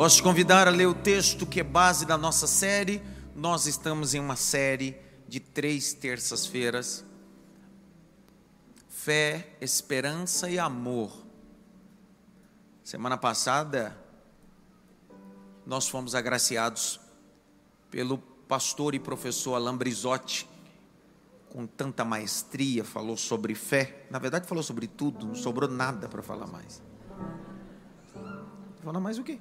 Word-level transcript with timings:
Posso 0.00 0.16
te 0.16 0.22
convidar 0.22 0.66
a 0.66 0.70
ler 0.70 0.86
o 0.86 0.94
texto 0.94 1.44
que 1.44 1.60
é 1.60 1.62
base 1.62 2.06
da 2.06 2.16
nossa 2.16 2.46
série. 2.46 3.02
Nós 3.36 3.66
estamos 3.66 4.14
em 4.14 4.18
uma 4.18 4.34
série 4.34 4.96
de 5.28 5.38
três 5.38 5.92
terças-feiras. 5.92 7.04
Fé, 8.88 9.58
esperança 9.60 10.48
e 10.48 10.58
amor. 10.58 11.12
Semana 12.82 13.18
passada, 13.18 13.94
nós 15.66 15.86
fomos 15.86 16.14
agraciados 16.14 16.98
pelo 17.90 18.16
pastor 18.48 18.94
e 18.94 18.98
professor 18.98 19.54
Alain 19.54 19.76
Brizotti, 19.76 20.48
com 21.50 21.66
tanta 21.66 22.06
maestria, 22.06 22.84
falou 22.84 23.18
sobre 23.18 23.54
fé. 23.54 24.06
Na 24.10 24.18
verdade, 24.18 24.48
falou 24.48 24.64
sobre 24.64 24.86
tudo, 24.86 25.26
não 25.26 25.34
sobrou 25.34 25.68
nada 25.68 26.08
para 26.08 26.22
falar 26.22 26.46
mais. 26.46 26.82
Falar 28.82 28.98
mais 28.98 29.18
o 29.18 29.22
quê? 29.22 29.38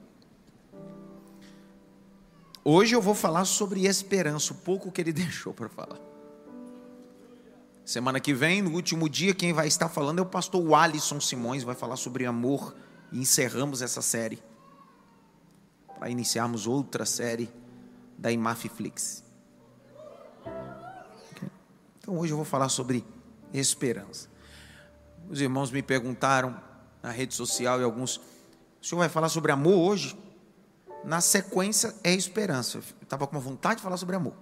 Hoje 2.64 2.96
eu 2.96 3.02
vou 3.02 3.16
falar 3.16 3.46
sobre 3.46 3.86
esperança, 3.86 4.54
o 4.54 4.56
pouco 4.58 4.92
que 4.92 5.02
ele 5.02 5.14
deixou 5.14 5.54
para 5.54 5.70
falar. 5.70 6.00
Semana 7.86 8.20
que 8.20 8.34
vem, 8.34 8.62
no 8.62 8.72
último 8.72 9.10
dia, 9.10 9.34
quem 9.34 9.52
vai 9.52 9.68
estar 9.68 9.90
falando 9.90 10.20
é 10.20 10.22
o 10.22 10.26
pastor 10.26 10.74
Alisson 10.76 11.20
Simões, 11.20 11.64
vai 11.64 11.74
falar 11.74 11.96
sobre 11.96 12.26
amor 12.26 12.76
e 13.12 13.20
encerramos 13.20 13.82
essa 13.82 14.02
série. 14.02 14.40
Para 15.98 16.10
iniciarmos 16.10 16.68
outra 16.68 17.06
série 17.06 17.50
da 18.18 18.32
Imafiflix. 18.32 19.24
Então 22.00 22.18
hoje 22.18 22.32
eu 22.34 22.38
vou 22.38 22.46
falar 22.46 22.70
sobre 22.70 23.04
esperança. 23.54 24.30
Os 25.30 25.42
irmãos 25.42 25.72
me 25.72 25.82
perguntaram 25.82 26.60
na 27.02 27.12
rede 27.12 27.34
social 27.34 27.80
e 27.80 27.84
alguns, 27.84 28.18
o 28.82 28.86
senhor 28.86 29.00
vai 29.00 29.10
falar 29.10 29.30
sobre 29.30 29.52
amor 29.52 29.92
hoje? 29.92 30.16
Na 31.04 31.22
sequência 31.22 31.94
é 32.04 32.14
esperança. 32.14 32.78
Eu 32.78 32.84
estava 33.02 33.26
com 33.26 33.36
uma 33.36 33.42
vontade 33.42 33.78
de 33.78 33.84
falar 33.84 33.98
sobre 33.98 34.16
amor. 34.16 34.34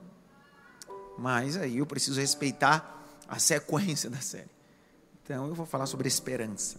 Mas 1.17 1.57
aí 1.57 1.77
eu 1.77 1.85
preciso 1.85 2.19
respeitar 2.19 3.05
a 3.27 3.39
sequência 3.39 4.09
da 4.11 4.19
série. 4.19 4.49
Então 5.23 5.47
eu 5.47 5.55
vou 5.55 5.65
falar 5.65 5.85
sobre 5.85 6.07
esperança. 6.07 6.77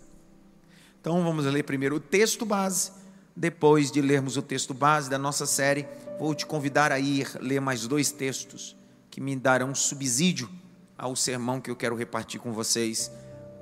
Então 1.01 1.23
vamos 1.23 1.45
ler 1.45 1.63
primeiro 1.63 1.97
o 1.97 2.01
texto 2.01 2.45
base. 2.45 2.93
Depois 3.35 3.91
de 3.91 4.01
lermos 4.01 4.37
o 4.37 4.43
texto 4.43 4.75
base 4.75 5.09
da 5.09 5.17
nossa 5.17 5.47
série, 5.47 5.87
vou 6.19 6.35
te 6.35 6.45
convidar 6.45 6.91
a 6.91 6.99
ir 6.99 7.31
ler 7.41 7.61
mais 7.61 7.87
dois 7.87 8.11
textos 8.11 8.77
que 9.11 9.21
me 9.21 9.37
darão 9.37 9.75
subsídio 9.75 10.51
ao 10.97 11.15
sermão 11.15 11.61
que 11.61 11.71
eu 11.71 11.77
quero 11.77 11.95
repartir 11.95 12.41
com 12.41 12.53
vocês 12.53 13.13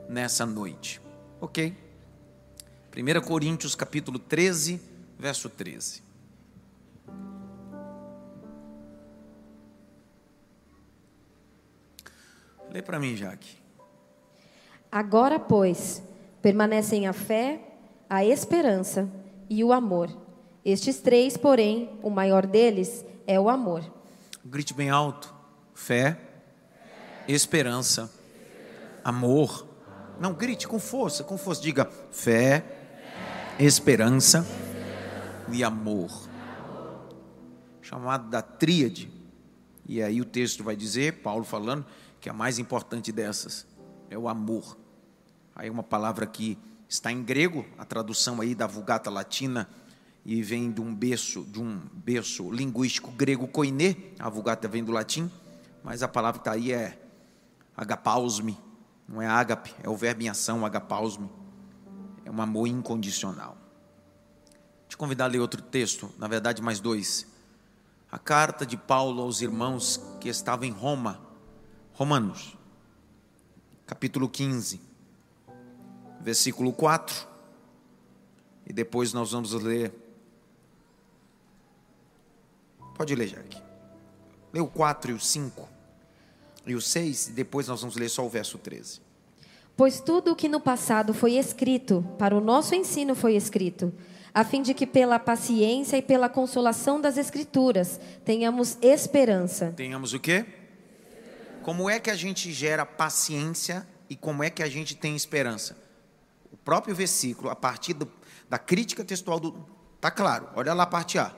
nessa 0.08 0.46
noite. 0.46 1.00
Ok? 1.40 1.76
1 2.96 3.20
Coríntios 3.20 3.74
capítulo 3.74 4.18
13, 4.18 4.80
verso 5.18 5.50
13. 5.50 6.05
Lê 12.70 12.82
para 12.82 12.98
mim, 12.98 13.16
Jaque. 13.16 13.56
Agora, 14.90 15.38
pois, 15.38 16.02
permanecem 16.40 17.06
a 17.06 17.12
fé, 17.12 17.60
a 18.08 18.24
esperança 18.24 19.08
e 19.48 19.62
o 19.62 19.72
amor. 19.72 20.08
Estes 20.64 21.00
três, 21.00 21.36
porém, 21.36 21.90
o 22.02 22.10
maior 22.10 22.46
deles 22.46 23.04
é 23.26 23.38
o 23.38 23.48
amor. 23.48 23.84
Grite 24.44 24.74
bem 24.74 24.90
alto: 24.90 25.34
fé, 25.74 26.18
esperança, 27.28 28.12
amor. 29.04 29.66
Não, 30.18 30.32
grite 30.32 30.66
com 30.66 30.78
força, 30.78 31.22
com 31.22 31.36
força. 31.36 31.62
Diga 31.62 31.88
fé, 32.10 32.64
esperança 33.58 34.46
e 35.52 35.62
amor. 35.62 36.10
Chamado 37.82 38.28
da 38.28 38.42
tríade. 38.42 39.10
E 39.88 40.02
aí 40.02 40.20
o 40.20 40.24
texto 40.24 40.64
vai 40.64 40.74
dizer, 40.74 41.22
Paulo 41.22 41.44
falando, 41.44 41.86
que 42.26 42.30
a 42.30 42.32
mais 42.32 42.58
importante 42.58 43.12
dessas 43.12 43.64
é 44.10 44.18
o 44.18 44.28
amor. 44.28 44.76
Aí 45.54 45.70
uma 45.70 45.84
palavra 45.84 46.26
que 46.26 46.58
está 46.88 47.12
em 47.12 47.22
grego, 47.22 47.64
a 47.78 47.84
tradução 47.84 48.40
aí 48.40 48.52
da 48.52 48.66
Vulgata 48.66 49.08
Latina, 49.08 49.68
e 50.24 50.42
vem 50.42 50.72
de 50.72 50.80
um 50.80 50.92
berço, 50.92 51.44
de 51.44 51.60
um 51.60 51.80
berço 51.94 52.50
linguístico 52.50 53.12
grego 53.12 53.46
koiné, 53.46 53.94
a 54.18 54.28
Vulgata 54.28 54.66
vem 54.66 54.82
do 54.82 54.90
latim, 54.90 55.30
mas 55.84 56.02
a 56.02 56.08
palavra 56.08 56.40
que 56.40 56.48
está 56.48 56.58
aí 56.58 56.72
é 56.72 57.00
agapausme, 57.76 58.58
não 59.08 59.22
é 59.22 59.28
ágape, 59.28 59.72
é 59.80 59.88
o 59.88 59.94
verbo 59.94 60.24
em 60.24 60.28
ação, 60.28 60.66
agapausme, 60.66 61.30
é 62.24 62.30
um 62.32 62.42
amor 62.42 62.66
incondicional. 62.66 63.56
Te 64.88 64.96
convidar 64.96 65.26
a 65.26 65.28
ler 65.28 65.38
outro 65.38 65.62
texto, 65.62 66.10
na 66.18 66.26
verdade 66.26 66.60
mais 66.60 66.80
dois. 66.80 67.24
A 68.10 68.18
carta 68.18 68.66
de 68.66 68.76
Paulo 68.76 69.22
aos 69.22 69.40
irmãos 69.40 70.00
que 70.20 70.28
estavam 70.28 70.64
em 70.64 70.72
Roma, 70.72 71.24
Romanos, 71.96 72.54
capítulo 73.86 74.28
15, 74.28 74.78
versículo 76.20 76.70
4. 76.70 77.26
E 78.66 78.72
depois 78.72 79.14
nós 79.14 79.32
vamos 79.32 79.52
ler. 79.54 79.94
Pode 82.94 83.14
ler, 83.14 83.28
Jack. 83.28 83.62
Lê 84.52 84.60
o 84.60 84.66
4 84.66 85.12
e 85.12 85.14
o 85.14 85.18
5 85.18 85.66
e 86.66 86.74
o 86.74 86.82
6, 86.82 87.28
e 87.28 87.32
depois 87.32 87.66
nós 87.66 87.80
vamos 87.80 87.96
ler 87.96 88.10
só 88.10 88.26
o 88.26 88.28
verso 88.28 88.58
13. 88.58 89.00
Pois 89.74 89.98
tudo 89.98 90.32
o 90.32 90.36
que 90.36 90.50
no 90.50 90.60
passado 90.60 91.14
foi 91.14 91.38
escrito, 91.38 92.04
para 92.18 92.36
o 92.36 92.42
nosso 92.42 92.74
ensino 92.74 93.14
foi 93.14 93.36
escrito, 93.36 93.90
a 94.34 94.44
fim 94.44 94.60
de 94.60 94.74
que 94.74 94.86
pela 94.86 95.18
paciência 95.18 95.96
e 95.96 96.02
pela 96.02 96.28
consolação 96.28 97.00
das 97.00 97.16
Escrituras 97.16 97.98
tenhamos 98.22 98.76
esperança. 98.82 99.72
Tenhamos 99.74 100.12
o 100.12 100.20
quê? 100.20 100.44
Como 101.66 101.90
é 101.90 101.98
que 101.98 102.10
a 102.10 102.14
gente 102.14 102.52
gera 102.52 102.86
paciência 102.86 103.84
e 104.08 104.14
como 104.14 104.44
é 104.44 104.48
que 104.48 104.62
a 104.62 104.68
gente 104.68 104.94
tem 104.94 105.16
esperança? 105.16 105.76
O 106.52 106.56
próprio 106.56 106.94
versículo, 106.94 107.50
a 107.50 107.56
partir 107.56 107.92
do, 107.92 108.08
da 108.48 108.56
crítica 108.56 109.04
textual 109.04 109.40
do. 109.40 109.66
Está 109.96 110.08
claro, 110.08 110.48
olha 110.54 110.72
lá 110.72 110.84
a 110.84 110.86
parte 110.86 111.18
A. 111.18 111.34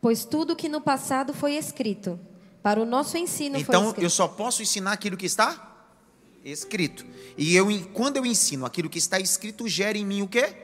Pois 0.00 0.24
tudo 0.24 0.54
que 0.54 0.68
no 0.68 0.80
passado 0.80 1.34
foi 1.34 1.56
escrito, 1.56 2.20
para 2.62 2.80
o 2.80 2.84
nosso 2.84 3.18
ensino 3.18 3.58
então, 3.58 3.80
foi 3.80 3.88
escrito. 3.88 4.04
eu 4.04 4.10
só 4.10 4.28
posso 4.28 4.62
ensinar 4.62 4.92
aquilo 4.92 5.16
que 5.16 5.26
está 5.26 5.88
escrito. 6.44 7.04
E 7.36 7.56
eu, 7.56 7.66
quando 7.92 8.18
eu 8.18 8.24
ensino 8.24 8.64
aquilo 8.64 8.88
que 8.88 8.98
está 8.98 9.18
escrito, 9.18 9.66
gera 9.66 9.98
em 9.98 10.06
mim 10.06 10.22
o 10.22 10.28
quê? 10.28 10.54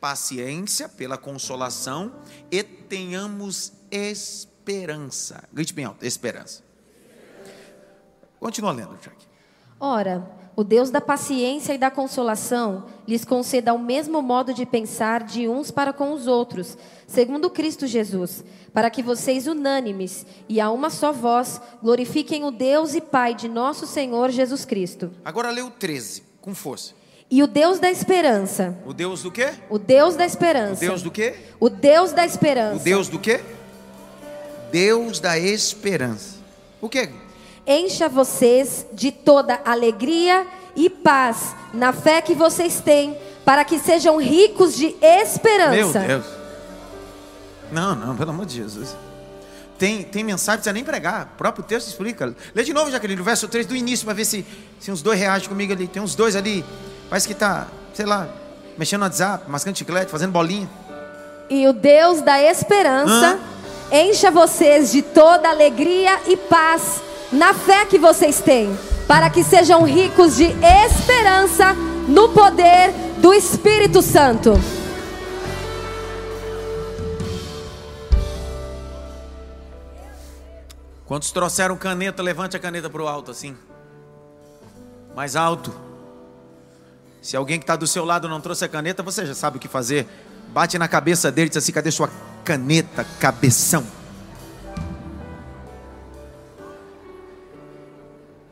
Paciência 0.00 0.88
pela 0.88 1.16
consolação 1.16 2.12
e 2.50 2.60
tenhamos 2.60 3.72
esperança. 3.88 5.48
Grite 5.52 5.72
bem 5.72 5.84
alto, 5.84 6.04
esperança. 6.04 6.66
Continua 8.40 8.72
lendo, 8.72 8.96
Jack. 9.02 9.16
Ora, 9.80 10.28
o 10.58 10.64
Deus 10.64 10.90
da 10.90 11.00
paciência 11.00 11.72
e 11.72 11.78
da 11.78 11.88
consolação 11.88 12.86
lhes 13.06 13.24
conceda 13.24 13.72
o 13.72 13.78
mesmo 13.78 14.20
modo 14.20 14.52
de 14.52 14.66
pensar 14.66 15.22
de 15.22 15.48
uns 15.48 15.70
para 15.70 15.92
com 15.92 16.12
os 16.12 16.26
outros, 16.26 16.76
segundo 17.06 17.48
Cristo 17.48 17.86
Jesus, 17.86 18.44
para 18.72 18.90
que 18.90 19.00
vocês 19.00 19.46
unânimes 19.46 20.26
e 20.48 20.60
a 20.60 20.68
uma 20.70 20.90
só 20.90 21.12
voz 21.12 21.60
glorifiquem 21.80 22.44
o 22.44 22.50
Deus 22.50 22.96
e 22.96 23.00
Pai 23.00 23.34
de 23.34 23.48
nosso 23.48 23.86
Senhor 23.86 24.30
Jesus 24.30 24.64
Cristo. 24.64 25.12
Agora 25.24 25.52
o 25.64 25.70
13, 25.70 26.24
com 26.40 26.52
força. 26.52 26.92
E 27.30 27.40
o 27.40 27.46
Deus 27.46 27.78
da 27.78 27.88
esperança. 27.88 28.76
O 28.84 28.92
Deus 28.92 29.22
do 29.22 29.30
quê? 29.30 29.52
O 29.70 29.78
Deus 29.78 30.16
da 30.16 30.26
esperança. 30.26 30.84
O 30.84 30.88
Deus 30.88 31.02
do 31.02 31.10
quê? 31.12 31.34
O 31.60 31.68
Deus 31.68 32.12
da 32.12 32.24
esperança. 32.24 32.80
O 32.80 32.84
Deus 32.84 33.08
do 33.08 33.18
quê? 33.20 33.40
Deus 34.72 35.20
da 35.20 35.38
esperança. 35.38 36.38
O 36.80 36.88
quê? 36.88 37.10
Encha 37.68 38.08
vocês 38.08 38.86
de 38.92 39.12
toda 39.12 39.60
alegria 39.64 40.46
e 40.74 40.88
paz 40.88 41.54
na 41.74 41.92
fé 41.92 42.22
que 42.22 42.34
vocês 42.34 42.80
têm, 42.80 43.16
para 43.44 43.64
que 43.64 43.78
sejam 43.78 44.16
ricos 44.16 44.74
de 44.74 44.96
esperança. 45.02 46.00
Meu 46.00 46.08
Deus. 46.08 46.24
Não, 47.70 47.94
não, 47.94 48.16
pelo 48.16 48.30
amor 48.30 48.46
de 48.46 48.54
Jesus. 48.54 48.96
Tem, 49.78 50.02
tem 50.02 50.24
mensagem, 50.24 50.56
não 50.56 50.56
precisa 50.56 50.72
nem 50.72 50.82
pregar. 50.82 51.32
O 51.34 51.36
próprio 51.36 51.62
texto 51.64 51.88
explica. 51.88 52.34
Lê 52.54 52.64
de 52.64 52.72
novo, 52.72 52.90
Jaqueline, 52.90 53.20
o 53.20 53.24
verso 53.24 53.46
3 53.46 53.66
do 53.66 53.76
início, 53.76 54.04
para 54.04 54.14
ver 54.14 54.24
se, 54.24 54.44
se 54.80 54.90
uns 54.90 55.02
dois 55.02 55.20
reagem 55.20 55.48
comigo 55.48 55.72
ali. 55.72 55.86
Tem 55.86 56.02
uns 56.02 56.14
dois 56.14 56.34
ali, 56.34 56.64
parece 57.08 57.26
que 57.26 57.34
está, 57.34 57.68
sei 57.92 58.06
lá, 58.06 58.28
mexendo 58.76 59.00
no 59.00 59.06
WhatsApp, 59.06 59.44
mascando 59.48 59.76
chiclete, 59.76 60.10
fazendo 60.10 60.32
bolinha. 60.32 60.68
E 61.50 61.66
o 61.68 61.72
Deus 61.72 62.22
da 62.22 62.40
esperança 62.42 63.38
Hã? 63.92 63.96
encha 63.96 64.30
vocês 64.30 64.90
de 64.90 65.02
toda 65.02 65.48
alegria 65.48 66.18
e 66.26 66.36
paz 66.36 67.02
na 67.32 67.52
fé 67.52 67.84
que 67.84 67.98
vocês 67.98 68.40
têm, 68.40 68.76
para 69.06 69.28
que 69.30 69.42
sejam 69.42 69.84
ricos 69.84 70.36
de 70.36 70.44
esperança 70.44 71.74
no 72.08 72.30
poder 72.30 72.92
do 73.18 73.34
Espírito 73.34 74.00
Santo. 74.00 74.52
Quantos 81.04 81.30
trouxeram 81.30 81.76
caneta, 81.76 82.22
levante 82.22 82.56
a 82.56 82.60
caneta 82.60 82.90
para 82.90 83.02
o 83.02 83.08
alto 83.08 83.30
assim. 83.30 83.56
Mais 85.14 85.36
alto. 85.36 85.72
Se 87.22 87.36
alguém 87.36 87.58
que 87.58 87.64
está 87.64 87.76
do 87.76 87.86
seu 87.86 88.04
lado 88.04 88.28
não 88.28 88.40
trouxe 88.40 88.64
a 88.64 88.68
caneta, 88.68 89.02
você 89.02 89.24
já 89.24 89.34
sabe 89.34 89.56
o 89.56 89.60
que 89.60 89.68
fazer. 89.68 90.06
Bate 90.48 90.78
na 90.78 90.86
cabeça 90.86 91.32
dele 91.32 91.46
e 91.46 91.48
diz 91.48 91.56
assim: 91.56 91.72
cadê 91.72 91.90
sua 91.90 92.10
caneta, 92.44 93.06
cabeção? 93.18 93.97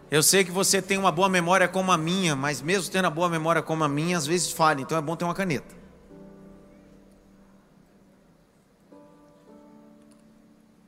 Eu 0.08 0.23
sei 0.23 0.44
que 0.44 0.53
você 0.53 0.81
tem 0.81 0.99
uma 0.99 1.11
boa 1.11 1.29
memória 1.29 1.67
como 1.67 1.91
a 1.91 1.99
minha, 1.99 2.37
mas 2.37 2.62
mesmo 2.62 2.93
tendo 2.93 3.06
a 3.06 3.11
boa 3.11 3.29
memória 3.29 3.61
como 3.61 3.82
a 3.82 3.88
minha, 3.88 4.17
às 4.17 4.26
vezes 4.26 4.53
falha, 4.53 4.81
então 4.81 4.97
é 4.97 5.00
bom 5.00 5.17
ter 5.17 5.25
uma 5.25 5.35
caneta. 5.35 5.75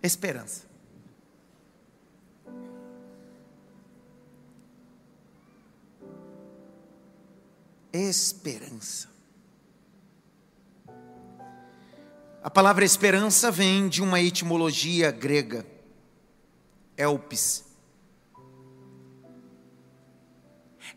Esperança. 0.01 0.69
Esperança. 7.93 9.09
A 12.43 12.49
palavra 12.49 12.85
esperança 12.85 13.51
vem 13.51 13.89
de 13.89 14.01
uma 14.01 14.21
etimologia 14.21 15.11
grega, 15.11 15.67
elpis. 16.97 17.68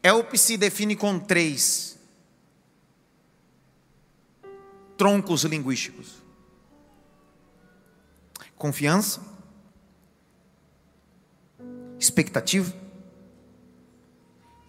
Elpis 0.04 0.42
se 0.42 0.58
define 0.58 0.96
com 0.96 1.20
três 1.20 1.98
troncos 4.98 5.44
linguísticos: 5.44 6.16
confiança, 8.56 9.22
expectativa 12.00 12.74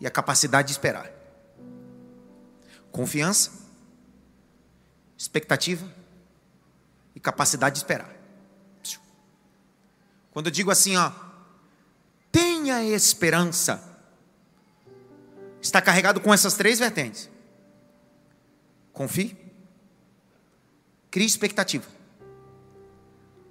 e 0.00 0.06
a 0.06 0.10
capacidade 0.10 0.68
de 0.68 0.72
esperar. 0.72 1.10
Confiança, 2.90 3.52
expectativa 5.16 5.86
e 7.14 7.20
capacidade 7.20 7.74
de 7.74 7.78
esperar. 7.78 8.14
Quando 10.32 10.46
eu 10.46 10.50
digo 10.50 10.70
assim, 10.70 10.96
ó, 10.96 11.12
tenha 12.30 12.82
esperança, 12.82 13.91
está 15.62 15.80
carregado 15.80 16.20
com 16.20 16.34
essas 16.34 16.54
três 16.54 16.80
vertentes. 16.80 17.30
Confie, 18.92 19.36
crie 21.08 21.24
expectativa, 21.24 21.86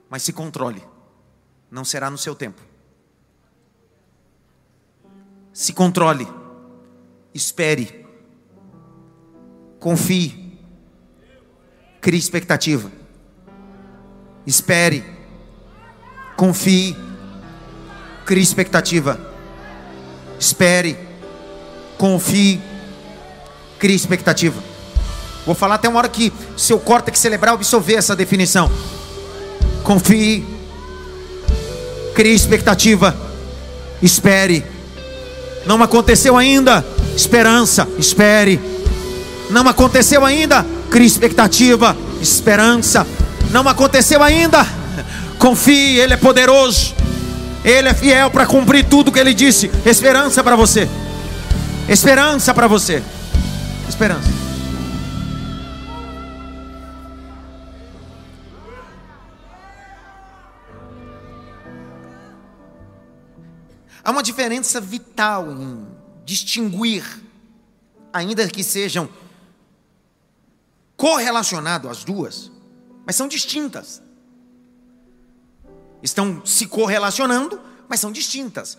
mas 0.09 0.21
se 0.21 0.33
controle, 0.33 0.83
não 1.71 1.85
será 1.85 2.09
no 2.09 2.17
seu 2.17 2.35
tempo. 2.35 2.61
Se 5.53 5.73
controle, 5.73 6.27
espere, 7.33 8.05
confie, 9.79 10.59
crie 12.01 12.19
expectativa, 12.19 12.91
espere, 14.45 15.03
confie, 16.35 16.95
crie 18.25 18.43
expectativa, 18.43 19.19
espere 20.37 21.10
confie, 22.01 22.59
crie 23.77 23.95
expectativa. 23.95 24.59
Vou 25.45 25.53
falar 25.53 25.75
até 25.75 25.88
uma 25.88 26.00
hora 26.00 26.09
que 26.09 26.33
seu 26.57 26.80
córtex 26.80 27.19
cerebral 27.19 27.53
absorver 27.53 27.94
essa 27.94 28.15
definição. 28.15 28.71
Confie, 29.83 30.44
crie 32.15 32.33
expectativa, 32.33 33.15
espere. 34.01 34.65
Não 35.68 35.83
aconteceu 35.83 36.36
ainda, 36.38 36.83
esperança, 37.15 37.88
espere. 38.00 38.59
Não 39.51 39.68
aconteceu 39.68 40.25
ainda, 40.25 40.65
crie 40.89 41.06
expectativa, 41.06 41.95
esperança. 42.19 43.06
Não 43.51 43.69
aconteceu 43.69 44.24
ainda, 44.24 44.65
confie, 45.38 46.00
Ele 46.00 46.15
é 46.15 46.18
poderoso, 46.18 46.95
Ele 47.63 47.89
é 47.89 47.94
fiel 47.94 48.31
para 48.31 48.47
cumprir 48.47 48.86
tudo 48.86 49.12
que 49.12 49.19
Ele 49.19 49.36
disse. 49.36 49.69
Esperança 49.86 50.44
para 50.44 50.56
você. 50.56 50.89
Esperança 51.91 52.53
para 52.53 52.67
você. 52.67 53.03
Esperança. 53.85 54.29
Há 64.01 64.09
uma 64.09 64.23
diferença 64.23 64.79
vital 64.79 65.51
em 65.51 65.85
distinguir, 66.23 67.03
ainda 68.13 68.47
que 68.47 68.63
sejam 68.63 69.09
correlacionadas 70.95 71.91
as 71.91 72.03
duas, 72.05 72.49
mas 73.05 73.17
são 73.17 73.27
distintas. 73.27 74.01
Estão 76.01 76.41
se 76.45 76.67
correlacionando, 76.67 77.59
mas 77.89 77.99
são 77.99 78.13
distintas. 78.13 78.77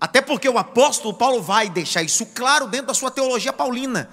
Até 0.00 0.20
porque 0.20 0.48
o 0.48 0.58
apóstolo 0.58 1.14
Paulo 1.14 1.42
vai 1.42 1.70
deixar 1.70 2.02
isso 2.02 2.26
claro 2.26 2.66
dentro 2.66 2.88
da 2.88 2.94
sua 2.94 3.10
teologia 3.10 3.52
paulina. 3.52 4.10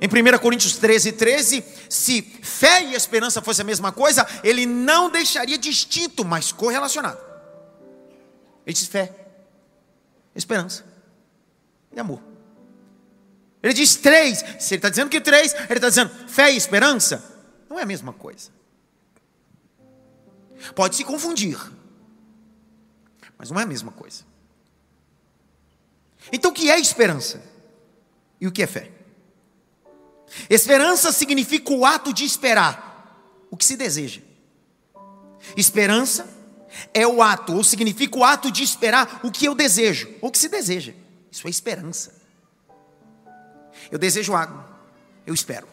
Em 0.00 0.06
1 0.06 0.38
Coríntios 0.38 0.76
13, 0.76 1.12
13, 1.12 1.64
se 1.88 2.22
fé 2.22 2.82
e 2.84 2.94
esperança 2.94 3.42
fosse 3.42 3.60
a 3.60 3.64
mesma 3.64 3.92
coisa, 3.92 4.26
ele 4.42 4.64
não 4.64 5.10
deixaria 5.10 5.58
distinto, 5.58 6.24
mas 6.24 6.52
correlacionado. 6.52 7.18
Ele 8.66 8.74
diz 8.74 8.86
fé, 8.86 9.14
esperança 10.34 10.84
e 11.92 12.00
amor. 12.00 12.22
Ele 13.62 13.74
diz 13.74 13.96
três, 13.96 14.38
se 14.58 14.74
ele 14.74 14.78
está 14.78 14.88
dizendo 14.88 15.10
que 15.10 15.20
três, 15.20 15.52
ele 15.52 15.74
está 15.74 15.88
dizendo 15.88 16.10
fé 16.28 16.50
e 16.50 16.56
esperança, 16.56 17.22
não 17.68 17.78
é 17.78 17.82
a 17.82 17.86
mesma 17.86 18.12
coisa. 18.12 18.50
Pode 20.74 20.96
se 20.96 21.04
confundir 21.04 21.58
mas 23.40 23.50
não 23.50 23.58
é 23.58 23.62
a 23.62 23.66
mesma 23.66 23.90
coisa. 23.90 24.22
Então, 26.30 26.50
o 26.50 26.54
que 26.54 26.70
é 26.70 26.78
esperança? 26.78 27.42
E 28.38 28.46
o 28.46 28.52
que 28.52 28.62
é 28.62 28.66
fé? 28.66 28.90
Esperança 30.50 31.10
significa 31.10 31.72
o 31.72 31.86
ato 31.86 32.12
de 32.12 32.22
esperar 32.22 33.48
o 33.50 33.56
que 33.56 33.64
se 33.64 33.78
deseja. 33.78 34.20
Esperança 35.56 36.28
é 36.92 37.06
o 37.06 37.22
ato, 37.22 37.54
ou 37.54 37.64
significa 37.64 38.18
o 38.18 38.24
ato 38.24 38.52
de 38.52 38.62
esperar 38.62 39.20
o 39.24 39.30
que 39.30 39.46
eu 39.46 39.54
desejo, 39.54 40.14
ou 40.20 40.28
o 40.28 40.32
que 40.32 40.38
se 40.38 40.50
deseja. 40.50 40.92
Isso 41.32 41.46
é 41.46 41.50
esperança. 41.50 42.12
Eu 43.90 43.98
desejo 43.98 44.34
água, 44.34 44.68
eu 45.26 45.32
espero. 45.32 45.66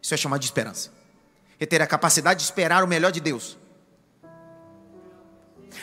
Isso 0.00 0.14
é 0.14 0.16
chamado 0.16 0.40
de 0.40 0.46
esperança. 0.46 0.90
É 1.60 1.66
ter 1.66 1.82
a 1.82 1.86
capacidade 1.86 2.38
de 2.38 2.44
esperar 2.44 2.82
o 2.82 2.88
melhor 2.88 3.12
de 3.12 3.20
Deus. 3.20 3.58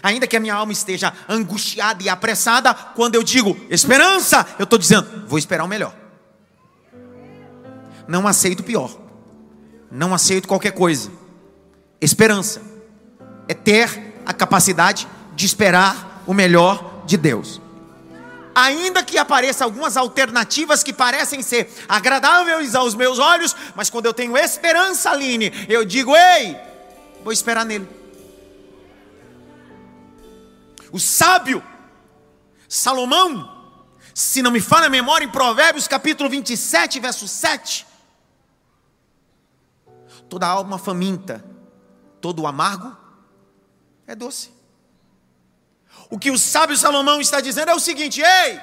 Ainda 0.02 0.28
que 0.28 0.38
a 0.38 0.40
minha 0.40 0.56
alma 0.56 0.72
esteja 0.72 1.14
angustiada 1.28 2.02
e 2.04 2.10
apressada, 2.10 2.74
quando 2.74 3.16
eu 3.16 3.24
digo 3.24 3.58
esperança, 3.70 4.46
eu 4.58 4.64
estou 4.64 4.80
dizendo, 4.80 5.28
vou 5.28 5.38
esperar 5.38 5.64
o 5.64 5.68
melhor. 5.68 5.94
Não 8.08 8.28
aceito 8.28 8.62
o 8.62 8.64
pior. 8.64 8.96
Não 9.92 10.14
aceito 10.14 10.48
qualquer 10.48 10.72
coisa. 10.72 11.12
Esperança 12.02 12.62
é 13.48 13.54
ter 13.54 14.14
a 14.26 14.34
capacidade 14.34 15.08
de 15.36 15.46
esperar 15.46 16.24
o 16.26 16.34
melhor 16.34 17.04
de 17.06 17.18
Deus. 17.18 17.62
Ainda 18.54 19.04
que 19.04 19.18
apareçam 19.18 19.66
algumas 19.66 19.96
alternativas 19.96 20.84
que 20.84 20.92
parecem 20.92 21.42
ser 21.42 21.72
agradáveis 21.88 22.76
aos 22.76 22.94
meus 22.94 23.20
olhos, 23.20 23.56
mas 23.76 23.90
quando 23.90 24.06
eu 24.06 24.14
tenho 24.14 24.38
esperança, 24.38 25.12
Aline, 25.12 25.52
eu 25.70 25.86
digo: 25.86 26.16
ei, 26.16 26.56
vou 27.24 27.32
esperar 27.32 27.66
nele. 27.66 27.88
O 30.92 31.00
sábio, 31.00 31.64
Salomão, 32.68 33.78
se 34.14 34.42
não 34.42 34.52
me 34.52 34.60
falha 34.60 34.88
a 34.88 34.90
memória, 34.90 35.26
em 35.26 35.32
Provérbios 35.32 35.88
capítulo 35.88 36.30
27, 36.30 37.00
verso 37.00 37.28
7. 37.28 37.86
Toda 40.28 40.48
alma 40.48 40.78
faminta, 40.78 41.44
todo 42.22 42.46
amargo 42.46 42.96
é 44.06 44.16
doce. 44.16 44.52
O 46.10 46.18
que 46.18 46.32
o 46.32 46.38
sábio 46.38 46.76
Salomão 46.76 47.22
está 47.22 47.40
dizendo 47.40 47.70
é 47.72 47.76
o 47.76 47.80
seguinte: 47.80 48.22
ei, 48.22 48.60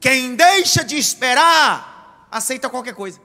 quem 0.00 0.34
deixa 0.34 0.84
de 0.84 0.96
esperar, 0.96 2.26
aceita 2.30 2.70
qualquer 2.70 2.94
coisa. 2.94 3.20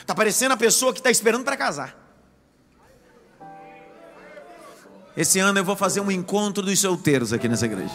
Está 0.00 0.14
parecendo 0.14 0.54
a 0.54 0.56
pessoa 0.56 0.92
que 0.92 1.00
está 1.00 1.10
esperando 1.10 1.44
para 1.44 1.56
casar. 1.56 2.05
Esse 5.16 5.38
ano 5.38 5.58
eu 5.58 5.64
vou 5.64 5.76
fazer 5.76 6.00
um 6.00 6.10
encontro 6.10 6.62
dos 6.62 6.78
solteiros 6.78 7.32
aqui 7.32 7.48
nessa 7.48 7.66
igreja. 7.66 7.94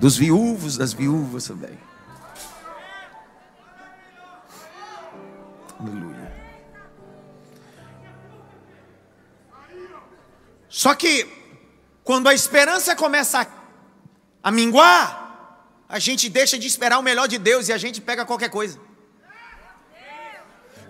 Dos 0.00 0.16
viúvos, 0.16 0.76
das 0.76 0.92
viúvas 0.92 1.46
também. 1.46 1.78
Aleluia. 5.78 6.32
Só 10.68 10.94
que, 10.94 11.26
quando 12.02 12.28
a 12.28 12.34
esperança 12.34 12.96
começa 12.96 13.40
a 13.40 13.64
a 14.44 14.50
minguar, 14.50 15.64
a 15.88 15.98
gente 15.98 16.28
deixa 16.28 16.58
de 16.58 16.66
esperar 16.66 16.98
o 16.98 17.02
melhor 17.02 17.26
de 17.26 17.38
Deus 17.38 17.68
e 17.68 17.72
a 17.72 17.78
gente 17.78 17.98
pega 17.98 18.26
qualquer 18.26 18.50
coisa. 18.50 18.78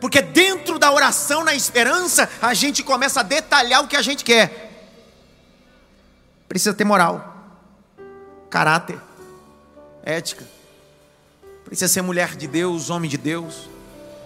Porque 0.05 0.21
dentro 0.21 0.79
da 0.79 0.93
oração 0.93 1.43
na 1.43 1.55
esperança, 1.55 2.29
a 2.43 2.53
gente 2.53 2.83
começa 2.83 3.21
a 3.21 3.23
detalhar 3.23 3.83
o 3.83 3.89
que 3.89 3.97
a 3.97 4.03
gente 4.03 4.23
quer. 4.23 4.71
Precisa 6.47 6.75
ter 6.75 6.85
moral, 6.85 7.35
caráter, 8.51 9.01
ética. 10.05 10.47
Precisa 11.65 11.91
ser 11.91 12.03
mulher 12.03 12.37
de 12.37 12.47
Deus, 12.47 12.91
homem 12.91 13.09
de 13.09 13.17
Deus. 13.17 13.67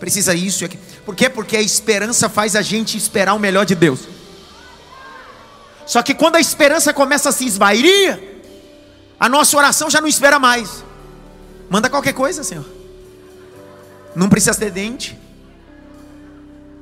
Precisa 0.01 0.35
isso 0.35 0.65
e 0.65 0.67
aqui. 0.67 0.77
Por 1.07 1.15
quê? 1.15 1.31
Porque 1.31 1.57
a 1.57 1.63
esperança 1.63 2.29
faz 2.29 2.57
a 2.57 2.61
gente 2.61 2.99
esperar 2.99 3.35
o 3.35 3.39
melhor 3.39 3.65
de 3.65 3.77
Deus. 3.77 4.01
Só 5.87 6.03
que 6.03 6.13
quando 6.13 6.35
a 6.35 6.41
esperança 6.41 6.93
começa 6.93 7.29
a 7.29 7.33
se 7.33 7.47
esvair, 7.47 8.43
a 9.21 9.29
nossa 9.29 9.57
oração 9.57 9.89
já 9.89 10.01
não 10.01 10.09
espera 10.09 10.41
mais. 10.41 10.83
Manda 11.71 11.89
qualquer 11.89 12.15
coisa, 12.15 12.43
Senhor. 12.43 12.67
Não 14.17 14.29
precisa 14.29 14.57
ter 14.57 14.73
dente. 14.73 15.28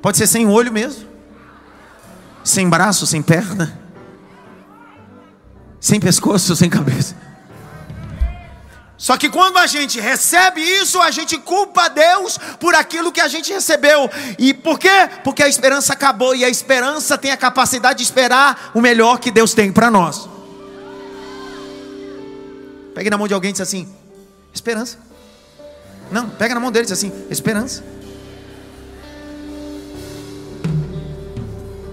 Pode 0.01 0.17
ser 0.17 0.27
sem 0.27 0.47
olho 0.47 0.71
mesmo. 0.71 1.07
Sem 2.43 2.69
braço, 2.69 3.05
sem 3.05 3.21
perna. 3.21 3.77
Sem 5.79 5.99
pescoço, 5.99 6.55
sem 6.55 6.69
cabeça. 6.69 7.15
Só 8.97 9.15
que 9.15 9.29
quando 9.29 9.57
a 9.57 9.67
gente 9.67 9.99
recebe 9.99 10.59
isso, 10.59 10.99
a 10.99 11.11
gente 11.11 11.37
culpa 11.37 11.87
Deus 11.87 12.39
por 12.59 12.73
aquilo 12.73 13.11
que 13.11 13.21
a 13.21 13.27
gente 13.27 13.53
recebeu. 13.53 14.09
E 14.39 14.55
por 14.55 14.79
quê? 14.79 15.09
Porque 15.23 15.43
a 15.43 15.47
esperança 15.47 15.93
acabou 15.93 16.35
e 16.35 16.43
a 16.43 16.49
esperança 16.49 17.15
tem 17.15 17.31
a 17.31 17.37
capacidade 17.37 17.99
de 17.99 18.03
esperar 18.03 18.71
o 18.73 18.81
melhor 18.81 19.19
que 19.19 19.29
Deus 19.29 19.53
tem 19.53 19.71
para 19.71 19.91
nós. 19.91 20.27
Pegue 22.95 23.11
na 23.11 23.17
mão 23.17 23.27
de 23.27 23.35
alguém 23.35 23.51
e 23.51 23.53
diz 23.53 23.61
assim: 23.61 23.87
esperança. 24.51 24.97
Não, 26.11 26.29
pega 26.29 26.55
na 26.55 26.59
mão 26.59 26.71
dele 26.71 26.85
e 26.85 26.87
diz 26.87 26.97
assim: 26.97 27.11
esperança. 27.29 27.83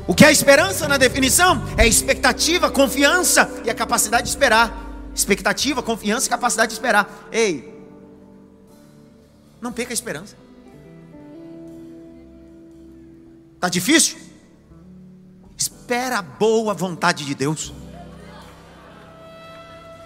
O 0.06 0.14
que 0.14 0.24
é 0.24 0.30
esperança 0.30 0.86
na 0.86 0.98
definição? 0.98 1.62
É 1.78 1.86
expectativa, 1.86 2.70
confiança 2.70 3.50
e 3.64 3.70
a 3.70 3.74
capacidade 3.74 4.24
de 4.24 4.28
esperar. 4.28 4.82
Expectativa, 5.14 5.82
confiança 5.82 6.26
e 6.26 6.30
capacidade 6.30 6.70
de 6.70 6.74
esperar. 6.74 7.28
Ei, 7.32 7.72
não 9.60 9.72
perca 9.72 9.92
a 9.92 9.94
esperança. 9.94 10.36
Está 13.54 13.68
difícil? 13.70 14.18
Espera 15.56 16.18
a 16.18 16.22
boa 16.22 16.74
vontade 16.74 17.24
de 17.24 17.34
Deus. 17.34 17.72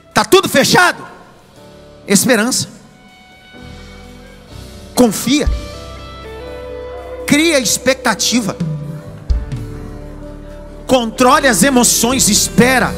Está 0.09 0.25
tudo 0.25 0.49
fechado? 0.49 1.05
Esperança. 2.07 2.69
Confia. 4.95 5.49
Cria 7.27 7.59
expectativa. 7.59 8.57
Controle 10.89 11.47
as 11.47 11.63
emoções, 11.63 12.31
espera. 12.31 12.95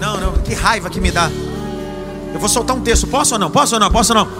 Não, 0.00 0.18
não, 0.18 0.32
que 0.42 0.54
raiva 0.54 0.88
que 0.88 0.98
me 0.98 1.10
dá. 1.10 1.30
Eu 2.32 2.40
vou 2.40 2.48
soltar 2.48 2.74
um 2.74 2.80
texto, 2.80 3.06
posso 3.06 3.34
ou 3.34 3.38
não? 3.38 3.50
Posso 3.50 3.74
ou 3.74 3.80
não? 3.80 3.90
Posso 3.90 4.14
ou 4.14 4.24
não? 4.24 4.32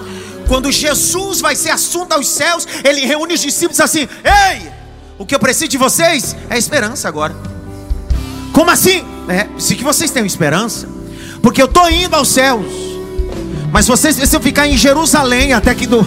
Quando 0.48 0.72
Jesus 0.72 1.42
vai 1.42 1.54
ser 1.54 1.68
assunto 1.68 2.12
aos 2.12 2.26
céus, 2.30 2.66
ele 2.82 3.04
reúne 3.04 3.34
os 3.34 3.40
discípulos 3.42 3.78
assim: 3.78 4.08
Ei, 4.24 4.70
o 5.18 5.26
que 5.26 5.34
eu 5.34 5.38
preciso 5.38 5.68
de 5.68 5.76
vocês 5.76 6.34
é 6.48 6.56
esperança 6.56 7.06
agora. 7.06 7.36
Como 8.50 8.70
assim? 8.70 9.04
É, 9.28 9.48
se 9.58 9.76
que 9.76 9.84
vocês 9.84 10.10
tenham 10.10 10.26
esperança, 10.26 10.88
porque 11.42 11.60
eu 11.60 11.66
estou 11.66 11.90
indo 11.90 12.16
aos 12.16 12.28
céus, 12.28 12.64
mas 13.70 13.86
vocês 13.86 14.16
precisam 14.16 14.40
ficar 14.40 14.66
em 14.66 14.78
Jerusalém 14.78 15.52
até 15.52 15.74
que 15.74 15.86
do 15.86 16.00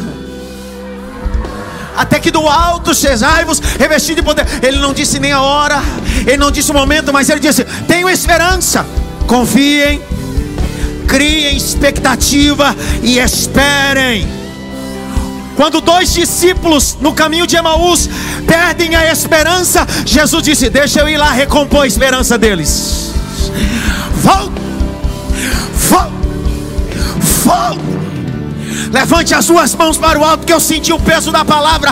até 1.95 2.19
que 2.19 2.31
do 2.31 2.47
alto 2.47 2.93
sejai-vos 2.93 3.59
revestido 3.79 4.21
de 4.21 4.25
poder. 4.25 4.45
Ele 4.61 4.77
não 4.79 4.93
disse 4.93 5.19
nem 5.19 5.31
a 5.31 5.41
hora, 5.41 5.81
ele 6.25 6.37
não 6.37 6.51
disse 6.51 6.71
o 6.71 6.73
momento, 6.73 7.11
mas 7.13 7.29
ele 7.29 7.39
disse: 7.39 7.63
Tenho 7.87 8.09
esperança 8.09 8.85
confiem, 9.33 10.01
criem 11.07 11.57
expectativa 11.57 12.75
e 13.01 13.17
esperem. 13.17 14.27
Quando 15.55 15.81
dois 15.81 16.13
discípulos 16.13 16.97
no 16.99 17.13
caminho 17.13 17.45
de 17.45 17.55
Emaús 17.55 18.09
perdem 18.47 18.95
a 18.95 19.11
esperança, 19.11 19.87
Jesus 20.05 20.43
disse: 20.43 20.69
Deixa 20.69 20.99
eu 20.99 21.09
ir 21.09 21.17
lá 21.17 21.31
recompor 21.31 21.83
a 21.83 21.87
esperança 21.87 22.37
deles. 22.37 23.11
Volta, 24.21 24.61
volta, 25.89 26.13
volta. 27.43 27.92
Levante 28.93 29.33
as 29.33 29.43
suas 29.43 29.73
mãos 29.73 29.97
para 29.97 30.19
o 30.19 30.23
alto, 30.23 30.45
que 30.45 30.53
eu 30.53 30.59
senti 30.59 30.93
o 30.93 30.99
peso 30.99 31.31
da 31.31 31.43
palavra. 31.43 31.91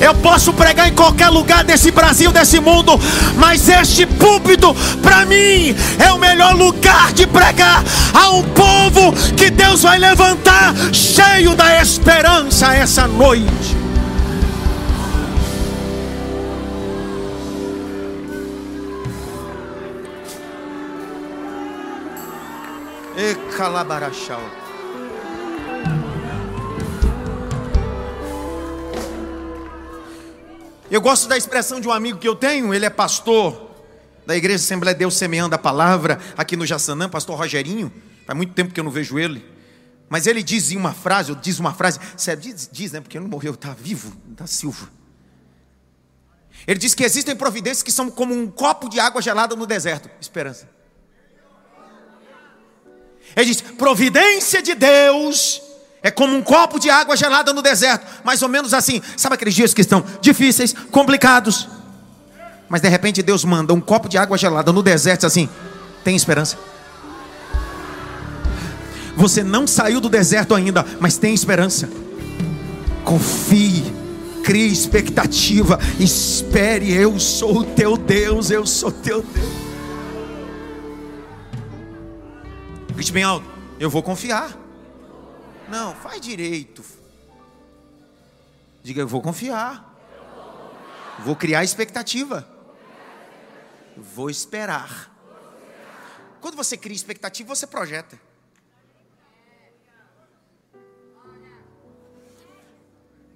Eu 0.00 0.14
posso 0.14 0.54
pregar 0.54 0.88
em 0.88 0.94
qualquer 0.94 1.28
lugar 1.28 1.62
desse 1.62 1.90
Brasil, 1.90 2.32
desse 2.32 2.58
mundo, 2.58 2.98
mas 3.36 3.68
este 3.68 4.06
púlpito, 4.06 4.74
para 5.02 5.26
mim, 5.26 5.76
é 5.98 6.10
o 6.10 6.18
melhor 6.18 6.54
lugar 6.54 7.12
de 7.12 7.26
pregar 7.26 7.84
a 8.14 8.30
um 8.30 8.42
povo 8.42 9.12
que 9.36 9.50
Deus 9.50 9.82
vai 9.82 9.98
levantar, 9.98 10.74
cheio 10.94 11.54
da 11.54 11.82
esperança 11.82 12.74
essa 12.74 13.06
noite. 13.06 13.76
E 23.14 23.34
calabarachau. 23.54 24.59
Eu 30.90 31.00
gosto 31.00 31.28
da 31.28 31.36
expressão 31.36 31.80
de 31.80 31.86
um 31.86 31.92
amigo 31.92 32.18
que 32.18 32.26
eu 32.26 32.34
tenho, 32.34 32.74
ele 32.74 32.84
é 32.84 32.90
pastor 32.90 33.70
da 34.26 34.36
Igreja 34.36 34.56
Assembleia 34.56 34.94
de 34.94 34.98
Deus 34.98 35.16
Semeando 35.16 35.54
a 35.54 35.58
Palavra, 35.58 36.20
aqui 36.36 36.56
no 36.56 36.66
Jaçanã, 36.66 37.08
pastor 37.08 37.38
Rogerinho. 37.38 37.92
Faz 38.26 38.36
muito 38.36 38.52
tempo 38.54 38.74
que 38.74 38.80
eu 38.80 38.84
não 38.84 38.90
vejo 38.90 39.18
ele. 39.18 39.44
Mas 40.08 40.26
ele 40.26 40.42
diz 40.42 40.72
uma 40.72 40.92
frase, 40.92 41.32
diz 41.36 41.60
uma 41.60 41.72
frase, 41.72 42.00
diz, 42.40 42.68
diz 42.72 42.92
né? 42.92 43.00
Porque 43.00 43.16
ele 43.16 43.22
não 43.22 43.30
morreu, 43.30 43.54
está 43.54 43.72
vivo, 43.72 44.12
está 44.32 44.46
Silva. 44.46 44.90
Ele 46.66 46.78
diz 46.78 46.94
que 46.94 47.04
existem 47.04 47.36
providências 47.36 47.82
que 47.84 47.92
são 47.92 48.10
como 48.10 48.34
um 48.34 48.50
copo 48.50 48.88
de 48.88 48.98
água 48.98 49.22
gelada 49.22 49.54
no 49.54 49.66
deserto. 49.66 50.10
Esperança. 50.20 50.68
Ele 53.36 53.46
diz: 53.46 53.60
providência 53.60 54.60
de 54.60 54.74
Deus 54.74 55.62
é 56.02 56.10
como 56.10 56.34
um 56.34 56.42
copo 56.42 56.78
de 56.78 56.88
água 56.88 57.16
gelada 57.16 57.52
no 57.52 57.60
deserto, 57.60 58.06
mais 58.24 58.40
ou 58.42 58.48
menos 58.48 58.72
assim. 58.72 59.02
Sabe 59.16 59.34
aqueles 59.34 59.54
dias 59.54 59.74
que 59.74 59.82
estão 59.82 60.04
difíceis, 60.20 60.74
complicados? 60.90 61.68
Mas 62.68 62.80
de 62.80 62.88
repente 62.88 63.22
Deus 63.22 63.44
manda 63.44 63.74
um 63.74 63.80
copo 63.80 64.08
de 64.08 64.16
água 64.16 64.38
gelada 64.38 64.72
no 64.72 64.82
deserto 64.82 65.26
assim: 65.26 65.48
tem 66.02 66.16
esperança. 66.16 66.56
Você 69.16 69.42
não 69.42 69.66
saiu 69.66 70.00
do 70.00 70.08
deserto 70.08 70.54
ainda, 70.54 70.86
mas 70.98 71.18
tem 71.18 71.34
esperança. 71.34 71.90
Confie, 73.04 73.92
crie 74.42 74.72
expectativa, 74.72 75.78
espere. 75.98 76.94
Eu 76.94 77.18
sou 77.20 77.58
o 77.58 77.64
teu 77.64 77.98
Deus, 77.98 78.50
eu 78.50 78.64
sou 78.64 78.90
teu 78.90 79.22
Deus. 79.22 79.48
Grite 82.94 83.12
bem 83.12 83.24
alto: 83.24 83.44
eu 83.78 83.90
vou 83.90 84.02
confiar. 84.02 84.59
Não, 85.70 85.94
faz 85.94 86.20
direito. 86.20 86.84
Diga, 88.82 89.02
eu 89.02 89.08
vou 89.08 89.22
confiar. 89.22 89.86
Vou 91.20 91.36
criar 91.36 91.62
expectativa. 91.62 92.48
Vou 93.96 94.28
esperar. 94.28 95.14
Quando 96.40 96.56
você 96.56 96.76
cria 96.76 96.96
expectativa, 96.96 97.54
você 97.54 97.66
projeta. 97.66 98.18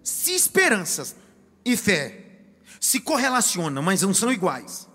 Se 0.02 0.34
esperanças 0.34 1.14
e 1.64 1.76
fé 1.76 2.24
se 2.80 2.98
correlacionam, 3.00 3.82
mas 3.82 4.02
não 4.02 4.12
são 4.12 4.32
iguais. 4.32 4.88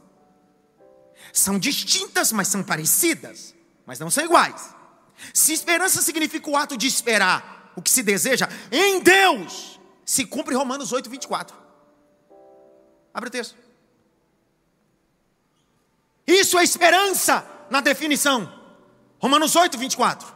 São 1.32 1.58
distintas, 1.58 2.32
mas 2.32 2.48
são 2.48 2.64
parecidas, 2.64 3.56
mas 3.86 4.00
não 4.00 4.10
são 4.10 4.26
iguais. 4.26 4.76
Se 5.34 5.54
esperança 5.54 6.02
significa 6.02 6.50
o 6.50 6.58
ato 6.58 6.78
de 6.78 6.88
esperar 6.88 7.72
o 7.76 7.82
que 7.82 7.90
se 7.90 8.04
deseja 8.04 8.48
em 8.72 9.02
Deus, 9.02 9.80
se 10.06 10.26
cumpre 10.26 10.56
Romanos 10.56 10.92
8, 10.92 11.10
24. 11.10 11.56
Abre 13.14 13.30
o 13.30 13.32
texto. 13.32 13.56
Isso 16.26 16.58
é 16.60 16.64
esperança 16.64 17.46
na 17.70 17.82
definição. 17.82 18.52
Romanos 19.20 19.56
8, 19.56 19.78
24. 19.78 20.28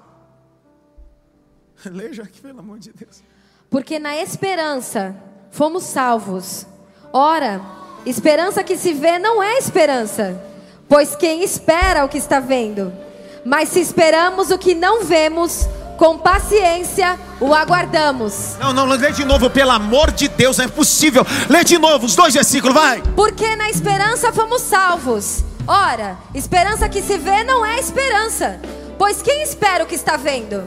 Leia 1.85 2.23
aqui, 2.23 2.41
pelo 2.41 2.59
amor 2.59 2.79
de 2.79 2.91
Deus. 2.91 3.23
Porque 3.69 3.99
na 3.99 4.17
esperança 4.17 5.15
fomos 5.51 5.83
salvos. 5.83 6.65
Ora, 7.11 7.61
esperança 8.05 8.63
que 8.63 8.77
se 8.77 8.93
vê 8.93 9.19
não 9.19 9.41
é 9.41 9.57
esperança, 9.57 10.41
pois 10.87 11.15
quem 11.15 11.43
espera 11.43 12.03
o 12.03 12.09
que 12.09 12.17
está 12.17 12.39
vendo. 12.39 13.02
Mas 13.45 13.69
se 13.69 13.79
esperamos 13.79 14.51
o 14.51 14.57
que 14.57 14.73
não 14.73 15.03
vemos, 15.03 15.67
com 15.97 16.17
paciência 16.17 17.19
o 17.41 17.53
aguardamos. 17.53 18.55
Não, 18.59 18.73
não, 18.73 18.85
lê 18.85 19.11
de 19.11 19.25
novo, 19.25 19.49
pelo 19.49 19.71
amor 19.71 20.11
de 20.11 20.27
Deus, 20.27 20.59
é 20.59 20.65
impossível. 20.65 21.25
Lê 21.49 21.63
de 21.63 21.77
novo 21.77 22.05
os 22.05 22.15
dois 22.15 22.33
versículos, 22.33 22.73
vai. 22.73 23.01
Porque 23.15 23.55
na 23.55 23.69
esperança 23.69 24.31
fomos 24.31 24.61
salvos. 24.61 25.43
Ora, 25.67 26.17
esperança 26.33 26.89
que 26.89 27.01
se 27.01 27.17
vê 27.17 27.43
não 27.43 27.65
é 27.65 27.79
esperança. 27.79 28.59
Pois 28.97 29.21
quem 29.21 29.41
espera 29.43 29.83
o 29.83 29.87
que 29.87 29.95
está 29.95 30.17
vendo? 30.17 30.63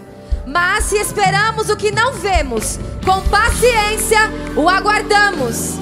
Mas 0.46 0.84
se 0.84 0.96
esperamos 0.96 1.68
o 1.70 1.76
que 1.76 1.90
não 1.90 2.12
vemos, 2.12 2.78
com 3.04 3.20
paciência 3.28 4.30
o 4.54 4.68
aguardamos. 4.68 5.74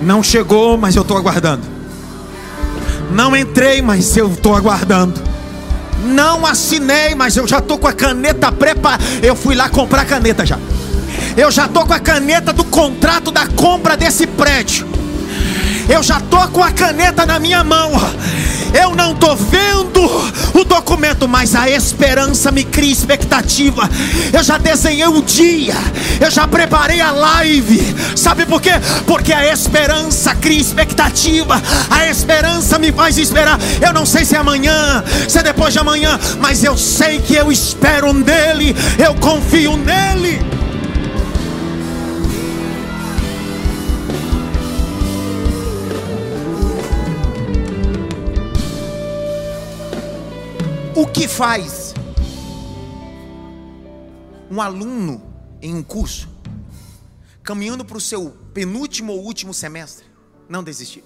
Não 0.00 0.22
chegou, 0.22 0.76
mas 0.76 0.96
eu 0.96 1.02
estou 1.02 1.16
aguardando. 1.16 1.66
Não 3.10 3.36
entrei, 3.36 3.82
mas 3.82 4.16
eu 4.16 4.32
estou 4.32 4.54
aguardando. 4.54 5.31
Não 6.02 6.44
assinei, 6.44 7.14
mas 7.14 7.36
eu 7.36 7.46
já 7.46 7.58
estou 7.58 7.78
com 7.78 7.88
a 7.88 7.92
caneta 7.92 8.50
preparada. 8.50 9.02
Eu 9.22 9.36
fui 9.36 9.54
lá 9.54 9.68
comprar 9.68 10.02
a 10.02 10.04
caneta 10.04 10.44
já. 10.44 10.58
Eu 11.36 11.50
já 11.50 11.66
estou 11.66 11.86
com 11.86 11.92
a 11.94 12.00
caneta 12.00 12.52
do 12.52 12.64
contrato 12.64 13.30
da 13.30 13.46
compra 13.46 13.96
desse 13.96 14.26
prédio. 14.26 14.86
Eu 15.88 16.02
já 16.02 16.18
estou 16.18 16.46
com 16.48 16.62
a 16.62 16.70
caneta 16.70 17.24
na 17.26 17.38
minha 17.38 17.62
mão. 17.64 17.92
Eu 18.74 18.94
não 18.94 19.12
estou 19.12 19.36
vendo 19.36 20.00
o 20.54 20.64
documento, 20.64 21.28
mas 21.28 21.54
a 21.54 21.68
esperança 21.68 22.50
me 22.50 22.64
cria 22.64 22.92
expectativa. 22.92 23.88
Eu 24.32 24.42
já 24.42 24.58
desenhei 24.58 25.06
o 25.06 25.22
dia, 25.22 25.74
eu 26.20 26.30
já 26.30 26.46
preparei 26.46 27.00
a 27.00 27.10
live. 27.10 27.94
Sabe 28.16 28.46
por 28.46 28.60
quê? 28.60 28.72
Porque 29.06 29.32
a 29.32 29.52
esperança 29.52 30.34
cria 30.34 30.60
expectativa. 30.60 31.60
A 31.90 32.06
esperança 32.08 32.78
me 32.78 32.92
faz 32.92 33.18
esperar. 33.18 33.58
Eu 33.80 33.92
não 33.92 34.06
sei 34.06 34.24
se 34.24 34.34
é 34.34 34.38
amanhã, 34.38 35.04
se 35.28 35.38
é 35.38 35.42
depois 35.42 35.72
de 35.72 35.78
amanhã, 35.78 36.18
mas 36.40 36.64
eu 36.64 36.76
sei 36.76 37.20
que 37.20 37.34
eu 37.34 37.50
espero 37.52 38.12
nele, 38.12 38.74
eu 38.98 39.14
confio 39.14 39.76
nele. 39.76 40.61
Que 51.12 51.28
faz 51.28 51.94
um 54.50 54.60
aluno 54.60 55.22
em 55.60 55.74
um 55.74 55.82
curso, 55.82 56.28
caminhando 57.42 57.84
para 57.84 57.96
o 57.96 58.00
seu 58.00 58.30
penúltimo 58.52 59.12
ou 59.12 59.24
último 59.24 59.52
semestre, 59.52 60.06
não 60.48 60.64
desistir? 60.64 61.04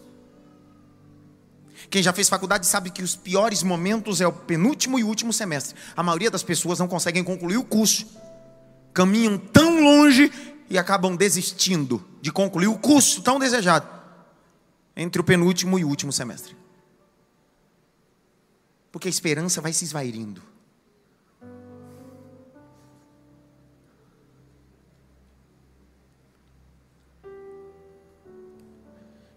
Quem 1.90 2.02
já 2.02 2.12
fez 2.12 2.28
faculdade 2.28 2.66
sabe 2.66 2.90
que 2.90 3.02
os 3.02 3.14
piores 3.14 3.62
momentos 3.62 4.20
é 4.20 4.26
o 4.26 4.32
penúltimo 4.32 4.98
e 4.98 5.04
último 5.04 5.32
semestre. 5.32 5.76
A 5.96 6.02
maioria 6.02 6.30
das 6.30 6.42
pessoas 6.42 6.78
não 6.78 6.88
conseguem 6.88 7.22
concluir 7.22 7.58
o 7.58 7.64
curso, 7.64 8.06
caminham 8.94 9.36
tão 9.36 9.82
longe 9.82 10.32
e 10.70 10.78
acabam 10.78 11.14
desistindo 11.14 12.02
de 12.20 12.32
concluir 12.32 12.68
o 12.68 12.78
curso 12.78 13.22
tão 13.22 13.38
desejado 13.38 13.86
entre 14.96 15.20
o 15.20 15.24
penúltimo 15.24 15.78
e 15.78 15.84
o 15.84 15.88
último 15.88 16.12
semestre. 16.12 16.55
Porque 18.96 19.08
a 19.08 19.10
esperança 19.10 19.60
vai 19.60 19.74
se 19.74 19.84
esvairindo. 19.84 20.42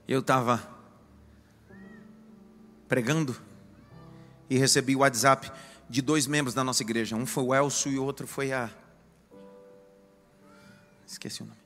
Eu 0.08 0.22
estava 0.22 0.66
pregando 2.88 3.36
e 4.50 4.58
recebi 4.58 4.96
o 4.96 5.00
WhatsApp 5.00 5.52
de 5.90 6.02
dois 6.02 6.26
membros 6.26 6.54
da 6.54 6.64
nossa 6.64 6.82
igreja. 6.82 7.18
Um 7.18 7.26
foi 7.26 7.44
o 7.44 7.54
Elcio 7.54 7.92
e 7.92 8.00
o 8.00 8.06
outro 8.06 8.26
foi 8.26 8.54
a. 8.54 8.70
Esqueci 11.06 11.44
o 11.44 11.46
nome. 11.46 11.60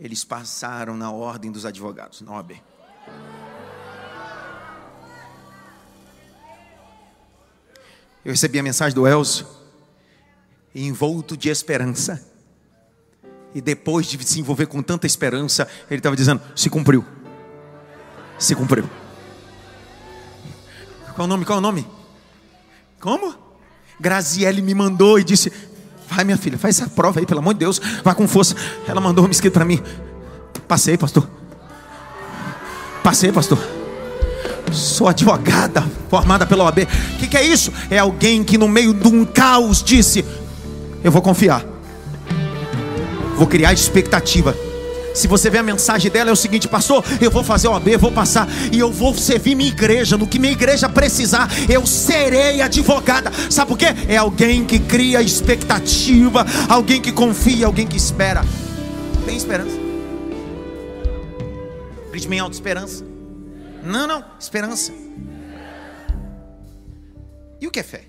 Eles 0.00 0.24
passaram 0.24 0.96
na 0.96 1.12
ordem 1.12 1.52
dos 1.52 1.66
advogados, 1.66 2.22
OAB. 2.22 2.71
Eu 8.24 8.30
recebi 8.30 8.58
a 8.58 8.62
mensagem 8.62 8.94
do 8.94 9.06
Elcio, 9.06 9.46
envolto 10.74 11.36
de 11.36 11.48
esperança. 11.48 12.24
E 13.54 13.60
depois 13.60 14.06
de 14.06 14.22
se 14.24 14.40
envolver 14.40 14.66
com 14.66 14.82
tanta 14.82 15.06
esperança, 15.06 15.68
ele 15.90 15.98
estava 15.98 16.16
dizendo: 16.16 16.40
se 16.54 16.70
cumpriu. 16.70 17.04
Se 18.38 18.54
cumpriu. 18.54 18.88
Qual 21.14 21.26
o 21.26 21.28
nome? 21.28 21.44
Qual 21.44 21.58
o 21.58 21.60
nome? 21.60 21.86
Como? 22.98 23.34
Graziele 24.00 24.62
me 24.62 24.74
mandou 24.74 25.18
e 25.18 25.24
disse: 25.24 25.52
Vai, 26.08 26.24
minha 26.24 26.38
filha, 26.38 26.56
faz 26.56 26.78
essa 26.78 26.88
prova 26.88 27.20
aí, 27.20 27.26
pelo 27.26 27.40
amor 27.40 27.54
de 27.54 27.60
Deus, 27.60 27.80
vá 28.02 28.14
com 28.14 28.26
força. 28.26 28.54
Ela 28.86 29.00
mandou 29.00 29.26
um 29.26 29.30
escrito 29.30 29.54
para 29.54 29.64
mim. 29.64 29.82
Passei, 30.66 30.96
pastor. 30.96 31.28
Passei, 33.02 33.32
pastor. 33.32 33.81
Sou 34.72 35.08
advogada 35.08 35.84
formada 36.08 36.46
pela 36.46 36.64
OAB. 36.64 36.78
O 37.14 37.18
que, 37.18 37.26
que 37.26 37.36
é 37.36 37.44
isso? 37.44 37.72
É 37.90 37.98
alguém 37.98 38.42
que 38.42 38.58
no 38.58 38.68
meio 38.68 38.94
de 38.94 39.08
um 39.08 39.24
caos 39.24 39.82
disse: 39.82 40.24
Eu 41.02 41.10
vou 41.12 41.22
confiar, 41.22 41.64
vou 43.36 43.46
criar 43.46 43.72
expectativa. 43.72 44.56
Se 45.14 45.28
você 45.28 45.50
vê 45.50 45.58
a 45.58 45.62
mensagem 45.62 46.10
dela, 46.10 46.30
é 46.30 46.32
o 46.32 46.36
seguinte, 46.36 46.66
pastor, 46.66 47.04
eu 47.20 47.30
vou 47.30 47.44
fazer 47.44 47.68
OAB, 47.68 47.96
vou 47.98 48.10
passar 48.10 48.48
e 48.72 48.78
eu 48.78 48.90
vou 48.90 49.14
servir 49.14 49.54
minha 49.54 49.68
igreja. 49.68 50.16
No 50.16 50.26
que 50.26 50.38
minha 50.38 50.52
igreja 50.52 50.88
precisar, 50.88 51.50
eu 51.68 51.86
serei 51.86 52.62
advogada. 52.62 53.30
Sabe 53.50 53.68
por 53.68 53.78
quê? 53.78 53.86
É 54.08 54.16
alguém 54.16 54.64
que 54.64 54.78
cria 54.78 55.20
expectativa, 55.20 56.46
alguém 56.68 57.00
que 57.00 57.12
confia, 57.12 57.66
alguém 57.66 57.86
que 57.86 57.96
espera. 57.96 58.42
Tem 59.26 59.36
esperança. 59.36 59.78
Grite 62.10 62.28
bem 62.28 62.40
alto, 62.40 62.54
esperança. 62.54 63.11
Não, 63.82 64.06
não, 64.06 64.24
esperança. 64.38 64.92
E 67.60 67.66
o 67.66 67.70
que 67.70 67.80
é 67.80 67.82
fé? 67.82 68.04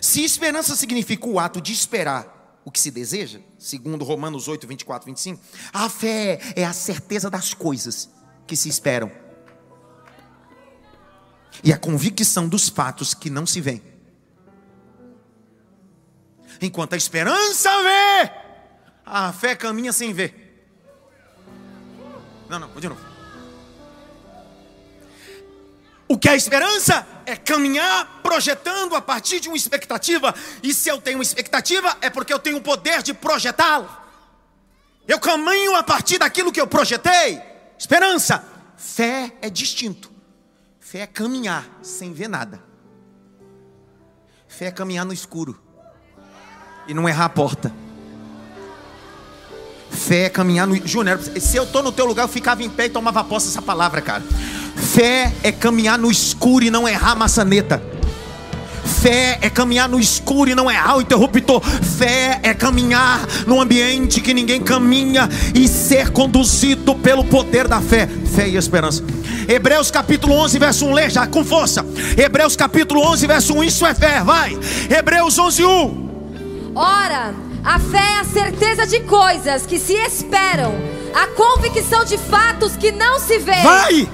Se 0.00 0.24
esperança 0.24 0.74
significa 0.74 1.26
o 1.26 1.38
ato 1.38 1.60
de 1.60 1.72
esperar 1.72 2.60
o 2.64 2.70
que 2.70 2.80
se 2.80 2.90
deseja, 2.90 3.40
segundo 3.58 4.04
Romanos 4.04 4.48
8, 4.48 4.66
24, 4.66 5.06
25, 5.06 5.42
a 5.72 5.88
fé 5.88 6.40
é 6.54 6.64
a 6.64 6.72
certeza 6.72 7.28
das 7.28 7.54
coisas 7.54 8.08
que 8.46 8.56
se 8.56 8.68
esperam 8.68 9.10
e 11.62 11.72
a 11.72 11.78
convicção 11.78 12.48
dos 12.48 12.68
fatos 12.68 13.14
que 13.14 13.30
não 13.30 13.46
se 13.46 13.60
veem. 13.60 13.82
Enquanto 16.60 16.94
a 16.94 16.96
esperança 16.96 17.70
vê, 17.82 18.32
a 19.04 19.32
fé 19.32 19.56
caminha 19.56 19.92
sem 19.92 20.12
ver. 20.12 20.66
Não, 22.48 22.58
não, 22.58 22.80
de 22.80 22.88
novo. 22.88 23.11
O 26.12 26.18
que 26.18 26.28
é 26.28 26.36
esperança? 26.36 27.06
É 27.24 27.34
caminhar 27.36 28.20
projetando 28.22 28.94
a 28.94 29.00
partir 29.00 29.40
de 29.40 29.48
uma 29.48 29.56
expectativa. 29.56 30.34
E 30.62 30.74
se 30.74 30.90
eu 30.90 31.00
tenho 31.00 31.16
uma 31.16 31.22
expectativa, 31.22 31.96
é 32.02 32.10
porque 32.10 32.30
eu 32.30 32.38
tenho 32.38 32.58
o 32.58 32.60
poder 32.60 33.02
de 33.02 33.14
projetá-la. 33.14 34.04
Eu 35.08 35.18
caminho 35.18 35.74
a 35.74 35.82
partir 35.82 36.18
daquilo 36.18 36.52
que 36.52 36.60
eu 36.60 36.66
projetei. 36.66 37.40
Esperança. 37.78 38.44
Fé 38.76 39.32
é 39.40 39.48
distinto. 39.48 40.12
Fé 40.80 40.98
é 40.98 41.06
caminhar 41.06 41.66
sem 41.80 42.12
ver 42.12 42.28
nada. 42.28 42.62
Fé 44.46 44.66
é 44.66 44.70
caminhar 44.70 45.06
no 45.06 45.14
escuro 45.14 45.58
e 46.86 46.92
não 46.92 47.08
errar 47.08 47.24
a 47.24 47.30
porta. 47.30 47.72
Fé 49.90 50.24
é 50.24 50.28
caminhar 50.28 50.66
no. 50.66 50.76
Júnior, 50.86 51.18
se 51.22 51.56
eu 51.56 51.64
estou 51.64 51.82
no 51.82 51.90
teu 51.90 52.04
lugar, 52.04 52.24
eu 52.24 52.28
ficava 52.28 52.62
em 52.62 52.68
pé 52.68 52.84
e 52.84 52.90
tomava 52.90 53.24
posse 53.24 53.46
dessa 53.46 53.62
palavra, 53.62 54.02
cara. 54.02 54.22
Fé 54.76 55.32
é 55.42 55.52
caminhar 55.52 55.98
no 55.98 56.10
escuro 56.10 56.64
e 56.64 56.70
não 56.70 56.88
errar 56.88 57.12
a 57.12 57.16
maçaneta. 57.16 57.82
Fé 58.84 59.38
é 59.40 59.50
caminhar 59.50 59.88
no 59.88 59.98
escuro 59.98 60.50
e 60.50 60.54
não 60.54 60.70
errar 60.70 60.96
o 60.96 61.00
interruptor. 61.00 61.60
Fé 61.60 62.40
é 62.42 62.54
caminhar 62.54 63.26
no 63.46 63.60
ambiente 63.60 64.20
que 64.20 64.34
ninguém 64.34 64.60
caminha 64.60 65.28
e 65.54 65.66
ser 65.66 66.10
conduzido 66.10 66.94
pelo 66.94 67.24
poder 67.24 67.66
da 67.66 67.80
fé. 67.80 68.08
Fé 68.34 68.48
e 68.48 68.56
esperança. 68.56 69.02
Hebreus 69.48 69.90
capítulo 69.90 70.34
11, 70.34 70.58
verso 70.58 70.86
1, 70.86 70.92
lê 70.92 71.10
já 71.10 71.26
com 71.26 71.44
força. 71.44 71.84
Hebreus 72.16 72.54
capítulo 72.54 73.00
11, 73.08 73.26
verso 73.26 73.54
1, 73.54 73.64
isso 73.64 73.86
é 73.86 73.94
fé, 73.94 74.22
vai. 74.22 74.56
Hebreus 74.88 75.38
11, 75.38 75.64
1. 75.64 76.72
Ora, 76.74 77.34
a 77.64 77.78
fé 77.78 77.98
é 77.98 78.20
a 78.20 78.24
certeza 78.24 78.86
de 78.86 79.00
coisas 79.00 79.66
que 79.66 79.78
se 79.78 79.94
esperam, 79.94 80.74
a 81.14 81.26
convicção 81.28 82.04
de 82.04 82.18
fatos 82.18 82.76
que 82.76 82.90
não 82.92 83.18
se 83.18 83.38
veem. 83.38 83.62
Vai! 83.62 84.08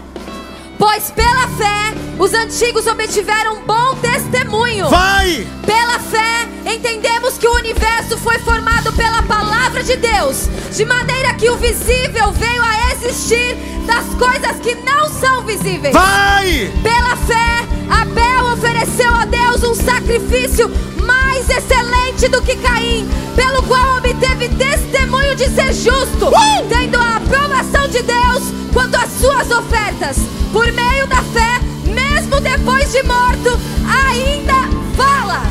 Pois 0.79 1.11
pela 1.11 1.49
fé 1.49 1.93
Os 2.19 2.33
antigos 2.33 2.87
obtiveram 2.87 3.63
bom 3.65 3.95
testemunho. 3.97 4.89
Vai! 4.89 5.47
Pela 5.65 5.99
fé, 6.01 6.49
entendemos 6.67 7.39
que 7.39 7.47
o 7.47 7.55
universo 7.55 8.19
foi 8.19 8.39
formado 8.41 8.93
pela 8.93 9.23
palavra 9.23 9.83
de 9.85 9.97
Deus, 9.97 10.49
de 10.75 10.85
maneira 10.85 11.35
que 11.35 11.49
o 11.49 11.57
visível 11.57 12.33
veio 12.33 12.63
a 12.63 12.93
existir 12.93 13.57
das 13.87 14.05
coisas 14.15 14.59
que 14.61 14.75
não 14.77 15.09
são 15.09 15.43
visíveis. 15.43 15.95
Vai! 15.95 16.73
Pela 16.83 17.17
fé, 17.17 17.67
Abel 17.89 18.53
ofereceu 18.53 19.15
a 19.15 19.25
Deus 19.25 19.63
um 19.63 19.75
sacrifício 19.75 20.69
mais 21.05 21.49
excelente 21.49 22.29
do 22.29 22.43
que 22.43 22.57
Caim, 22.57 23.09
pelo 23.37 23.63
qual 23.63 23.99
obteve 23.99 24.49
testemunho 24.51 25.37
de 25.37 25.49
ser 25.51 25.73
justo, 25.73 26.27
Uh! 26.29 26.69
tendo 26.69 26.99
a 26.99 27.17
aprovação 27.17 27.89
de 27.89 28.03
Deus 28.03 28.43
quanto 28.73 28.97
às 28.97 29.11
suas 29.21 29.51
ofertas. 29.51 30.38
Por 30.53 30.73
meio 30.73 31.07
da 31.07 31.23
fé, 31.23 31.61
mesmo 31.85 32.41
depois 32.41 32.91
de 32.91 33.03
morto, 33.03 33.51
ainda 33.87 34.55
fala. 34.97 35.43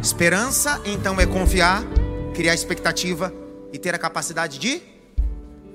Esperança, 0.00 0.80
então, 0.84 1.20
é 1.20 1.26
confiar, 1.26 1.82
criar 2.32 2.54
expectativa 2.54 3.32
e 3.72 3.78
ter 3.78 3.92
a 3.92 3.98
capacidade 3.98 4.58
de. 4.58 4.80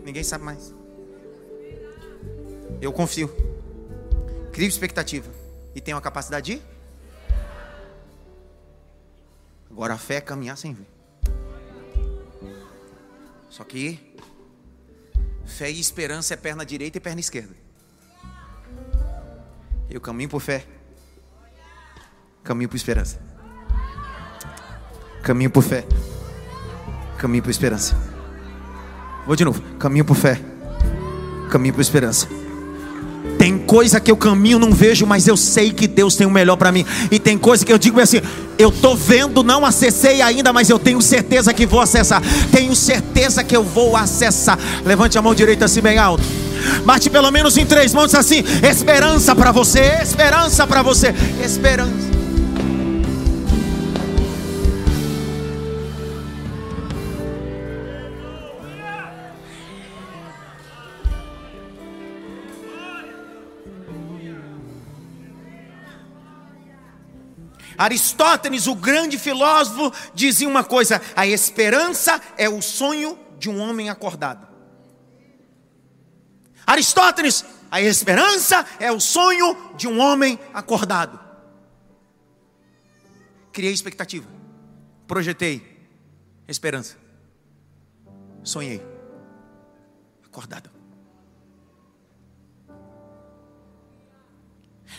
Ninguém 0.06 0.24
sabe 0.24 0.46
mais. 0.46 0.74
Eu 2.82 2.94
confio. 2.94 3.30
Crio 4.54 4.68
expectativa 4.68 5.30
e 5.76 5.82
tenho 5.82 5.98
a 5.98 6.02
capacidade 6.02 6.56
de. 6.56 6.62
Agora 9.70 9.96
a 9.96 9.98
fé 9.98 10.16
é 10.16 10.22
caminhar 10.22 10.58
sem 10.58 10.74
ver. 10.74 10.97
Só 13.50 13.64
que 13.64 14.16
fé 15.46 15.72
e 15.72 15.80
esperança 15.80 16.34
é 16.34 16.38
perna 16.38 16.66
direita 16.66 16.98
e 16.98 17.02
perna 17.02 17.20
esquerda. 17.20 17.56
Eu 19.90 20.02
caminho 20.02 20.30
por 20.30 20.42
fé. 20.42 20.66
Caminho 22.44 22.70
por 22.70 22.76
esperança. 22.76 23.20
Caminho 25.24 25.50
por 25.50 25.64
fé. 25.64 25.86
Caminho 27.18 27.44
por 27.44 27.50
esperança. 27.50 27.96
Vou 29.26 29.36
de 29.36 29.44
novo. 29.44 29.62
Caminho 29.78 30.06
por 30.06 30.16
fé. 30.16 30.40
Caminho 31.50 31.74
por 31.74 31.82
esperança. 31.82 32.37
Coisa 33.68 34.00
que 34.00 34.10
eu 34.10 34.18
caminho 34.18 34.58
não 34.58 34.72
vejo, 34.72 35.06
mas 35.06 35.28
eu 35.28 35.38
sei 35.38 35.72
que 35.72 35.88
Deus 35.88 36.16
tem 36.16 36.26
o 36.26 36.32
melhor 36.32 36.56
para 36.56 36.72
mim. 36.72 36.86
E 37.12 37.20
tem 37.20 37.38
coisa 37.38 37.66
que 37.66 37.72
eu 37.72 37.78
digo 37.78 38.00
assim, 38.00 38.22
eu 38.58 38.72
tô 38.72 38.96
vendo, 38.96 39.44
não 39.44 39.66
acessei 39.66 40.22
ainda, 40.22 40.52
mas 40.52 40.70
eu 40.70 40.80
tenho 40.80 41.02
certeza 41.02 41.54
que 41.54 41.66
vou 41.66 41.82
acessar. 41.82 42.22
Tenho 42.52 42.76
certeza 42.76 43.44
que 43.44 43.56
eu 43.56 43.64
vou 43.64 43.96
acessar. 43.96 44.58
Levante 44.86 45.18
a 45.18 45.22
mão 45.22 45.36
direita 45.36 45.66
assim 45.66 45.82
bem 45.82 45.98
alto. 45.98 46.24
Bate 46.86 47.10
pelo 47.10 47.30
menos 47.30 47.58
em 47.58 47.66
três 47.66 47.94
mãos 47.94 48.16
assim, 48.16 48.44
esperança 48.64 49.36
para 49.36 49.52
você, 49.52 50.00
esperança 50.02 50.66
para 50.66 50.82
você, 50.82 51.14
esperança. 51.44 52.17
Aristóteles, 67.78 68.66
o 68.66 68.76
grande 68.76 69.18
filósofo, 69.18 69.94
dizia 70.14 70.48
uma 70.48 70.64
coisa: 70.64 71.02
a 71.16 71.28
esperança 71.28 72.20
é 72.38 72.50
o 72.50 72.62
sonho 72.62 73.18
de 73.38 73.50
um 73.50 73.60
homem 73.60 73.90
acordado. 73.90 74.48
Aristóteles, 76.66 77.46
a 77.70 77.82
esperança 77.82 78.66
é 78.80 78.92
o 78.92 79.00
sonho 79.00 79.74
de 79.76 79.88
um 79.88 80.00
homem 80.00 80.40
acordado. 80.54 81.20
Criei 83.52 83.72
expectativa, 83.72 84.28
projetei 85.08 85.88
esperança, 86.48 86.98
sonhei, 88.44 88.86
acordado. 90.26 90.70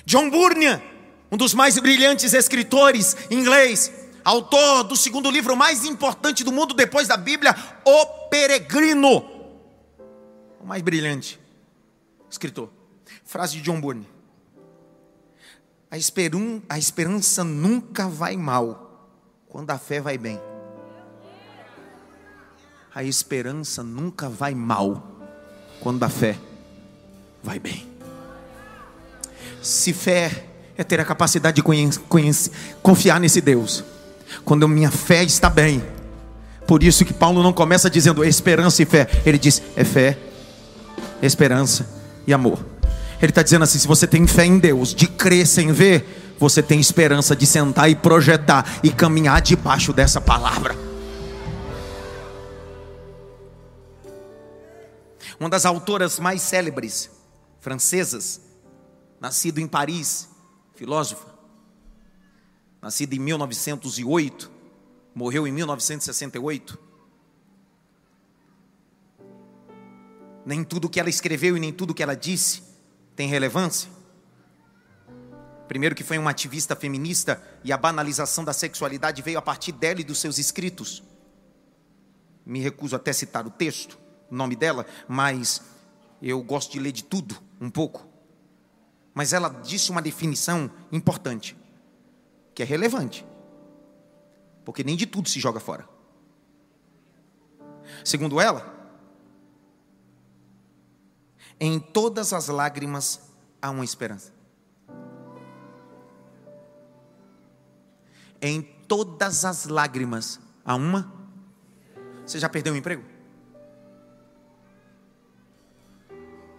John 0.05 0.31
Bunyan, 0.31 0.81
um 1.31 1.37
dos 1.37 1.55
mais 1.55 1.79
brilhantes 1.79 2.33
escritores 2.33 3.17
inglês, 3.31 3.93
autor 4.25 4.85
do 4.85 4.97
segundo 4.97 5.31
livro 5.31 5.57
mais 5.57 5.85
importante 5.85 6.43
do 6.43 6.53
mundo 6.53 6.75
depois 6.75 7.07
da 7.07 7.17
Bíblia, 7.17 7.55
O 7.85 8.07
Peregrino. 8.29 9.19
O 10.61 10.67
mais 10.67 10.83
brilhante 10.83 11.39
escritor. 12.31 12.71
Frase 13.25 13.57
de 13.57 13.63
John 13.63 13.81
Bunyan. 13.81 14.05
A, 15.91 15.97
esperum, 15.97 16.61
a 16.69 16.79
esperança 16.79 17.43
nunca 17.43 18.09
vai 18.09 18.37
mal 18.37 19.09
quando 19.49 19.71
a 19.71 19.79
fé 19.79 20.01
vai 20.01 20.19
bem. 20.19 20.39
A 22.95 23.03
esperança 23.05 23.83
nunca 23.83 24.29
vai 24.29 24.55
mal 24.55 25.17
quando 25.81 26.03
a 26.03 26.09
fé 26.09 26.39
vai 27.43 27.59
bem. 27.59 27.89
Se 29.63 29.93
fé 29.93 30.48
é 30.79 30.85
ter 30.85 31.01
a 31.01 31.05
capacidade 31.05 31.57
de 31.57 31.63
conhecer, 31.63 32.01
conhecer, 32.09 32.53
confiar 32.81 33.19
nesse 33.19 33.41
Deus. 33.41 33.85
Quando 34.45 34.69
minha 34.69 34.93
fé 34.93 35.25
está 35.25 35.51
bem. 35.51 35.83
Por 36.69 36.85
isso 36.85 37.05
que 37.05 37.13
Paulo 37.13 37.43
não 37.43 37.53
começa 37.53 37.91
dizendo 37.91 38.25
esperança 38.25 38.81
e 38.81 38.87
fé. 38.87 39.09
Ele 39.27 39.39
diz 39.39 39.61
é 39.75 39.83
fé, 39.83 40.17
esperança 41.21 41.89
e 42.27 42.33
amor. 42.33 42.65
Ele 43.21 43.31
está 43.33 43.43
dizendo 43.43 43.65
assim: 43.65 43.79
se 43.79 43.89
você 43.89 44.07
tem 44.07 44.25
fé 44.27 44.45
em 44.45 44.59
Deus, 44.59 44.95
de 44.95 45.09
crer 45.09 45.47
sem 45.47 45.73
ver, 45.73 46.37
você 46.39 46.63
tem 46.63 46.79
esperança 46.79 47.35
de 47.35 47.47
sentar 47.47 47.91
e 47.91 47.97
projetar 47.97 48.79
e 48.83 48.91
caminhar 48.91 49.41
debaixo 49.41 49.93
dessa 49.93 50.21
palavra. 50.21 50.77
Uma 55.41 55.49
das 55.49 55.65
autoras 55.65 56.21
mais 56.21 56.43
célebres 56.43 57.11
francesas, 57.61 58.41
nascido 59.21 59.59
em 59.59 59.67
Paris, 59.67 60.29
filósofa, 60.79 61.27
nascida 62.81 63.13
em 63.13 63.19
1908, 63.19 64.49
morreu 65.13 65.45
em 65.45 65.51
1968. 65.51 66.79
Nem 70.47 70.63
tudo 70.63 70.89
que 70.89 71.01
ela 71.01 71.11
escreveu 71.11 71.57
e 71.57 71.61
nem 71.61 71.73
tudo 71.73 71.93
que 71.93 72.01
ela 72.01 72.15
disse 72.15 72.63
tem 73.17 73.27
relevância. 73.27 73.91
Primeiro, 75.67 75.97
que 75.97 76.05
foi 76.05 76.17
uma 76.17 76.31
ativista 76.31 76.77
feminista 76.77 77.43
e 77.65 77.73
a 77.73 77.77
banalização 77.77 78.45
da 78.45 78.53
sexualidade 78.53 79.21
veio 79.21 79.39
a 79.39 79.43
partir 79.43 79.73
dela 79.73 80.01
e 80.01 80.05
dos 80.05 80.19
seus 80.19 80.39
escritos. 80.39 81.03
Me 82.47 82.61
recuso 82.61 82.95
até 82.95 83.13
citar 83.13 83.45
o 83.45 83.51
texto, 83.51 83.99
o 84.31 84.35
nome 84.35 84.55
dela, 84.55 84.87
mas 85.09 85.61
eu 86.23 86.41
gosto 86.41 86.71
de 86.71 86.79
ler 86.79 86.93
de 86.93 87.03
tudo, 87.03 87.37
um 87.61 87.69
pouco. 87.69 88.08
Mas 89.19 89.33
ela 89.33 89.49
disse 89.49 89.91
uma 89.91 90.01
definição 90.01 90.71
importante, 90.93 91.57
que 92.55 92.63
é 92.63 92.65
relevante, 92.65 93.27
porque 94.65 94.85
nem 94.85 94.95
de 94.95 95.07
tudo 95.07 95.29
se 95.29 95.41
joga 95.41 95.59
fora. 95.59 95.89
Segundo 98.05 98.41
ela, 98.41 98.65
em 101.59 101.81
todas 101.81 102.33
as 102.33 102.47
lágrimas 102.47 103.29
há 103.61 103.71
uma 103.71 103.85
esperança. 103.85 104.33
Em 108.41 108.63
todas 108.63 109.45
as 109.45 109.65
lágrimas 109.65 110.39
há 110.65 110.77
uma. 110.77 111.13
Você 112.25 112.39
já 112.39 112.49
perdeu 112.49 112.73
o 112.73 112.77
emprego? 112.77 113.03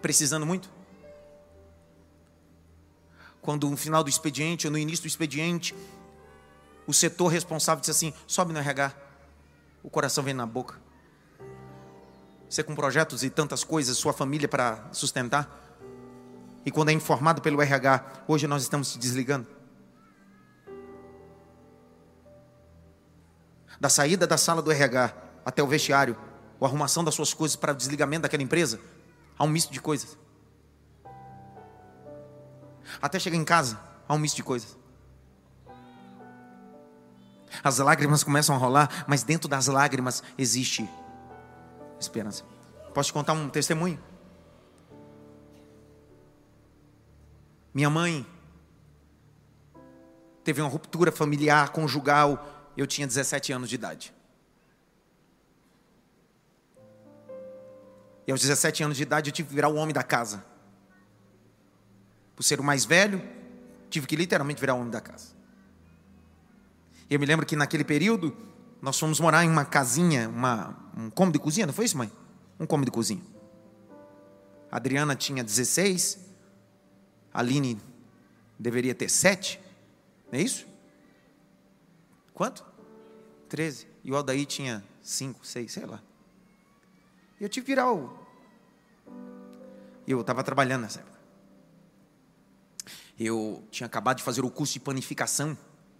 Precisando 0.02 0.44
muito? 0.44 0.79
Quando 3.42 3.68
no 3.68 3.76
final 3.76 4.04
do 4.04 4.10
expediente 4.10 4.66
ou 4.66 4.70
no 4.70 4.78
início 4.78 5.04
do 5.04 5.08
expediente, 5.08 5.74
o 6.86 6.92
setor 6.92 7.28
responsável 7.28 7.80
disse 7.80 7.90
assim: 7.90 8.12
sobe 8.26 8.52
no 8.52 8.58
RH, 8.58 8.92
o 9.82 9.90
coração 9.90 10.22
vem 10.22 10.34
na 10.34 10.46
boca. 10.46 10.78
Você 12.48 12.62
com 12.62 12.74
projetos 12.74 13.22
e 13.22 13.30
tantas 13.30 13.62
coisas, 13.62 13.96
sua 13.96 14.12
família 14.12 14.48
para 14.48 14.88
sustentar. 14.92 15.48
E 16.66 16.70
quando 16.70 16.90
é 16.90 16.92
informado 16.92 17.40
pelo 17.40 17.62
RH, 17.62 18.24
hoje 18.26 18.46
nós 18.46 18.62
estamos 18.62 18.88
se 18.88 18.98
desligando. 18.98 19.46
Da 23.78 23.88
saída 23.88 24.26
da 24.26 24.36
sala 24.36 24.60
do 24.60 24.70
RH 24.70 25.14
até 25.44 25.62
o 25.62 25.66
vestiário, 25.66 26.16
ou 26.58 26.66
arrumação 26.66 27.02
das 27.02 27.14
suas 27.14 27.32
coisas 27.32 27.56
para 27.56 27.72
o 27.72 27.74
desligamento 27.74 28.22
daquela 28.22 28.42
empresa, 28.42 28.78
há 29.38 29.44
um 29.44 29.48
misto 29.48 29.72
de 29.72 29.80
coisas. 29.80 30.18
Até 33.00 33.18
chegar 33.18 33.36
em 33.36 33.44
casa, 33.44 33.78
há 34.08 34.14
um 34.14 34.18
misto 34.18 34.36
de 34.36 34.42
coisas. 34.42 34.76
As 37.62 37.78
lágrimas 37.78 38.22
começam 38.24 38.54
a 38.54 38.58
rolar, 38.58 39.04
mas 39.06 39.22
dentro 39.22 39.48
das 39.48 39.66
lágrimas 39.66 40.22
existe 40.38 40.88
esperança. 41.98 42.44
Posso 42.94 43.08
te 43.08 43.12
contar 43.12 43.32
um 43.32 43.48
testemunho? 43.48 44.00
Minha 47.72 47.90
mãe 47.90 48.26
teve 50.42 50.60
uma 50.60 50.68
ruptura 50.68 51.12
familiar, 51.12 51.70
conjugal, 51.70 52.72
eu 52.76 52.86
tinha 52.86 53.06
17 53.06 53.52
anos 53.52 53.68
de 53.68 53.74
idade. 53.74 54.14
E 58.26 58.32
aos 58.32 58.40
17 58.40 58.82
anos 58.82 58.96
de 58.96 59.02
idade 59.02 59.30
eu 59.30 59.34
tive 59.34 59.48
que 59.48 59.54
virar 59.54 59.68
o 59.68 59.74
homem 59.74 59.92
da 59.94 60.02
casa. 60.02 60.44
Por 62.40 62.44
ser 62.44 62.58
o 62.58 62.64
mais 62.64 62.86
velho, 62.86 63.22
tive 63.90 64.06
que 64.06 64.16
literalmente 64.16 64.58
virar 64.58 64.72
o 64.72 64.78
homem 64.78 64.90
da 64.90 64.98
casa. 64.98 65.26
Eu 67.10 67.20
me 67.20 67.26
lembro 67.26 67.44
que 67.44 67.54
naquele 67.54 67.84
período 67.84 68.34
nós 68.80 68.98
fomos 68.98 69.20
morar 69.20 69.44
em 69.44 69.50
uma 69.50 69.66
casinha, 69.66 70.26
uma, 70.26 70.74
um 70.96 71.10
cômodo 71.10 71.38
de 71.38 71.44
cozinha, 71.44 71.66
não 71.66 71.74
foi 71.74 71.84
isso, 71.84 71.98
mãe? 71.98 72.10
Um 72.58 72.64
cômodo 72.64 72.86
de 72.86 72.92
cozinha. 72.92 73.22
A 74.72 74.76
Adriana 74.78 75.14
tinha 75.14 75.44
16, 75.44 76.18
a 77.34 77.40
Aline 77.40 77.78
deveria 78.58 78.94
ter 78.94 79.10
7, 79.10 79.60
não 80.32 80.38
é 80.38 80.42
isso? 80.42 80.66
Quanto? 82.32 82.64
13. 83.50 83.86
E 84.02 84.10
o 84.10 84.16
Aldaí 84.16 84.46
tinha 84.46 84.82
5, 85.02 85.46
6, 85.46 85.70
sei 85.70 85.84
lá. 85.84 86.02
E 87.38 87.44
eu 87.44 87.50
tive 87.50 87.66
que 87.66 87.72
virar 87.72 87.92
o. 87.92 88.18
Eu 90.08 90.22
estava 90.22 90.42
trabalhando 90.42 90.80
nessa 90.80 91.00
época. 91.00 91.19
Eu 93.22 93.62
tinha 93.70 93.86
acabado 93.86 94.16
de 94.16 94.22
fazer 94.22 94.42
o 94.42 94.50
curso 94.50 94.72
de 94.72 94.80
panificação. 94.80 95.56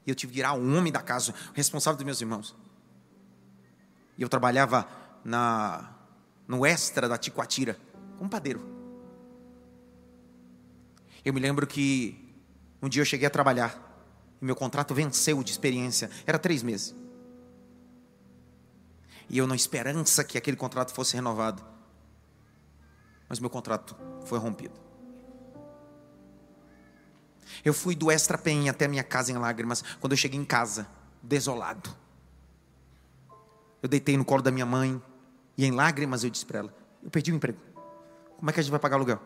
E 0.06 0.11
eu 0.11 0.14
tive 0.14 0.33
que 0.33 0.37
virar 0.37 0.54
o 0.54 0.74
homem 0.74 0.90
da 0.90 1.02
casa, 1.02 1.35
responsável 1.52 1.98
dos 1.98 2.04
meus 2.06 2.18
irmãos. 2.22 2.56
E 4.16 4.22
eu 4.22 4.28
trabalhava 4.28 4.88
na, 5.22 5.94
no 6.48 6.64
extra 6.64 7.06
da 7.06 7.18
Ticoatira, 7.18 7.78
como 8.16 8.30
padeiro. 8.30 8.66
Eu 11.22 11.35
me 11.35 11.40
lembro 11.40 11.66
que 11.66 12.35
um 12.80 12.88
dia 12.88 13.02
eu 13.02 13.06
cheguei 13.06 13.26
a 13.26 13.30
trabalhar. 13.30 13.78
E 14.40 14.44
meu 14.44 14.56
contrato 14.56 14.94
venceu 14.94 15.42
de 15.44 15.50
experiência. 15.50 16.11
Era 16.26 16.38
três 16.38 16.62
meses. 16.62 16.94
E 19.28 19.37
eu 19.37 19.46
na 19.46 19.54
esperança 19.54 20.24
que 20.24 20.38
aquele 20.38 20.56
contrato 20.56 20.94
fosse 20.94 21.14
renovado. 21.14 21.62
Mas 23.28 23.38
meu 23.38 23.50
contrato 23.50 23.94
foi 24.24 24.38
rompido. 24.38 24.89
Eu 27.64 27.74
fui 27.74 27.94
do 27.94 28.10
Extra 28.10 28.38
Pen 28.38 28.68
até 28.68 28.88
minha 28.88 29.04
casa 29.04 29.32
em 29.32 29.36
lágrimas. 29.36 29.82
Quando 30.00 30.12
eu 30.12 30.16
cheguei 30.16 30.38
em 30.38 30.44
casa, 30.44 30.86
desolado. 31.22 31.94
Eu 33.82 33.88
deitei 33.88 34.16
no 34.16 34.24
colo 34.24 34.42
da 34.42 34.50
minha 34.50 34.66
mãe. 34.66 35.00
E 35.56 35.64
em 35.64 35.70
lágrimas 35.70 36.24
eu 36.24 36.30
disse 36.30 36.46
para 36.46 36.60
ela: 36.60 36.74
Eu 37.02 37.10
perdi 37.10 37.32
o 37.32 37.34
emprego. 37.34 37.58
Como 38.36 38.50
é 38.50 38.52
que 38.52 38.60
a 38.60 38.62
gente 38.62 38.70
vai 38.70 38.80
pagar 38.80 38.96
aluguel? 38.96 39.20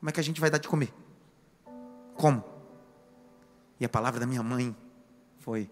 Como 0.00 0.10
é 0.10 0.12
que 0.12 0.20
a 0.20 0.24
gente 0.24 0.40
vai 0.40 0.50
dar 0.50 0.58
de 0.58 0.68
comer? 0.68 0.92
Como? 2.14 2.44
E 3.80 3.84
a 3.84 3.88
palavra 3.88 4.20
da 4.20 4.26
minha 4.26 4.42
mãe 4.42 4.76
foi: 5.40 5.70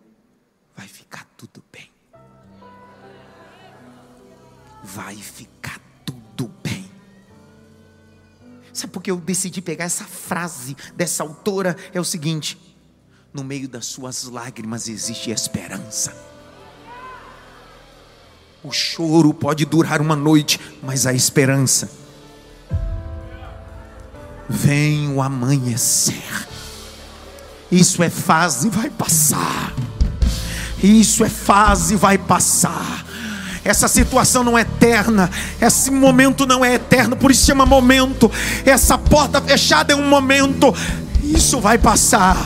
Vai 0.74 0.88
ficar 0.88 1.26
tudo 1.36 1.62
bem 1.70 1.92
vai 4.82 5.14
ficar 5.16 5.71
Sabe 8.72 8.92
por 8.92 9.02
que 9.02 9.10
eu 9.10 9.16
decidi 9.16 9.60
pegar 9.60 9.84
essa 9.84 10.04
frase 10.04 10.76
dessa 10.96 11.22
autora? 11.22 11.76
É 11.92 12.00
o 12.00 12.04
seguinte: 12.04 12.58
no 13.32 13.44
meio 13.44 13.68
das 13.68 13.86
suas 13.86 14.24
lágrimas 14.24 14.88
existe 14.88 15.30
esperança. 15.30 16.14
O 18.64 18.70
choro 18.70 19.34
pode 19.34 19.64
durar 19.64 20.00
uma 20.00 20.14
noite, 20.14 20.60
mas 20.82 21.06
a 21.06 21.12
esperança 21.12 21.90
vem 24.48 25.08
o 25.12 25.20
amanhecer. 25.20 26.46
Isso 27.70 28.02
é 28.02 28.10
fase, 28.10 28.68
vai 28.68 28.90
passar. 28.90 29.74
Isso 30.82 31.24
é 31.24 31.28
fase, 31.28 31.96
vai 31.96 32.18
passar. 32.18 33.04
Essa 33.64 33.86
situação 33.86 34.42
não 34.42 34.58
é 34.58 34.62
eterna, 34.62 35.30
esse 35.60 35.90
momento 35.90 36.46
não 36.46 36.64
é 36.64 36.74
eterno, 36.74 37.16
por 37.16 37.30
isso 37.30 37.46
chama 37.46 37.64
momento. 37.64 38.30
Essa 38.64 38.98
porta 38.98 39.40
fechada 39.40 39.92
é 39.92 39.96
um 39.96 40.08
momento. 40.08 40.74
Isso 41.22 41.60
vai 41.60 41.78
passar. 41.78 42.36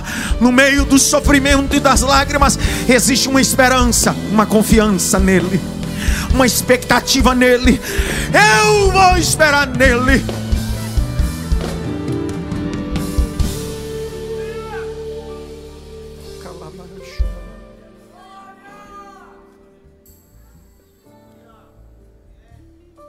No 0.40 0.52
meio 0.52 0.84
do 0.84 0.98
sofrimento 0.98 1.74
e 1.74 1.80
das 1.80 2.02
lágrimas, 2.02 2.58
existe 2.86 3.28
uma 3.28 3.40
esperança, 3.40 4.14
uma 4.30 4.44
confiança 4.44 5.18
nele, 5.18 5.60
uma 6.34 6.46
expectativa 6.46 7.34
nele. 7.34 7.80
Eu 8.32 8.92
vou 8.92 9.16
esperar 9.16 9.66
nele. 9.66 10.45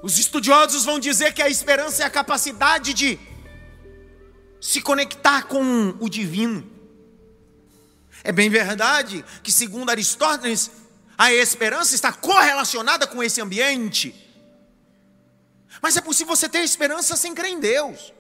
Os 0.08 0.17
estudiosos 0.17 0.86
vão 0.86 1.00
dizer 1.02 1.34
que 1.34 1.41
a 1.41 1.50
esperança 1.50 2.02
é 2.02 2.06
a 2.06 2.10
capacidade 2.10 2.93
de 2.93 3.20
se 4.62 4.80
conectar 4.80 5.48
com 5.48 5.98
o 6.00 6.08
divino. 6.08 6.65
É 8.24 8.32
bem 8.32 8.50
verdade 8.50 9.26
que, 9.43 9.52
segundo 9.52 9.89
Aristóteles, 9.89 10.72
a 11.17 11.34
esperança 11.34 11.93
está 11.93 12.13
correlacionada 12.13 13.06
com 13.06 13.22
esse 13.22 13.41
ambiente. 13.41 14.15
Mas 15.82 15.98
é 15.98 16.02
possível 16.02 16.38
você 16.38 16.48
ter 16.48 16.63
esperança 16.63 17.17
sem 17.17 17.36
crer 17.36 17.52
em 17.52 17.60
Deus. 17.60 18.13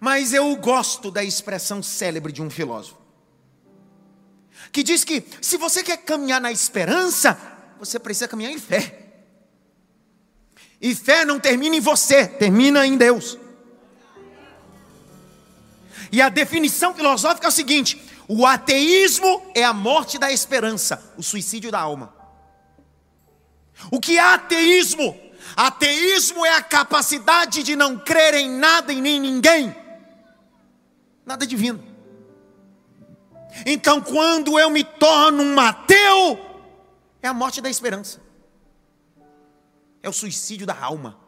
Mas 0.00 0.32
eu 0.32 0.56
gosto 0.56 1.10
da 1.10 1.22
expressão 1.22 1.82
célebre 1.82 2.32
de 2.32 2.40
um 2.40 2.48
filósofo, 2.48 2.96
que 4.72 4.82
diz 4.82 5.04
que 5.04 5.22
se 5.42 5.58
você 5.58 5.82
quer 5.82 5.98
caminhar 5.98 6.40
na 6.40 6.50
esperança, 6.50 7.57
você 7.78 7.98
precisa 7.98 8.28
caminhar 8.28 8.52
em 8.52 8.58
fé. 8.58 9.06
E 10.80 10.94
fé 10.94 11.24
não 11.24 11.40
termina 11.40 11.76
em 11.76 11.80
você, 11.80 12.26
termina 12.26 12.86
em 12.86 12.96
Deus. 12.96 13.38
E 16.10 16.22
a 16.22 16.28
definição 16.28 16.94
filosófica 16.94 17.46
é 17.46 17.48
o 17.48 17.52
seguinte: 17.52 18.00
o 18.26 18.46
ateísmo 18.46 19.42
é 19.54 19.64
a 19.64 19.72
morte 19.72 20.18
da 20.18 20.32
esperança, 20.32 21.14
o 21.16 21.22
suicídio 21.22 21.70
da 21.70 21.80
alma. 21.80 22.14
O 23.90 24.00
que 24.00 24.18
é 24.18 24.20
ateísmo? 24.20 25.18
Ateísmo 25.56 26.44
é 26.44 26.54
a 26.54 26.62
capacidade 26.62 27.62
de 27.62 27.74
não 27.74 27.98
crer 27.98 28.34
em 28.34 28.50
nada 28.50 28.92
e 28.92 29.00
nem 29.00 29.20
ninguém, 29.20 29.74
nada 31.24 31.46
divino. 31.46 31.82
Então, 33.64 34.00
quando 34.00 34.58
eu 34.58 34.70
me 34.70 34.84
torno 34.84 35.42
um 35.42 35.58
ateu, 35.58 36.38
é 37.22 37.28
a 37.28 37.34
morte 37.34 37.60
da 37.60 37.68
esperança. 37.68 38.20
É 40.02 40.08
o 40.08 40.12
suicídio 40.12 40.66
da 40.66 40.78
alma. 40.78 41.18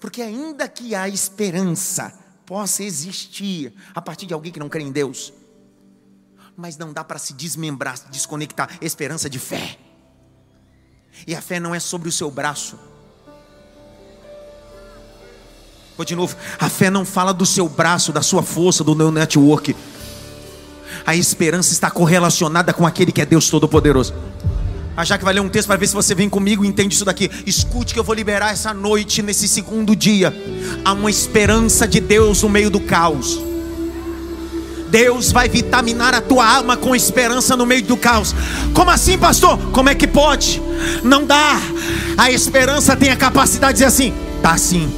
Porque 0.00 0.22
ainda 0.22 0.68
que 0.68 0.94
a 0.94 1.08
esperança 1.08 2.12
possa 2.44 2.82
existir 2.82 3.72
a 3.94 4.00
partir 4.00 4.26
de 4.26 4.34
alguém 4.34 4.52
que 4.52 4.60
não 4.60 4.68
crê 4.68 4.82
em 4.82 4.92
Deus, 4.92 5.32
mas 6.56 6.76
não 6.76 6.92
dá 6.92 7.02
para 7.02 7.18
se 7.18 7.32
desmembrar, 7.32 7.96
se 7.96 8.08
desconectar 8.08 8.78
esperança 8.80 9.28
de 9.28 9.38
fé. 9.38 9.78
E 11.26 11.34
a 11.34 11.40
fé 11.40 11.58
não 11.58 11.74
é 11.74 11.80
sobre 11.80 12.08
o 12.08 12.12
seu 12.12 12.30
braço. 12.30 12.78
Vou 15.96 16.04
de 16.04 16.14
novo, 16.14 16.36
a 16.60 16.68
fé 16.68 16.90
não 16.90 17.04
fala 17.04 17.34
do 17.34 17.44
seu 17.44 17.68
braço, 17.68 18.12
da 18.12 18.22
sua 18.22 18.42
força, 18.42 18.84
do 18.84 18.94
meu 18.94 19.10
network 19.10 19.74
a 21.08 21.16
esperança 21.16 21.72
está 21.72 21.90
correlacionada 21.90 22.70
com 22.74 22.86
aquele 22.86 23.10
que 23.10 23.22
é 23.22 23.24
Deus 23.24 23.48
Todo-Poderoso. 23.48 24.12
A 24.94 25.06
Jaque 25.06 25.24
vai 25.24 25.32
ler 25.32 25.40
um 25.40 25.48
texto 25.48 25.66
para 25.66 25.78
ver 25.78 25.86
se 25.86 25.94
você 25.94 26.14
vem 26.14 26.28
comigo 26.28 26.62
e 26.62 26.68
entende 26.68 26.94
isso 26.94 27.04
daqui. 27.06 27.30
Escute 27.46 27.94
que 27.94 27.98
eu 27.98 28.04
vou 28.04 28.14
liberar 28.14 28.52
essa 28.52 28.74
noite, 28.74 29.22
nesse 29.22 29.48
segundo 29.48 29.96
dia. 29.96 30.30
Há 30.84 30.92
uma 30.92 31.08
esperança 31.08 31.88
de 31.88 31.98
Deus 31.98 32.42
no 32.42 32.50
meio 32.50 32.68
do 32.68 32.78
caos. 32.78 33.40
Deus 34.90 35.32
vai 35.32 35.48
vitaminar 35.48 36.14
a 36.14 36.20
tua 36.20 36.46
alma 36.46 36.76
com 36.76 36.94
esperança 36.94 37.56
no 37.56 37.64
meio 37.64 37.84
do 37.84 37.96
caos. 37.96 38.34
Como 38.74 38.90
assim, 38.90 39.16
pastor? 39.16 39.56
Como 39.72 39.88
é 39.88 39.94
que 39.94 40.06
pode? 40.06 40.60
Não 41.02 41.24
dá. 41.24 41.58
A 42.18 42.30
esperança 42.30 42.94
tem 42.94 43.08
a 43.08 43.16
capacidade 43.16 43.78
de 43.78 43.84
dizer 43.84 43.86
assim: 43.86 44.12
dá 44.42 44.58
sim, 44.58 44.92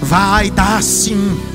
vai 0.00 0.50
dar 0.50 0.82
sim 0.82 1.51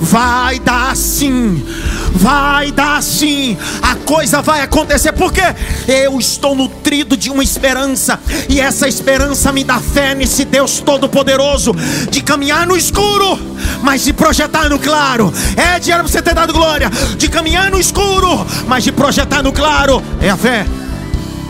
Vai 0.00 0.58
dar 0.58 0.96
sim, 0.96 1.64
vai 2.12 2.70
dar 2.70 3.02
sim, 3.02 3.56
a 3.82 3.94
coisa 3.94 4.40
vai 4.40 4.62
acontecer, 4.62 5.12
porque 5.12 5.42
eu 5.86 6.18
estou 6.18 6.54
nutrido 6.54 7.16
de 7.16 7.30
uma 7.30 7.42
esperança, 7.42 8.18
e 8.48 8.60
essa 8.60 8.88
esperança 8.88 9.52
me 9.52 9.64
dá 9.64 9.78
fé 9.80 10.14
nesse 10.14 10.44
Deus 10.44 10.80
Todo-Poderoso, 10.80 11.72
de 12.10 12.22
caminhar 12.22 12.66
no 12.66 12.76
escuro, 12.76 13.38
mas 13.82 14.04
de 14.04 14.12
projetar 14.12 14.68
no 14.68 14.78
claro. 14.78 15.32
É 15.56 15.78
dinheiro 15.78 16.04
para 16.04 16.12
você 16.12 16.22
ter 16.22 16.34
dado 16.34 16.52
glória, 16.52 16.90
de 17.16 17.28
caminhar 17.28 17.70
no 17.70 17.78
escuro, 17.78 18.46
mas 18.66 18.84
de 18.84 18.92
projetar 18.92 19.42
no 19.42 19.52
claro, 19.52 20.02
é 20.20 20.30
a 20.30 20.36
fé. 20.36 20.66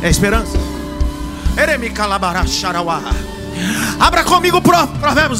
É 0.02 0.08
esperança. 0.08 0.56
Abra 3.98 4.22
comigo 4.22 4.62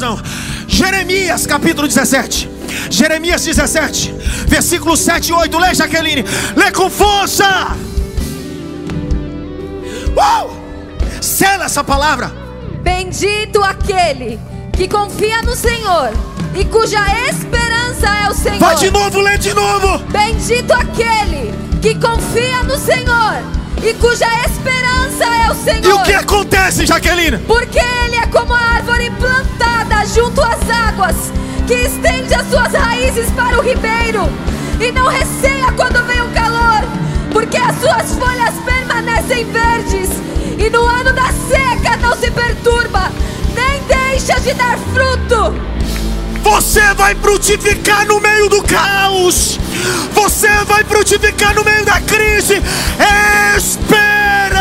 não. 0.01 0.19
Jeremias 0.67 1.47
capítulo 1.47 1.87
17. 1.87 2.58
Jeremias 2.89 3.43
17, 3.43 4.13
versículo 4.47 4.97
7 4.97 5.29
e 5.29 5.33
8. 5.33 5.57
Lê, 5.57 5.73
Jaqueline. 5.73 6.25
Lê 6.55 6.71
com 6.71 6.89
força. 6.89 7.45
Uau! 10.15 10.57
Sela 11.21 11.65
essa 11.65 11.83
palavra. 11.83 12.31
Bendito 12.81 13.61
aquele 13.63 14.39
que 14.73 14.87
confia 14.87 15.41
no 15.41 15.55
Senhor 15.55 16.11
e 16.55 16.65
cuja 16.65 16.99
esperança 17.29 18.07
é 18.25 18.29
o 18.29 18.33
Senhor. 18.33 18.59
Vai 18.59 18.75
de 18.75 18.89
novo, 18.89 19.19
lê 19.19 19.37
de 19.37 19.53
novo. 19.53 19.99
Bendito 20.09 20.73
aquele 20.73 21.53
que 21.81 21.95
confia 21.95 22.63
no 22.63 22.77
Senhor 22.77 23.43
e 23.83 23.93
cuja 23.93 24.25
esperança 24.45 25.25
é 25.25 25.51
o 25.51 25.55
Senhor. 25.55 25.85
E 25.85 25.93
o 25.93 26.03
que 26.03 26.13
acontece, 26.13 26.85
Jaqueline? 26.85 27.37
Porque 27.39 27.79
ele 27.79 28.15
é 28.15 28.27
como 28.27 28.53
a 28.53 28.59
árvore 28.59 29.09
plantada 29.11 30.05
junto 30.05 30.41
às 30.41 30.69
águas, 30.69 31.15
que 31.69 31.75
estende 31.75 32.33
as 32.33 32.49
suas 32.49 32.73
raízes 32.73 33.29
para 33.29 33.59
o 33.59 33.61
ribeiro 33.61 34.27
e 34.79 34.91
não 34.91 35.07
receia 35.07 35.71
quando 35.73 36.03
vem 36.07 36.19
o 36.19 36.29
calor, 36.29 36.81
porque 37.31 37.57
as 37.57 37.79
suas 37.79 38.17
folhas 38.17 38.55
permanecem 38.65 39.45
verdes 39.51 40.09
e 40.57 40.67
no 40.71 40.83
ano 40.83 41.13
da 41.13 41.27
seca 41.47 41.95
não 41.97 42.15
se 42.15 42.31
perturba, 42.31 43.11
nem 43.53 43.83
deixa 43.83 44.39
de 44.39 44.51
dar 44.55 44.79
fruto. 44.79 45.53
Você 46.41 46.91
vai 46.95 47.13
frutificar 47.13 48.07
no 48.07 48.19
meio 48.19 48.49
do 48.49 48.63
caos. 48.63 49.59
Você 50.13 50.49
vai 50.65 50.83
frutificar 50.83 51.53
no 51.53 51.63
meio 51.63 51.85
da 51.85 52.01
crise. 52.01 52.63
Esperança. 53.55 54.58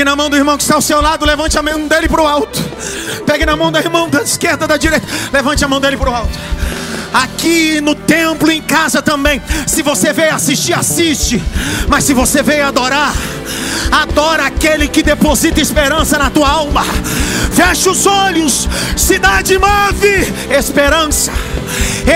Pegue 0.00 0.08
na 0.08 0.16
mão 0.16 0.30
do 0.30 0.36
irmão 0.36 0.56
que 0.56 0.62
está 0.62 0.76
ao 0.76 0.80
seu 0.80 0.98
lado, 0.98 1.26
levante 1.26 1.58
a 1.58 1.62
mão 1.62 1.86
dele 1.86 2.08
para 2.08 2.22
o 2.22 2.26
alto. 2.26 2.58
Pegue 3.26 3.44
na 3.44 3.54
mão 3.54 3.70
do 3.70 3.76
irmão 3.76 4.08
da 4.08 4.22
esquerda, 4.22 4.66
da 4.66 4.78
direita, 4.78 5.06
levante 5.30 5.62
a 5.62 5.68
mão 5.68 5.78
dele 5.78 5.98
para 5.98 6.08
o 6.08 6.14
alto. 6.14 6.38
Aqui 7.12 7.82
no 7.82 7.94
templo, 7.94 8.50
em 8.50 8.62
casa 8.62 9.02
também. 9.02 9.42
Se 9.66 9.82
você 9.82 10.10
veio 10.10 10.34
assistir, 10.34 10.72
assiste. 10.72 11.44
Mas 11.86 12.04
se 12.04 12.14
você 12.14 12.42
veio 12.42 12.66
adorar, 12.66 13.12
adora 13.92 14.46
aquele 14.46 14.88
que 14.88 15.02
deposita 15.02 15.60
esperança 15.60 16.16
na 16.16 16.30
tua 16.30 16.48
alma. 16.48 16.82
Fecha 17.52 17.90
os 17.90 18.06
olhos, 18.06 18.66
cidade 18.96 19.58
move 19.58 20.32
esperança. 20.50 21.30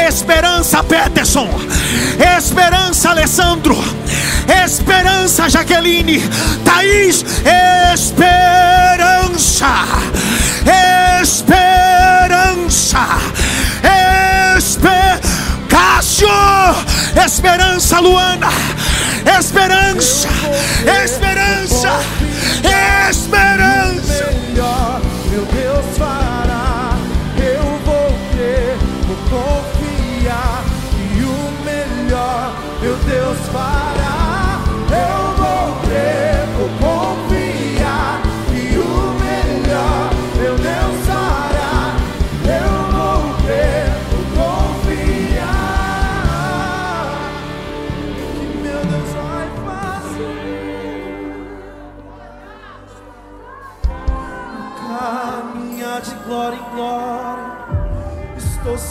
Esperança 0.09 0.83
Peterson, 0.83 1.49
Esperança 2.39 3.11
Alessandro, 3.11 3.77
Esperança 4.65 5.49
Jaqueline, 5.49 6.21
Thaís, 6.65 7.25
Esperança, 7.95 9.75
Esperança, 11.23 13.07
Esper... 14.57 15.21
Cássio, 15.75 16.29
Esperança 17.25 17.99
Luana, 17.99 18.49
Esperança, 19.39 20.29
Esperança, 21.05 22.01
Esperança. 23.11 24.25
Meu 25.31 25.45
Deus 25.47 25.85
fará, 25.99 26.24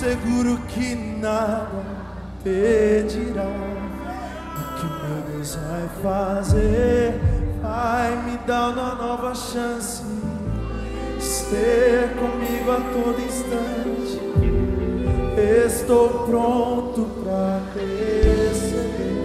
seguro 0.04 0.58
que 0.68 0.96
nada 0.96 1.82
pedirá. 2.44 3.48
O 4.60 4.64
que 4.76 4.86
meu 4.86 5.22
Deus 5.32 5.56
vai 5.56 5.88
fazer? 6.04 7.22
Vai 7.62 8.16
me 8.24 8.38
dar 8.46 8.70
uma 8.72 8.96
nova 8.96 9.34
chance. 9.34 10.04
Ser 11.22 12.10
comigo 12.16 12.72
a 12.72 12.82
todo 12.92 13.22
instante. 13.22 14.20
Estou 15.66 16.26
pronto 16.26 17.10
para 17.24 17.62
receber. 17.74 19.24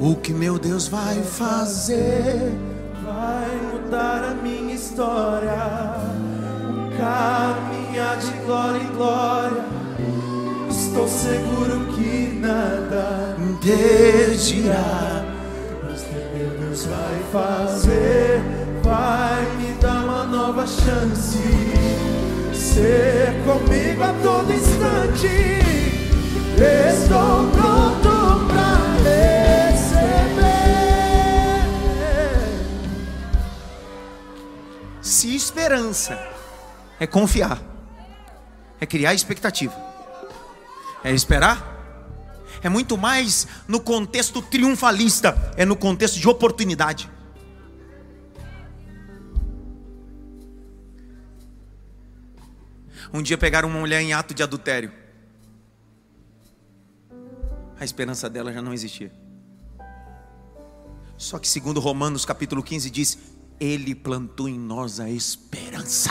O 0.00 0.16
que 0.16 0.32
meu 0.32 0.58
Deus 0.58 0.88
vai 0.88 1.22
fazer? 1.22 2.52
Vai 3.04 3.56
mudar 3.72 4.24
a 4.24 4.34
minha 4.42 4.74
história. 4.74 5.54
Caminhar 6.98 8.16
de 8.16 8.32
glória 8.44 8.82
em 8.82 8.96
glória. 8.96 9.83
Estou 10.94 11.08
seguro 11.08 11.86
que 11.86 12.38
nada 12.40 13.36
impedirá. 13.36 15.24
Mas 15.82 16.06
meu 16.32 16.50
Deus 16.60 16.86
vai 16.86 17.20
fazer? 17.32 18.40
Vai 18.80 19.44
me 19.56 19.72
dar 19.80 20.04
uma 20.04 20.22
nova 20.24 20.64
chance. 20.64 21.36
Ser 22.52 23.34
comigo 23.44 24.04
a 24.04 24.12
todo 24.22 24.52
instante. 24.52 25.26
Estou 26.54 27.50
pronto 27.50 28.46
para 28.46 28.78
receber. 29.72 30.44
Se 35.02 35.34
esperança 35.34 36.16
é 37.00 37.06
confiar, 37.08 37.60
é 38.80 38.86
criar 38.86 39.12
expectativa, 39.12 39.93
é 41.04 41.12
esperar, 41.12 41.74
é 42.62 42.68
muito 42.70 42.96
mais 42.96 43.46
no 43.68 43.78
contexto 43.78 44.40
triunfalista, 44.40 45.52
é 45.54 45.66
no 45.66 45.76
contexto 45.76 46.18
de 46.18 46.26
oportunidade. 46.26 47.10
Um 53.12 53.22
dia 53.22 53.38
pegaram 53.38 53.68
uma 53.68 53.78
mulher 53.78 54.00
em 54.00 54.12
ato 54.12 54.34
de 54.34 54.42
adultério. 54.42 54.90
A 57.78 57.84
esperança 57.84 58.28
dela 58.30 58.52
já 58.52 58.62
não 58.62 58.72
existia. 58.72 59.12
Só 61.16 61.38
que 61.38 61.46
segundo 61.46 61.78
Romanos 61.78 62.24
capítulo 62.24 62.62
15 62.62 62.90
diz: 62.90 63.18
ele 63.60 63.94
plantou 63.94 64.48
em 64.48 64.58
nós 64.58 64.98
a 64.98 65.08
esperança. 65.08 66.10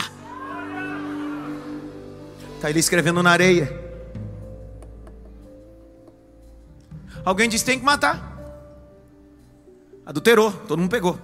Está 2.54 2.70
ele 2.70 2.78
escrevendo 2.78 3.22
na 3.22 3.30
areia. 3.30 3.83
Alguém 7.24 7.48
disse: 7.48 7.64
tem 7.64 7.78
que 7.78 7.84
matar. 7.84 8.32
Adulterou, 10.04 10.52
todo 10.52 10.78
mundo 10.78 10.90
pegou. 10.90 11.18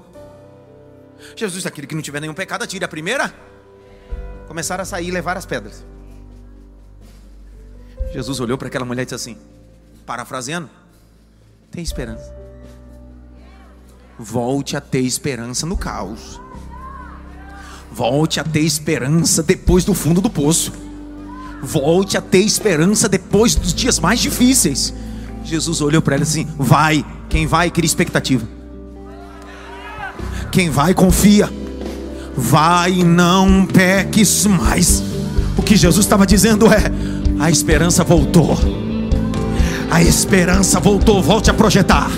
Jesus, 1.37 1.67
aquele 1.67 1.87
que 1.87 1.95
não 1.95 2.03
tiver 2.03 2.21
nenhum 2.21 2.35
pecado, 2.35 2.63
atire 2.63 2.85
a 2.85 2.89
primeira. 2.89 3.33
Começaram 4.49 4.83
a 4.83 4.87
sair 4.87 5.09
e 5.09 5.11
levar 5.11 5.37
as 5.37 5.45
pedras. 5.45 5.85
Jesus 8.13 8.41
olhou 8.41 8.57
para 8.57 8.69
aquela 8.69 8.85
mulher 8.85 9.03
e 9.03 9.05
disse 9.05 9.15
assim, 9.15 9.37
parafraseando: 10.07 10.71
tem 11.71 11.83
esperança. 11.83 12.35
Volte 14.19 14.77
a 14.77 14.81
ter 14.81 15.01
esperança 15.01 15.67
no 15.67 15.77
caos. 15.77 16.41
Volte 17.93 18.41
a 18.41 18.45
ter 18.45 18.61
esperança 18.61 19.43
depois 19.43 19.85
do 19.85 19.95
fundo 19.95 20.21
do 20.21 20.31
poço. 20.31 20.73
Volte 21.63 22.17
a 22.17 22.23
ter 22.23 22.41
esperança 22.41 23.09
depois 23.09 23.55
dos 23.55 23.75
dias 23.75 23.99
mais 23.99 24.21
difíceis. 24.21 24.95
Jesus 25.45 25.81
olhou 25.81 26.03
para 26.03 26.15
ela 26.15 26.25
assim: 26.25 26.47
vai, 26.59 27.05
quem 27.29 27.47
vai 27.47 27.71
cria 27.71 27.87
expectativa. 27.87 28.47
Quem 30.51 30.71
vai 30.71 30.95
confia. 30.95 31.49
Vai, 32.37 33.05
não 33.05 33.67
peques 33.67 34.47
mais. 34.47 35.03
O 35.57 35.63
que 35.63 35.77
Jesus 35.77 36.05
estava 36.05 36.27
dizendo 36.27 36.67
é: 36.73 36.85
a 37.39 37.51
esperança 37.51 38.05
voltou. 38.05 38.59
A 39.91 40.03
esperança 40.03 40.79
voltou, 40.79 41.23
volte 41.23 41.51
a 41.51 41.55
projetar. 41.55 42.11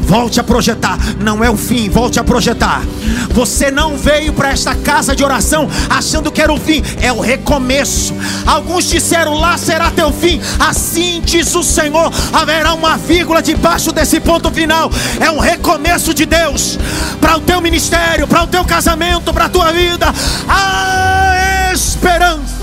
Volte 0.00 0.40
a 0.40 0.44
projetar. 0.44 0.98
Não 1.20 1.44
é 1.44 1.50
o 1.50 1.56
fim, 1.56 1.88
volte 1.88 2.18
a 2.18 2.24
projetar. 2.24 2.82
Você 3.30 3.70
não 3.70 3.96
veio 3.96 4.32
para 4.32 4.50
esta 4.50 4.74
casa 4.74 5.14
de 5.14 5.24
oração 5.24 5.68
achando 5.88 6.32
que 6.32 6.40
era 6.40 6.52
o 6.52 6.58
fim, 6.58 6.82
é 7.00 7.12
o 7.12 7.20
recomeço. 7.20 8.14
Alguns 8.46 8.88
disseram: 8.88 9.34
lá 9.34 9.56
será 9.58 9.90
teu 9.90 10.12
fim. 10.12 10.40
Assim 10.58 11.20
diz 11.24 11.54
o 11.54 11.62
Senhor: 11.62 12.12
haverá 12.32 12.74
uma 12.74 12.96
vírgula 12.96 13.42
debaixo 13.42 13.92
desse 13.92 14.20
ponto 14.20 14.50
final. 14.50 14.90
É 15.20 15.30
um 15.30 15.38
recomeço 15.38 16.14
de 16.14 16.26
Deus 16.26 16.78
para 17.20 17.36
o 17.36 17.40
teu 17.40 17.60
ministério, 17.60 18.26
para 18.26 18.42
o 18.42 18.46
teu 18.46 18.64
casamento, 18.64 19.32
para 19.32 19.46
a 19.46 19.48
tua 19.48 19.72
vida. 19.72 20.06
A 20.48 21.72
esperança. 21.72 22.57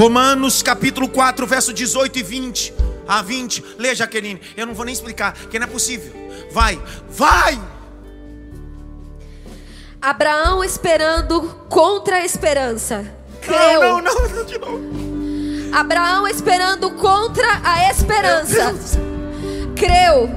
Romanos 0.00 0.62
capítulo 0.62 1.10
4, 1.10 1.46
verso 1.46 1.74
18 1.74 2.20
e 2.20 2.22
20 2.22 2.74
a 3.06 3.20
20. 3.20 3.62
Lê, 3.76 3.94
Jaqueline. 3.94 4.40
Eu 4.56 4.64
não 4.64 4.72
vou 4.72 4.86
nem 4.86 4.94
explicar, 4.94 5.34
que 5.34 5.58
não 5.58 5.66
é 5.66 5.68
possível. 5.68 6.10
Vai, 6.50 6.80
vai! 7.10 7.60
Abraão 10.00 10.64
esperando 10.64 11.42
contra 11.68 12.16
a 12.16 12.24
esperança. 12.24 13.14
Creu. 13.42 13.82
Não, 13.82 14.00
não, 14.00 14.28
não, 14.30 14.44
de 14.46 14.56
novo. 14.56 14.80
Abraão 15.70 16.26
esperando 16.26 16.92
contra 16.92 17.60
a 17.62 17.90
esperança. 17.90 18.72
Creu 19.76 20.30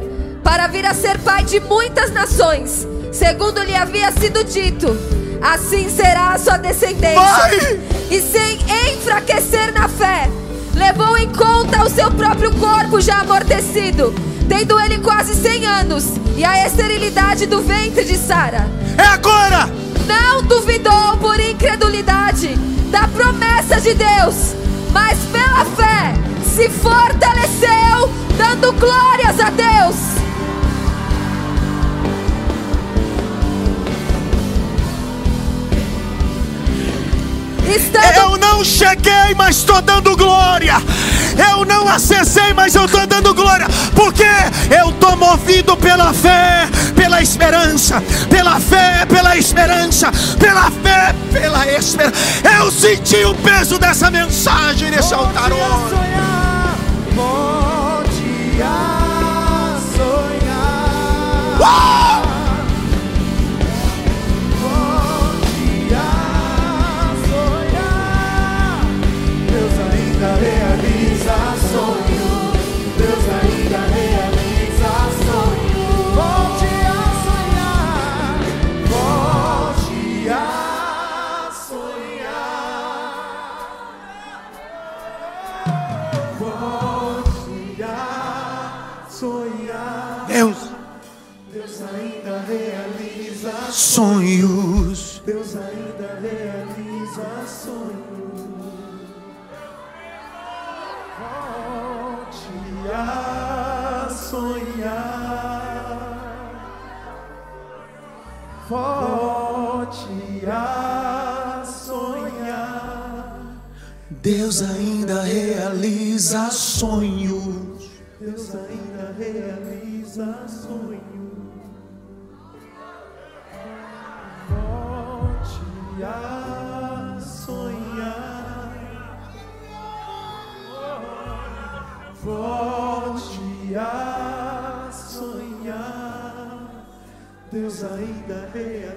para 0.43 0.67
vir 0.67 0.85
a 0.85 0.93
ser 0.93 1.17
pai 1.19 1.45
de 1.45 1.61
muitas 1.61 2.11
nações, 2.11 2.85
segundo 3.13 3.63
lhe 3.63 3.77
havia 3.77 4.11
sido 4.11 4.43
dito 4.43 5.22
assim 5.43 5.89
será 5.89 6.29
a 6.29 6.39
sua 6.39 6.57
descendência. 6.57 7.19
Vai! 7.19 7.79
E 8.09 8.21
sem 8.21 8.59
enfraquecer 8.93 9.73
na 9.73 9.89
fé, 9.89 10.29
levou 10.73 11.17
em 11.17 11.29
conta 11.29 11.83
o 11.83 11.89
seu 11.89 12.09
próprio 12.11 12.53
corpo 12.55 13.01
já 13.01 13.19
amortecido, 13.19 14.13
tendo 14.47 14.79
ele 14.79 14.99
quase 14.99 15.35
100 15.35 15.65
anos, 15.65 16.05
e 16.37 16.45
a 16.45 16.65
esterilidade 16.65 17.45
do 17.45 17.61
ventre 17.61 18.05
de 18.05 18.17
Sara. 18.17 18.67
É 18.97 19.03
agora! 19.03 19.69
Não 20.07 20.43
duvidou 20.43 21.17
por 21.17 21.39
incredulidade 21.39 22.55
da 22.89 23.07
promessa 23.07 23.81
de 23.81 23.93
Deus, 23.93 24.53
mas 24.91 25.17
pela 25.31 25.65
fé 25.65 26.13
se 26.43 26.69
fortaleceu, 26.69 28.09
dando 28.37 28.71
glórias 28.73 29.39
a 29.39 29.49
Deus. 29.49 30.22
Estando... 37.75 38.15
Eu 38.15 38.37
não 38.37 38.63
cheguei, 38.63 39.33
mas 39.35 39.57
estou 39.57 39.81
dando 39.81 40.15
glória. 40.15 40.75
Eu 41.49 41.65
não 41.65 41.87
acessei, 41.87 42.53
mas 42.53 42.75
eu 42.75 42.85
estou 42.85 43.07
dando 43.07 43.33
glória. 43.33 43.67
Porque 43.95 44.27
eu 44.69 44.89
estou 44.89 45.15
movido 45.15 45.75
pela 45.77 46.13
fé, 46.13 46.67
pela 46.95 47.21
esperança, 47.21 48.03
pela 48.29 48.59
fé, 48.59 49.05
pela 49.07 49.35
esperança, 49.35 50.11
pela 50.39 50.69
fé, 50.69 51.15
pela 51.31 51.67
esperança. 51.67 52.15
Eu 52.59 52.71
senti 52.71 53.25
o 53.25 53.33
peso 53.35 53.79
dessa 53.79 54.11
mensagem 54.11 54.91
nesse 54.91 55.13
altar 55.13 55.51
hoje. 55.51 55.89
Sonhar, 55.89 56.75
pode 57.15 58.13
sonhar. 59.95 62.02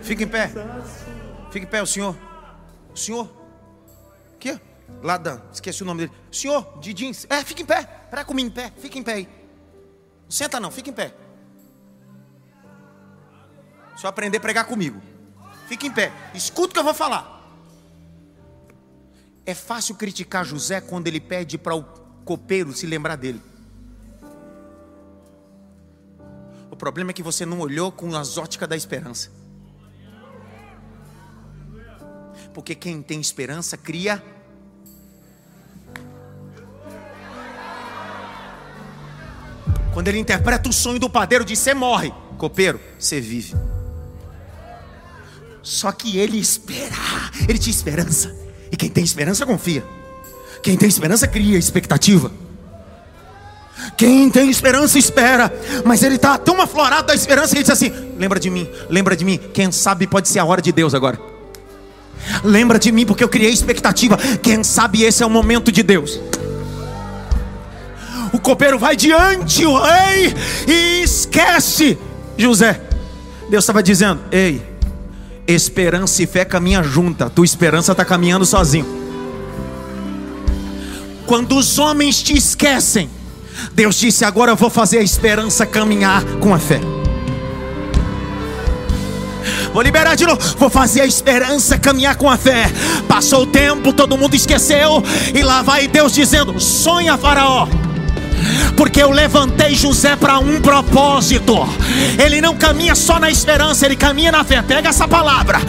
Fica 0.07 0.23
em 0.23 0.29
pé. 0.29 0.49
Fica 1.51 1.67
em 1.67 1.69
pé, 1.69 1.83
o 1.83 1.87
senhor. 1.87 2.17
O 2.95 2.97
senhor. 2.97 3.29
Que? 4.39 4.61
Lá 5.03 5.17
da. 5.17 5.43
Esqueci 5.53 5.83
o 5.83 5.87
nome 5.87 6.03
dele. 6.07 6.13
O 6.31 6.35
senhor 6.35 6.79
de 6.79 6.95
jeans. 6.95 7.27
É, 7.29 7.43
fica 7.43 7.61
em 7.61 7.67
pé. 7.67 7.83
Para 8.09 8.25
comigo 8.25 8.49
em 8.49 8.53
pé. 8.53 8.73
Fica 8.79 8.97
em 8.99 9.03
pé 9.03 9.15
aí. 9.15 9.29
Não 10.23 10.31
senta 10.31 10.61
não, 10.61 10.71
fica 10.71 10.91
em 10.91 10.93
pé. 10.93 11.13
Só 13.97 14.07
aprender 14.07 14.39
a 14.39 14.41
pregar 14.41 14.67
comigo. 14.67 15.03
Fique 15.67 15.89
em 15.89 15.93
pé. 15.93 16.13
Escuta 16.35 16.71
o 16.71 16.73
que 16.75 16.79
eu 16.79 16.85
vou 16.85 16.95
falar. 16.95 17.35
É 19.45 19.55
fácil 19.55 19.97
criticar 19.97 20.45
José 20.45 20.81
quando 20.81 21.09
ele 21.09 21.21
pede 21.21 21.59
para 21.59 21.75
o 21.75 21.83
copeiro 22.25 22.73
se 22.73 22.87
lembrar 22.87 23.17
dele. 23.17 23.43
O 26.71 26.77
problema 26.77 27.11
é 27.11 27.15
que 27.15 27.23
você 27.25 27.45
não 27.45 27.59
olhou 27.59 27.91
com 27.91 28.15
as 28.15 28.39
óticas 28.39 28.69
da 28.69 28.77
esperança. 28.77 29.36
Porque 32.57 32.75
quem 32.75 33.03
tem 33.03 33.21
esperança 33.21 33.77
cria. 33.77 34.23
Quando 39.93 40.09
ele 40.09 40.19
interpreta 40.19 40.67
o 40.67 40.73
sonho 40.73 40.99
do 40.99 41.11
padeiro 41.11 41.45
de 41.45 41.55
você 41.55 41.75
morre, 41.75 42.15
copeiro, 42.39 42.81
você 42.99 43.21
vive. 43.21 43.55
Só 45.63 45.93
que 45.93 46.17
ele 46.17 46.39
espera, 46.39 46.97
ele 47.47 47.59
tinha 47.59 47.75
esperança. 47.75 48.35
E 48.73 48.77
quem 48.79 48.89
tem 48.89 49.05
esperança 49.05 49.45
confia. 49.45 49.85
Quem 50.63 50.79
tem 50.79 50.89
esperança 50.89 51.29
cria 51.29 51.59
expectativa. 51.59 52.33
Quem 53.99 54.31
tem 54.31 54.49
esperança 54.49 54.99
espera, 54.99 55.53
mas 55.85 56.03
ele 56.03 56.17
está 56.17 56.39
tão 56.39 56.59
aflorado 56.63 57.09
da 57.09 57.15
esperança 57.15 57.49
que 57.49 57.59
ele 57.59 57.65
diz 57.65 57.71
assim: 57.71 57.93
lembra 58.17 58.41
de 58.41 58.49
mim, 58.49 58.67
lembra 58.89 59.15
de 59.15 59.27
mim. 59.27 59.37
Quem 59.53 59.71
sabe 59.71 60.07
pode 60.07 60.31
ser 60.31 60.39
a 60.39 60.45
hora 60.47 60.63
de 60.63 60.73
Deus 60.73 60.95
agora. 60.95 61.36
Lembra 62.43 62.79
de 62.79 62.91
mim 62.93 63.07
porque 63.07 63.25
eu 63.25 63.29
criei 63.29 63.53
expectativa. 63.53 64.17
Quem 64.43 64.63
sabe 64.65 65.03
esse 65.03 65.23
é 65.23 65.27
o 65.27 65.31
momento 65.31 65.71
de 65.71 65.83
Deus. 65.83 66.21
O 68.33 68.39
copeiro 68.39 68.79
vai 68.79 68.97
diante 68.97 69.65
o 69.65 69.79
rei 69.79 70.35
e 70.67 71.03
esquece 71.03 71.99
José. 72.37 72.81
Deus 73.49 73.63
estava 73.63 73.83
dizendo: 73.83 74.21
Ei, 74.31 74.77
Esperança 75.47 76.23
e 76.25 76.27
fé 76.27 76.45
caminham 76.45 76.83
junta. 76.83 77.31
Tua 77.31 77.45
esperança 77.45 77.93
está 77.93 78.05
caminhando 78.05 78.45
sozinho. 78.45 78.87
Quando 81.25 81.57
os 81.57 81.79
homens 81.79 82.21
te 82.21 82.37
esquecem, 82.37 83.09
Deus 83.73 83.97
disse: 83.97 84.25
Agora 84.25 84.53
eu 84.53 84.57
vou 84.57 84.71
fazer 84.71 84.99
a 84.99 85.03
esperança 85.03 85.65
caminhar 85.65 86.25
com 86.41 86.53
a 86.53 86.59
fé. 86.59 86.81
Vou 89.77 89.83
liberar 89.83 90.15
de 90.15 90.25
novo. 90.25 90.41
Vou 90.57 90.71
fazer 90.71 91.03
a 91.03 91.07
esperança 91.07 91.77
caminhar 91.77 92.17
com 92.17 92.31
a 92.31 92.39
fé. 92.39 92.65
Passou 93.07 93.43
o 93.43 93.47
tempo, 93.47 93.93
todo 93.93 94.17
mundo 94.17 94.35
esqueceu. 94.35 95.03
E 95.35 95.43
lá 95.43 95.61
vai 95.61 95.87
Deus 95.87 96.15
dizendo: 96.15 96.59
Sonha, 96.59 97.15
Faraó. 97.19 97.69
Porque 98.77 99.03
eu 99.03 99.11
levantei 99.11 99.75
José 99.75 100.17
para 100.17 100.39
um 100.39 100.61
propósito. 100.61 101.67
Ele 102.23 102.41
não 102.41 102.57
caminha 102.57 102.95
só 102.95 103.19
na 103.19 103.31
esperança, 103.31 103.87
ele 103.87 103.97
caminha 103.97 104.33
na 104.33 104.45
fé. 104.45 104.63
Pega 104.63 104.89
essa 104.89 105.09
palavra. 105.09 105.61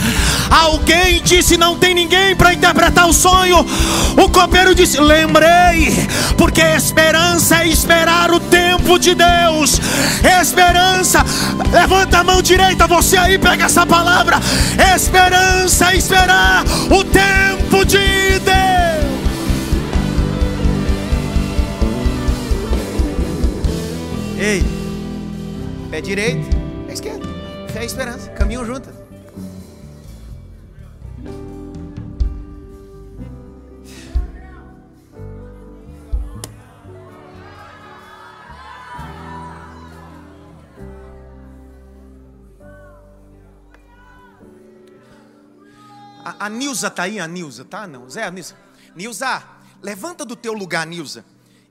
Alguém 0.50 1.22
disse: 1.24 1.58
Não 1.58 1.78
tem 1.78 1.94
ninguém 1.94 2.36
para 2.36 2.54
interpretar 2.54 3.08
o 3.08 3.14
sonho. 3.14 3.66
O 4.18 4.30
copeiro 4.30 4.76
disse: 4.76 5.00
Lembrei, 5.00 6.08
porque 6.38 6.62
esperança 6.62 7.64
é 7.64 7.68
esperar 7.68 8.32
o 8.32 8.40
tempo 8.40 9.00
de 9.00 9.16
Deus. 9.16 9.80
Esperança, 10.42 11.26
levanta 11.72 12.20
a 12.20 12.24
mão 12.24 12.42
direita, 12.42 12.88
você 12.88 13.18
aí 13.18 13.38
pega 13.38 13.66
essa 13.66 13.86
palavra. 13.86 14.40
Esperança 14.96 15.92
é 15.92 15.98
esperar 15.98 16.64
o 16.90 17.04
tempo 17.04 17.86
de 17.86 18.40
Deus. 18.40 18.67
Ei, 24.40 24.62
pé 25.90 26.00
direito, 26.00 26.46
pé 26.86 26.94
esquerdo, 26.94 27.28
fé 27.74 27.82
e 27.82 27.86
esperança, 27.88 28.30
caminham 28.34 28.64
juntas. 28.64 28.94
A, 46.24 46.48
Nilza 46.48 46.92
tá 46.92 47.04
aí, 47.04 47.20
a 47.20 47.28
Nilza, 47.28 47.66
tá? 47.66 47.88
Não, 47.88 48.08
Zé, 48.08 48.24
a 48.24 48.30
Nilza. 48.30 48.54
Nilza, 48.96 49.42
levanta 49.82 50.24
do 50.24 50.36
teu 50.36 50.54
lugar, 50.54 50.86
Nilza, 50.86 51.26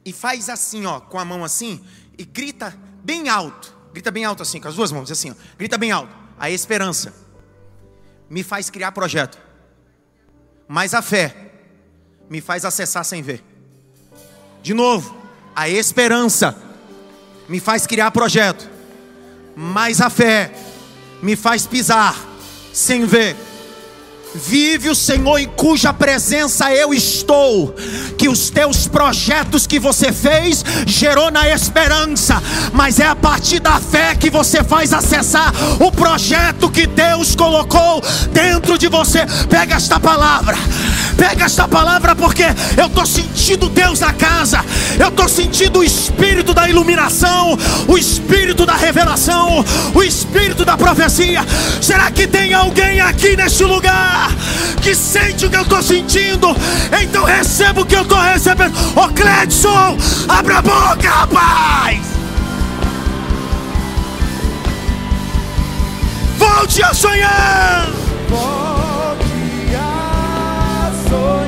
e 0.04 0.12
faz 0.12 0.48
assim, 0.48 0.84
ó, 0.84 0.98
com 0.98 1.18
a 1.18 1.24
mão 1.24 1.44
assim, 1.44 1.84
e 2.18 2.24
grita 2.24 2.76
bem 3.02 3.28
alto. 3.28 3.74
Grita 3.92 4.10
bem 4.10 4.24
alto 4.24 4.42
assim, 4.42 4.60
com 4.60 4.68
as 4.68 4.74
duas 4.74 4.92
mãos, 4.92 5.10
assim, 5.10 5.30
ó. 5.30 5.34
Grita 5.58 5.78
bem 5.78 5.90
alto. 5.90 6.14
A 6.38 6.50
esperança 6.50 7.14
me 8.28 8.42
faz 8.42 8.68
criar 8.68 8.92
projeto. 8.92 9.38
Mas 10.68 10.94
a 10.94 11.00
fé 11.00 11.52
me 12.28 12.40
faz 12.40 12.64
acessar 12.64 13.04
sem 13.04 13.22
ver. 13.22 13.42
De 14.62 14.74
novo, 14.74 15.16
a 15.54 15.68
esperança 15.68 16.56
me 17.48 17.60
faz 17.60 17.86
criar 17.86 18.10
projeto. 18.10 18.68
Mas 19.54 20.00
a 20.00 20.10
fé 20.10 20.52
me 21.22 21.36
faz 21.36 21.66
pisar 21.66 22.16
sem 22.72 23.06
ver. 23.06 23.36
Vive 24.44 24.90
o 24.90 24.94
Senhor 24.94 25.38
em 25.38 25.46
cuja 25.46 25.94
presença 25.94 26.70
eu 26.72 26.92
estou. 26.92 27.74
Que 28.18 28.28
os 28.28 28.50
teus 28.50 28.86
projetos 28.86 29.66
que 29.66 29.78
você 29.78 30.12
fez 30.12 30.64
gerou 30.86 31.30
na 31.30 31.48
esperança, 31.48 32.42
mas 32.72 33.00
é 33.00 33.06
a 33.06 33.16
partir 33.16 33.60
da 33.60 33.80
fé 33.80 34.14
que 34.14 34.28
você 34.28 34.62
faz 34.62 34.92
acessar 34.92 35.52
o 35.80 35.90
projeto 35.90 36.70
que 36.70 36.86
Deus 36.86 37.34
colocou 37.34 38.02
dentro 38.32 38.76
de 38.76 38.88
você. 38.88 39.20
Pega 39.48 39.76
esta 39.76 39.98
palavra. 39.98 40.56
Pega 41.16 41.46
esta 41.46 41.66
palavra 41.66 42.14
porque 42.14 42.44
eu 42.76 42.86
estou 42.86 43.06
sentindo 43.06 43.70
Deus 43.70 44.00
na 44.00 44.12
casa. 44.12 44.62
Eu 44.98 45.08
estou 45.08 45.28
sentindo 45.28 45.78
o 45.78 45.84
espírito 45.84 46.52
da 46.52 46.68
iluminação, 46.68 47.58
o 47.88 47.96
espírito 47.96 48.66
da 48.66 48.74
revelação, 48.74 49.64
o 49.94 50.02
espírito 50.02 50.64
da 50.64 50.76
profecia. 50.76 51.44
Será 51.80 52.10
que 52.10 52.26
tem 52.26 52.52
alguém 52.52 53.00
aqui 53.00 53.34
neste 53.34 53.64
lugar? 53.64 54.25
Que 54.82 54.94
sente 54.94 55.46
o 55.46 55.50
que 55.50 55.56
eu 55.56 55.62
estou 55.62 55.82
sentindo, 55.82 56.54
então 57.02 57.24
receba 57.24 57.80
o 57.80 57.86
que 57.86 57.96
eu 57.96 58.02
estou 58.02 58.18
recebendo. 58.18 58.76
Ô 58.96 59.02
oh, 59.02 59.08
Cledson, 59.08 59.98
abra 60.28 60.58
a 60.58 60.62
boca, 60.62 61.08
rapaz. 61.08 62.00
Volte 66.38 66.82
a 66.82 66.94
sonhar. 66.94 67.88
Volte 68.28 69.76
a 69.76 70.92
sonhar. 71.08 71.45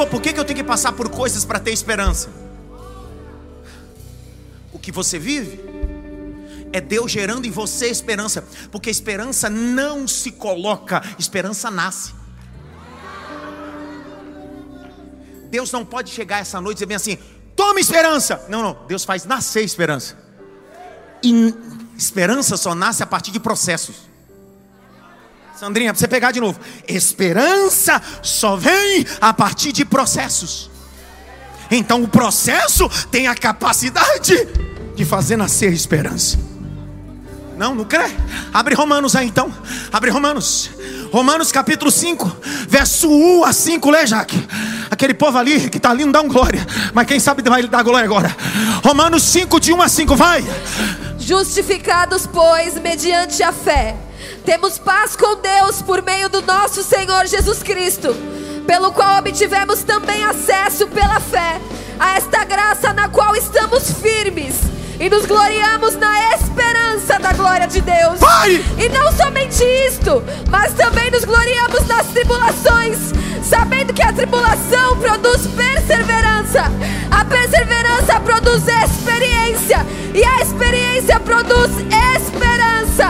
Pastor, 0.00 0.10
por 0.12 0.22
que, 0.22 0.30
eu 0.30 0.44
tenho 0.46 0.56
que 0.56 0.64
passar 0.64 0.92
por 0.92 1.10
coisas 1.10 1.44
para 1.44 1.60
ter 1.60 1.72
esperança? 1.72 2.30
O 4.72 4.78
que 4.78 4.90
você 4.90 5.18
vive 5.18 5.60
é 6.72 6.80
Deus 6.80 7.12
gerando 7.12 7.44
em 7.44 7.50
você 7.50 7.88
esperança, 7.88 8.42
porque 8.72 8.88
esperança 8.88 9.50
não 9.50 10.08
se 10.08 10.32
coloca, 10.32 11.02
esperança 11.18 11.70
nasce. 11.70 12.14
Deus 15.50 15.70
não 15.70 15.84
pode 15.84 16.08
chegar 16.08 16.38
essa 16.38 16.58
noite 16.62 16.82
e 16.82 16.86
dizer 16.86 16.94
assim: 16.94 17.18
toma 17.54 17.78
esperança. 17.78 18.46
Não, 18.48 18.62
não, 18.62 18.86
Deus 18.86 19.04
faz 19.04 19.26
nascer 19.26 19.62
esperança. 19.64 20.16
E 21.22 21.54
esperança 21.98 22.56
só 22.56 22.74
nasce 22.74 23.02
a 23.02 23.06
partir 23.06 23.32
de 23.32 23.38
processos. 23.38 24.09
Sandrinha, 25.60 25.92
para 25.92 26.00
você 26.00 26.08
pegar 26.08 26.32
de 26.32 26.40
novo. 26.40 26.58
Esperança 26.88 28.00
só 28.22 28.56
vem 28.56 29.04
a 29.20 29.30
partir 29.34 29.72
de 29.72 29.84
processos. 29.84 30.70
Então 31.70 32.02
o 32.02 32.08
processo 32.08 32.88
tem 33.10 33.26
a 33.28 33.34
capacidade 33.34 34.48
de 34.96 35.04
fazer 35.04 35.36
nascer 35.36 35.70
esperança. 35.70 36.38
Não, 37.58 37.74
não 37.74 37.84
crê? 37.84 38.10
Abre 38.54 38.74
Romanos 38.74 39.14
aí 39.14 39.26
então. 39.26 39.52
Abre 39.92 40.10
Romanos. 40.10 40.70
Romanos 41.12 41.52
capítulo 41.52 41.90
5, 41.90 42.38
verso 42.66 43.10
1 43.10 43.44
a 43.44 43.52
5, 43.52 43.90
lê 43.90 44.06
Jaque. 44.06 44.48
Aquele 44.90 45.12
povo 45.12 45.36
ali 45.36 45.68
que 45.68 45.76
está 45.76 45.90
ali 45.90 46.06
não 46.06 46.12
dá 46.12 46.22
um 46.22 46.28
glória, 46.28 46.66
mas 46.94 47.06
quem 47.06 47.20
sabe 47.20 47.42
vai 47.42 47.64
dar 47.64 47.82
glória 47.82 48.06
agora. 48.06 48.34
Romanos 48.82 49.24
5, 49.24 49.60
de 49.60 49.74
1 49.74 49.82
a 49.82 49.88
5, 49.90 50.16
vai. 50.16 50.42
Justificados, 51.18 52.26
pois, 52.26 52.80
mediante 52.80 53.42
a 53.42 53.52
fé, 53.52 53.94
temos 54.44 54.78
paz 54.78 55.16
com 55.16 55.36
Deus 55.36 55.82
por 55.82 56.02
meio 56.02 56.28
do 56.28 56.42
nosso 56.42 56.82
Senhor 56.82 57.26
Jesus 57.26 57.62
Cristo, 57.62 58.14
pelo 58.66 58.92
qual 58.92 59.18
obtivemos 59.18 59.82
também 59.82 60.24
acesso 60.24 60.86
pela 60.88 61.20
fé 61.20 61.60
a 61.98 62.16
esta 62.16 62.44
graça 62.44 62.92
na 62.92 63.08
qual 63.08 63.36
estamos 63.36 63.90
firmes 63.92 64.54
e 64.98 65.08
nos 65.08 65.24
gloriamos 65.24 65.96
na 65.96 66.34
esperança 66.34 67.18
da 67.18 67.32
glória 67.32 67.66
de 67.66 67.80
Deus. 67.80 68.20
Vai! 68.20 68.62
E 68.78 68.88
não 68.90 69.10
somente 69.12 69.64
isto, 69.86 70.22
mas 70.50 70.72
também 70.74 71.10
nos 71.10 71.24
gloriamos 71.24 71.86
nas 71.86 72.06
tribulações, 72.08 72.98
sabendo 73.50 73.92
que 73.92 74.02
a 74.02 74.12
tribulação 74.12 74.96
produz 74.98 75.44
perseverança, 75.48 76.70
a 77.10 77.24
perseverança 77.24 78.20
produz 78.20 78.62
experiência, 78.68 79.84
e 80.14 80.24
a 80.24 80.40
experiência 80.40 81.18
produz 81.18 81.72
esperança. 82.16 83.08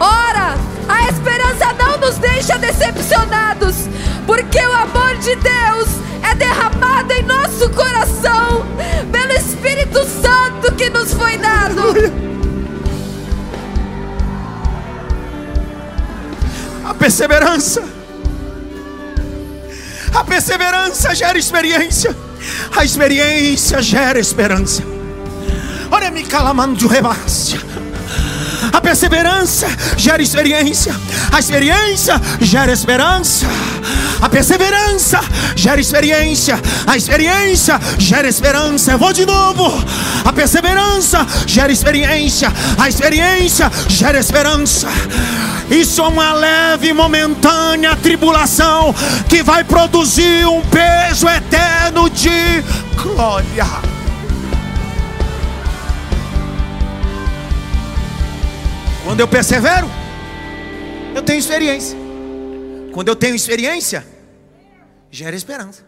Ora, 0.00 0.56
a 0.88 1.08
esperança 1.08 1.72
não 1.78 1.98
nos 1.98 2.18
deixa 2.18 2.58
decepcionados, 2.58 3.88
porque 4.26 4.58
o 4.58 4.72
amor 4.72 5.16
de 5.18 5.36
Deus 5.36 5.88
é 6.28 6.34
derramado 6.34 7.12
em 7.12 7.22
nosso 7.22 7.70
coração 7.70 8.66
pelo 9.12 9.32
Espírito 9.34 10.04
Santo 10.04 10.74
que 10.74 10.90
nos 10.90 11.12
foi 11.14 11.38
dado. 11.38 11.82
A 16.84 16.92
perseverança. 16.92 17.95
A 20.16 20.24
perseverança 20.24 21.14
gera 21.14 21.38
experiência. 21.38 22.16
A 22.74 22.82
experiência 22.82 23.82
gera 23.82 24.18
esperança. 24.18 24.82
Olha 25.90 26.10
me 26.10 26.24
calamando 26.24 26.88
rebácia. 26.88 27.60
A 28.76 28.80
perseverança 28.80 29.66
gera 29.96 30.22
experiência. 30.22 30.94
A 31.32 31.40
experiência 31.40 32.20
gera 32.42 32.70
esperança. 32.70 33.46
A 34.20 34.28
perseverança 34.28 35.18
gera 35.56 35.80
experiência. 35.80 36.60
A 36.86 36.94
experiência 36.94 37.80
gera 37.98 38.28
esperança. 38.28 38.92
Eu 38.92 38.98
vou 38.98 39.14
de 39.14 39.24
novo. 39.24 39.82
A 40.26 40.30
perseverança 40.30 41.26
gera 41.46 41.72
experiência. 41.72 42.52
A 42.78 42.86
experiência 42.86 43.72
gera 43.88 44.18
esperança. 44.18 44.88
Isso 45.70 46.02
é 46.02 46.08
uma 46.08 46.34
leve, 46.34 46.92
momentânea 46.92 47.96
tribulação 47.96 48.94
que 49.26 49.42
vai 49.42 49.64
produzir 49.64 50.46
um 50.46 50.60
peso 50.60 51.26
eterno 51.26 52.10
de 52.10 52.62
glória. 53.02 53.95
Quando 59.06 59.20
eu 59.20 59.28
persevero, 59.28 59.86
eu 61.14 61.22
tenho 61.22 61.38
experiência. 61.38 61.96
Quando 62.92 63.06
eu 63.06 63.14
tenho 63.14 63.36
experiência, 63.36 64.04
gera 65.12 65.36
esperança. 65.36 65.86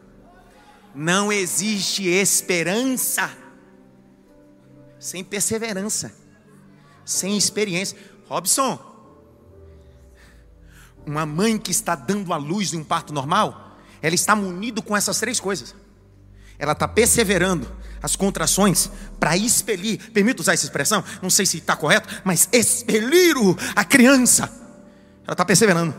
Não 0.95 1.33
existe 1.33 2.07
esperança 2.07 3.29
sem 5.01 5.25
perseverança, 5.25 6.15
sem 7.05 7.37
experiência. 7.37 7.99
Robson, 8.29 8.79
uma 11.05 11.27
mãe 11.27 11.59
que 11.59 11.73
está 11.73 11.97
dando 11.97 12.33
a 12.33 12.37
luz 12.37 12.73
em 12.73 12.77
um 12.79 12.85
parto 12.85 13.13
normal, 13.13 13.81
ela 14.01 14.15
está 14.15 14.37
munido 14.37 14.81
com 14.81 14.97
essas 14.97 15.19
três 15.19 15.41
coisas. 15.41 15.75
Ela 16.57 16.71
está 16.71 16.87
perseverando 16.87 17.69
as 18.03 18.17
contrações 18.17 18.91
para 19.19 19.37
expelir, 19.37 20.11
permito 20.13 20.41
usar 20.41 20.55
essa 20.55 20.65
expressão, 20.65 21.03
não 21.21 21.31
sei 21.31 21.47
se 21.47 21.59
está 21.59 21.77
correto, 21.77 22.09
mas 22.25 22.49
expelir 22.53 23.35
a 23.75 23.85
criança. 23.85 24.45
Ela 25.25 25.35
está 25.35 25.45
perseverando. 25.45 25.95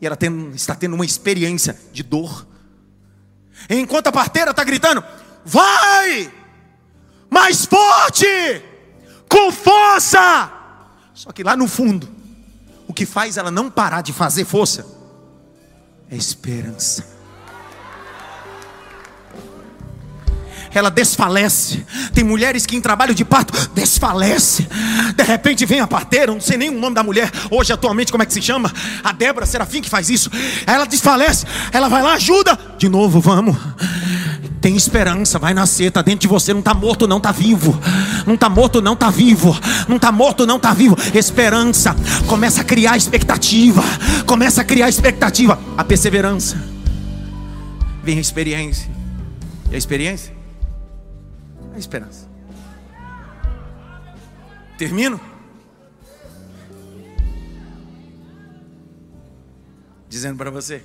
E 0.00 0.06
ela 0.06 0.16
tem, 0.16 0.50
está 0.54 0.74
tendo 0.74 0.94
uma 0.94 1.04
experiência 1.04 1.78
de 1.92 2.02
dor. 2.02 2.46
Enquanto 3.68 4.08
a 4.08 4.12
parteira 4.12 4.50
está 4.50 4.62
gritando: 4.62 5.02
vai! 5.44 6.32
Mais 7.30 7.64
forte! 7.64 8.26
Com 9.28 9.50
força! 9.50 10.52
Só 11.14 11.32
que 11.32 11.42
lá 11.42 11.56
no 11.56 11.66
fundo, 11.66 12.08
o 12.86 12.94
que 12.94 13.04
faz 13.04 13.36
ela 13.36 13.50
não 13.50 13.70
parar 13.70 14.02
de 14.02 14.12
fazer 14.12 14.44
força 14.44 14.86
é 16.10 16.16
esperança. 16.16 17.17
Ela 20.72 20.90
desfalece. 20.90 21.84
Tem 22.12 22.24
mulheres 22.24 22.66
que 22.66 22.76
em 22.76 22.80
trabalho 22.80 23.14
de 23.14 23.24
parto 23.24 23.52
desfalece. 23.74 24.66
De 25.14 25.22
repente 25.22 25.64
vem 25.64 25.80
a 25.80 25.86
parteira, 25.86 26.32
não 26.32 26.40
sei 26.40 26.56
nem 26.56 26.70
o 26.70 26.78
nome 26.78 26.94
da 26.94 27.02
mulher, 27.02 27.30
hoje 27.50 27.72
atualmente 27.72 28.10
como 28.10 28.22
é 28.22 28.26
que 28.26 28.32
se 28.32 28.42
chama? 28.42 28.72
A 29.02 29.12
Débora 29.12 29.46
Serafim 29.46 29.80
que 29.80 29.88
faz 29.88 30.10
isso. 30.10 30.30
Ela 30.66 30.84
desfalece, 30.84 31.46
ela 31.72 31.88
vai 31.88 32.02
lá, 32.02 32.14
ajuda. 32.14 32.58
De 32.78 32.88
novo, 32.88 33.20
vamos. 33.20 33.56
Tem 34.60 34.76
esperança, 34.76 35.38
vai 35.38 35.54
nascer, 35.54 35.84
está 35.84 36.02
dentro 36.02 36.20
de 36.20 36.28
você, 36.28 36.52
não 36.52 36.60
está 36.60 36.74
morto, 36.74 37.06
não 37.06 37.18
está 37.18 37.30
vivo. 37.30 37.78
Não 38.26 38.34
está 38.34 38.48
morto, 38.48 38.82
não 38.82 38.94
está 38.94 39.08
vivo. 39.08 39.56
Não 39.88 39.96
está 39.96 40.10
morto, 40.10 40.46
não 40.46 40.56
está 40.56 40.74
vivo. 40.74 40.96
Esperança. 41.14 41.94
Começa 42.26 42.62
a 42.62 42.64
criar 42.64 42.96
expectativa. 42.96 43.82
Começa 44.26 44.60
a 44.60 44.64
criar 44.64 44.88
expectativa. 44.88 45.58
A 45.76 45.84
perseverança. 45.84 46.60
Vem 48.02 48.18
a 48.18 48.20
experiência. 48.20 48.90
E 49.70 49.74
a 49.74 49.78
experiência? 49.78 50.37
Esperança. 51.78 52.28
Termino? 54.76 55.20
Dizendo 60.08 60.36
para 60.36 60.50
você 60.50 60.82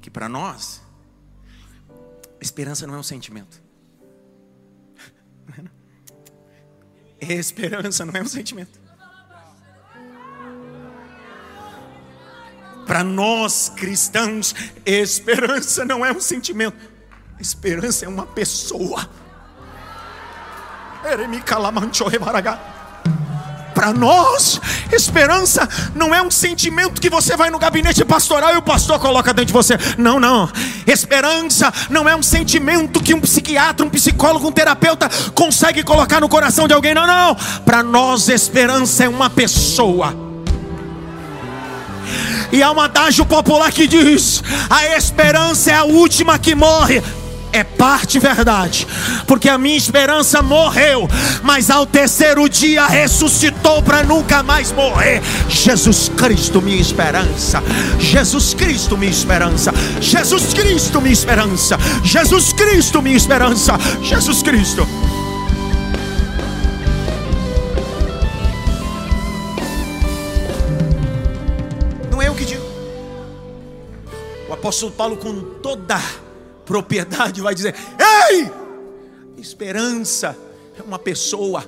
que 0.00 0.10
para 0.10 0.28
nós 0.28 0.82
Esperança 2.40 2.86
não 2.86 2.94
é 2.94 2.98
um 2.98 3.02
sentimento. 3.02 3.62
Esperança 7.20 8.04
não 8.06 8.14
é 8.14 8.22
um 8.22 8.28
sentimento. 8.28 8.80
Para 12.86 13.04
nós 13.04 13.68
cristãos, 13.68 14.54
esperança 14.84 15.84
não 15.84 16.04
é 16.04 16.10
um 16.10 16.20
sentimento. 16.20 16.89
Esperança 17.40 18.04
é 18.04 18.08
uma 18.08 18.26
pessoa. 18.26 19.08
Para 23.72 23.94
nós, 23.94 24.60
esperança 24.92 25.66
não 25.94 26.14
é 26.14 26.20
um 26.20 26.30
sentimento 26.30 27.00
que 27.00 27.08
você 27.08 27.34
vai 27.38 27.48
no 27.48 27.58
gabinete 27.58 28.04
pastoral 28.04 28.52
e 28.52 28.58
o 28.58 28.62
pastor 28.62 28.98
coloca 29.00 29.32
dentro 29.32 29.46
de 29.46 29.52
você. 29.54 29.78
Não, 29.96 30.20
não. 30.20 30.50
Esperança 30.86 31.72
não 31.88 32.06
é 32.06 32.14
um 32.14 32.22
sentimento 32.22 33.02
que 33.02 33.14
um 33.14 33.20
psiquiatra, 33.20 33.86
um 33.86 33.90
psicólogo, 33.90 34.46
um 34.46 34.52
terapeuta 34.52 35.08
consegue 35.34 35.82
colocar 35.82 36.20
no 36.20 36.28
coração 36.28 36.68
de 36.68 36.74
alguém. 36.74 36.92
Não, 36.92 37.06
não. 37.06 37.34
Para 37.64 37.82
nós, 37.82 38.28
esperança 38.28 39.04
é 39.04 39.08
uma 39.08 39.30
pessoa. 39.30 40.14
E 42.52 42.62
há 42.62 42.70
um 42.70 42.80
adágio 42.80 43.24
popular 43.24 43.72
que 43.72 43.86
diz: 43.86 44.42
a 44.68 44.94
esperança 44.94 45.70
é 45.70 45.74
a 45.74 45.84
última 45.84 46.38
que 46.38 46.54
morre 46.54 47.02
é 47.52 47.64
parte 47.64 48.18
verdade, 48.18 48.86
porque 49.26 49.48
a 49.48 49.58
minha 49.58 49.76
esperança 49.76 50.42
morreu, 50.42 51.08
mas 51.42 51.70
ao 51.70 51.86
terceiro 51.86 52.48
dia 52.48 52.86
ressuscitou 52.86 53.82
para 53.82 54.02
nunca 54.02 54.42
mais 54.42 54.72
morrer. 54.72 55.22
Jesus 55.48 56.10
Cristo, 56.16 56.62
minha 56.62 56.80
esperança, 56.80 57.62
Jesus 57.98 58.54
Cristo, 58.54 58.96
minha 58.96 59.10
esperança, 59.10 59.72
Jesus 60.00 60.54
Cristo, 60.54 61.00
minha 61.00 61.12
esperança, 61.12 61.78
Jesus 62.04 62.52
Cristo, 62.52 63.02
minha 63.02 63.16
esperança, 63.16 63.74
Jesus 64.02 64.42
Cristo. 64.42 64.86
Não 72.10 72.22
é 72.22 72.28
eu 72.28 72.34
que 72.34 72.44
digo, 72.44 72.62
o 74.48 74.52
apóstolo 74.52 74.92
Paulo, 74.92 75.16
com 75.16 75.40
toda 75.62 76.00
propriedade 76.70 77.40
vai 77.40 77.52
dizer: 77.52 77.74
Ei, 78.30 78.48
esperança 79.36 80.38
é 80.78 80.82
uma 80.82 81.00
pessoa. 81.00 81.64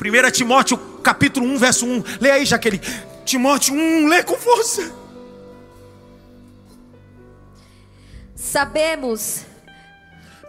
1 0.00 0.30
Timóteo 0.30 0.78
capítulo 1.02 1.44
1, 1.44 1.58
verso 1.58 1.84
1. 1.84 2.04
Lê 2.18 2.30
aí, 2.30 2.46
Jaqueline. 2.46 2.82
Timóteo 3.26 3.74
1, 3.74 4.08
lê 4.08 4.22
com 4.22 4.36
força. 4.36 4.90
Sabemos. 8.34 9.42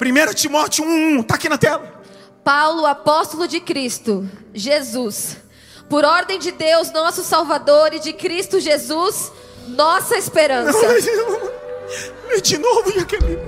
1 0.01 0.33
Timóteo 0.35 0.85
1, 0.85 1.19
está 1.19 1.35
aqui 1.35 1.49
na 1.49 1.57
tela. 1.57 2.01
Paulo, 2.41 2.85
apóstolo 2.85 3.45
de 3.45 3.59
Cristo, 3.59 4.25
Jesus, 4.53 5.35
por 5.89 6.05
ordem 6.05 6.39
de 6.39 6.53
Deus, 6.53 6.93
nosso 6.93 7.21
Salvador, 7.23 7.93
e 7.93 7.99
de 7.99 8.13
Cristo 8.13 8.61
Jesus, 8.61 9.33
nossa 9.67 10.15
esperança. 10.15 10.79
Lê 12.27 12.41
de 12.41 12.57
novo, 12.57 12.91
Jaqueline. 12.91 13.39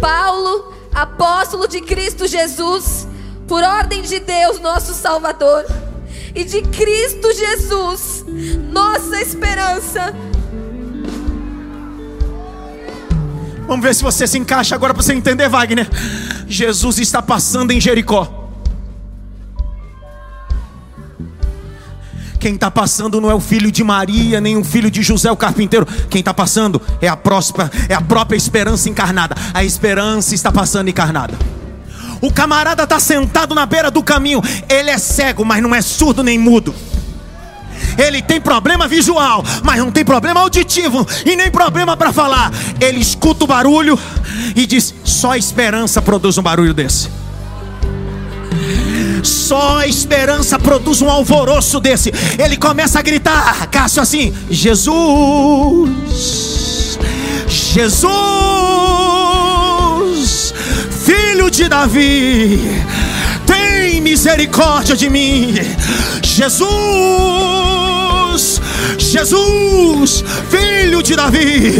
Paulo, 0.00 0.74
apóstolo 0.92 1.68
de 1.68 1.80
Cristo 1.80 2.26
Jesus, 2.26 3.06
por 3.46 3.62
ordem 3.62 4.02
de 4.02 4.18
Deus, 4.20 4.58
nosso 4.60 4.94
Salvador, 4.94 5.64
e 6.34 6.44
de 6.44 6.62
Cristo 6.62 7.32
Jesus, 7.32 8.24
nossa 8.72 9.20
esperança. 9.20 10.14
Vamos 13.66 13.84
ver 13.84 13.94
se 13.94 14.02
você 14.02 14.26
se 14.26 14.38
encaixa 14.38 14.74
agora 14.74 14.92
para 14.92 15.02
você 15.02 15.12
entender, 15.12 15.48
Wagner. 15.48 15.88
Jesus 16.48 16.98
está 16.98 17.22
passando 17.22 17.70
em 17.70 17.80
Jericó. 17.80 18.39
Quem 22.40 22.54
está 22.54 22.70
passando 22.70 23.20
não 23.20 23.30
é 23.30 23.34
o 23.34 23.38
filho 23.38 23.70
de 23.70 23.84
Maria, 23.84 24.40
nem 24.40 24.56
o 24.56 24.64
filho 24.64 24.90
de 24.90 25.02
José 25.02 25.30
o 25.30 25.36
carpinteiro. 25.36 25.86
Quem 26.08 26.20
está 26.20 26.32
passando 26.32 26.80
é 26.98 27.06
a, 27.06 27.14
próxima, 27.14 27.70
é 27.86 27.94
a 27.94 28.00
própria 28.00 28.34
esperança 28.34 28.88
encarnada. 28.88 29.36
A 29.52 29.62
esperança 29.62 30.34
está 30.34 30.50
passando 30.50 30.88
encarnada. 30.88 31.38
O 32.18 32.32
camarada 32.32 32.84
está 32.84 32.98
sentado 32.98 33.54
na 33.54 33.66
beira 33.66 33.90
do 33.90 34.02
caminho. 34.02 34.42
Ele 34.70 34.88
é 34.88 34.96
cego, 34.96 35.44
mas 35.44 35.62
não 35.62 35.74
é 35.74 35.82
surdo 35.82 36.22
nem 36.22 36.38
mudo. 36.38 36.74
Ele 37.98 38.22
tem 38.22 38.40
problema 38.40 38.88
visual, 38.88 39.44
mas 39.62 39.78
não 39.78 39.90
tem 39.90 40.04
problema 40.04 40.40
auditivo 40.40 41.06
e 41.26 41.36
nem 41.36 41.50
problema 41.50 41.94
para 41.94 42.10
falar. 42.10 42.50
Ele 42.80 43.00
escuta 43.00 43.44
o 43.44 43.46
barulho 43.46 43.98
e 44.56 44.64
diz: 44.64 44.94
só 45.04 45.32
a 45.32 45.38
esperança 45.38 46.00
produz 46.00 46.38
um 46.38 46.42
barulho 46.42 46.72
desse. 46.72 47.10
Só 49.22 49.78
a 49.78 49.86
esperança 49.86 50.58
produz 50.58 51.02
um 51.02 51.10
alvoroço 51.10 51.80
desse. 51.80 52.12
Ele 52.38 52.56
começa 52.56 52.98
a 52.98 53.02
gritar, 53.02 53.66
Cássio, 53.68 54.02
assim: 54.02 54.34
Jesus, 54.50 55.90
Jesus, 57.46 58.14
filho 61.04 61.50
de 61.50 61.68
Davi, 61.68 62.60
tem 63.46 64.00
misericórdia 64.00 64.96
de 64.96 65.10
mim. 65.10 65.54
Jesus, 66.22 67.89
Jesus, 69.00 70.22
filho 70.50 71.02
de 71.02 71.16
Davi. 71.16 71.74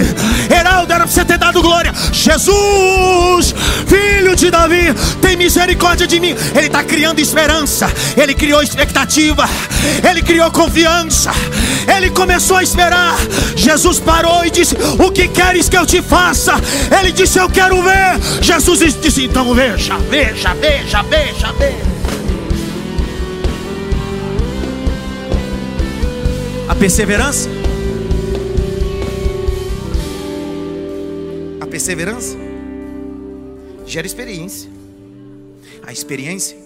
Heraldo 0.50 0.92
era 0.92 1.04
para 1.04 1.12
você 1.12 1.24
ter 1.24 1.38
dado 1.38 1.62
glória. 1.62 1.92
Jesus, 2.12 3.54
filho 3.86 4.34
de 4.34 4.50
Davi, 4.50 4.94
tem 5.20 5.36
misericórdia 5.36 6.06
de 6.06 6.18
mim. 6.18 6.34
Ele 6.54 6.66
está 6.66 6.82
criando 6.82 7.20
esperança, 7.20 7.90
ele 8.16 8.34
criou 8.34 8.62
expectativa, 8.62 9.48
ele 10.08 10.22
criou 10.22 10.50
confiança, 10.50 11.30
ele 11.96 12.10
começou 12.10 12.56
a 12.56 12.62
esperar. 12.62 13.16
Jesus 13.54 14.00
parou 14.00 14.44
e 14.44 14.50
disse: 14.50 14.76
O 14.98 15.10
que 15.10 15.28
queres 15.28 15.68
que 15.68 15.76
eu 15.76 15.86
te 15.86 16.02
faça? 16.02 16.54
Ele 16.98 17.12
disse: 17.12 17.38
Eu 17.38 17.48
quero 17.48 17.82
ver. 17.82 18.18
Jesus 18.40 18.96
disse: 19.00 19.24
Então 19.24 19.54
veja, 19.54 19.96
veja, 20.10 20.54
veja, 20.54 21.02
veja, 21.02 21.52
veja. 21.52 21.99
Perseverança. 26.80 27.50
A 31.60 31.66
perseverança 31.66 32.38
gera 33.84 34.06
experiência. 34.06 34.70
A 35.82 35.92
experiência 35.92 36.56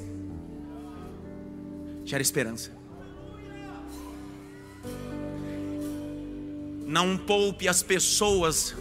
gera 2.05 2.23
esperança. 2.23 2.71
Não 6.87 7.19
poupe 7.19 7.67
as 7.67 7.83
pessoas 7.83 8.77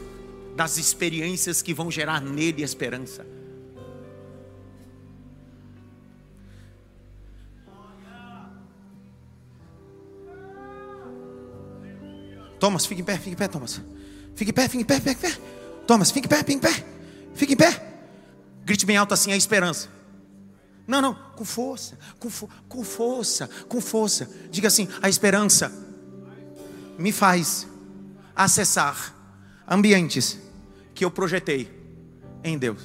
das 0.56 0.78
experiências 0.78 1.64
que 1.64 1.74
vão 1.74 1.90
gerar 1.90 2.22
nele 2.22 2.62
esperança. 2.62 3.33
Thomas, 12.64 12.86
fique 12.86 13.02
em 13.02 13.04
pé, 13.04 13.18
fique 13.18 13.32
em 13.32 13.36
pé, 13.36 13.50
Thomas. 13.50 13.82
Fique 14.36 14.52
em 14.52 14.54
pé, 14.54 14.70
fique 14.70 14.84
em 14.84 14.86
pé, 14.86 14.96
fique 14.96 15.10
em 15.10 15.16
pé. 15.16 15.38
Thomas, 15.86 16.12
fique 16.12 16.28
em 16.28 16.30
pé, 16.30 16.38
fique 16.38 16.54
em 16.54 16.60
pé. 16.60 16.86
Fique 17.36 17.54
em 17.56 17.58
pé. 17.58 17.94
Grite 18.64 18.86
bem 18.86 18.96
alto 18.96 19.14
assim 19.14 19.34
a 19.34 19.36
esperança. 19.36 19.90
Não, 20.88 21.02
não, 21.02 21.14
com 21.36 21.44
força, 21.44 22.00
com, 22.18 22.30
fo 22.30 22.48
com 22.70 22.82
força, 22.82 23.50
com 23.68 23.82
força. 23.82 24.30
Diga 24.50 24.70
assim: 24.70 24.88
a 25.02 25.10
esperança 25.10 25.74
me 26.98 27.12
faz 27.12 27.68
acessar 28.34 29.14
ambientes 29.68 30.40
que 30.96 31.04
eu 31.04 31.12
projetei 31.12 31.70
em 32.46 32.58
Deus. 32.58 32.82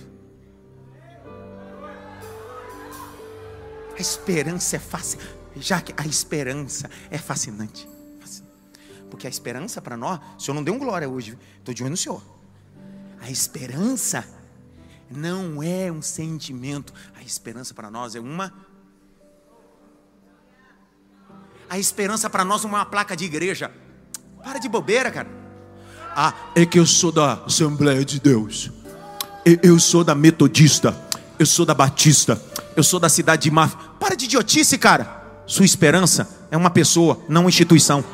A 3.97 4.01
esperança 4.01 4.75
é 4.75 4.81
fácil, 4.81 5.21
já 5.55 5.81
que 5.81 5.95
a 5.97 6.05
esperança 6.05 6.91
é 7.13 7.19
fascinante. 7.19 7.89
Porque 9.11 9.27
a 9.27 9.31
esperança 9.31 9.81
para 9.81 9.97
nós, 9.97 10.21
o 10.37 10.41
Senhor 10.41 10.55
não 10.55 10.65
deu 10.65 10.75
um 10.75 10.79
glória 10.79 11.09
hoje, 11.09 11.39
estou 11.59 11.75
de 11.75 11.83
olho 11.83 11.91
no 11.91 11.97
Senhor. 11.97 12.23
A 13.21 13.31
esperança 13.31 14.27
não 15.11 15.63
é 15.63 15.91
um 15.91 16.03
sentimento, 16.03 16.93
a 17.17 17.23
esperança 17.23 17.75
para 17.75 17.91
nós 17.91 18.15
é 18.15 18.21
uma. 18.21 18.53
A 21.69 21.79
esperança 21.79 22.31
para 22.31 22.45
nós 22.45 22.65
é 22.65 22.67
uma 22.67 22.85
placa 22.85 23.17
de 23.17 23.25
igreja. 23.25 23.71
Para 24.43 24.59
de 24.59 24.69
bobeira, 24.69 25.11
cara. 25.11 25.29
Ah, 26.17 26.33
é 26.55 26.65
que 26.65 26.79
eu 26.79 26.87
sou 26.87 27.13
da 27.13 27.35
Assembleia 27.45 28.05
de 28.05 28.19
Deus. 28.19 28.71
Eu 29.63 29.79
sou 29.79 30.03
da 30.03 30.15
Metodista. 30.15 30.97
Eu 31.39 31.47
sou 31.47 31.65
da 31.65 31.75
Batista. 31.75 32.41
Eu 32.75 32.83
sou 32.83 32.99
da 32.99 33.09
cidade 33.09 33.43
de 33.43 33.51
Máfia. 33.51 33.79
Para 34.01 34.15
de 34.15 34.25
idiotice, 34.25 34.79
cara. 34.79 35.43
Sua 35.47 35.65
esperança 35.65 36.29
é 36.51 36.57
uma 36.57 36.71
pessoa, 36.71 37.21
não 37.29 37.43
uma 37.43 37.51
instituição. 37.51 38.05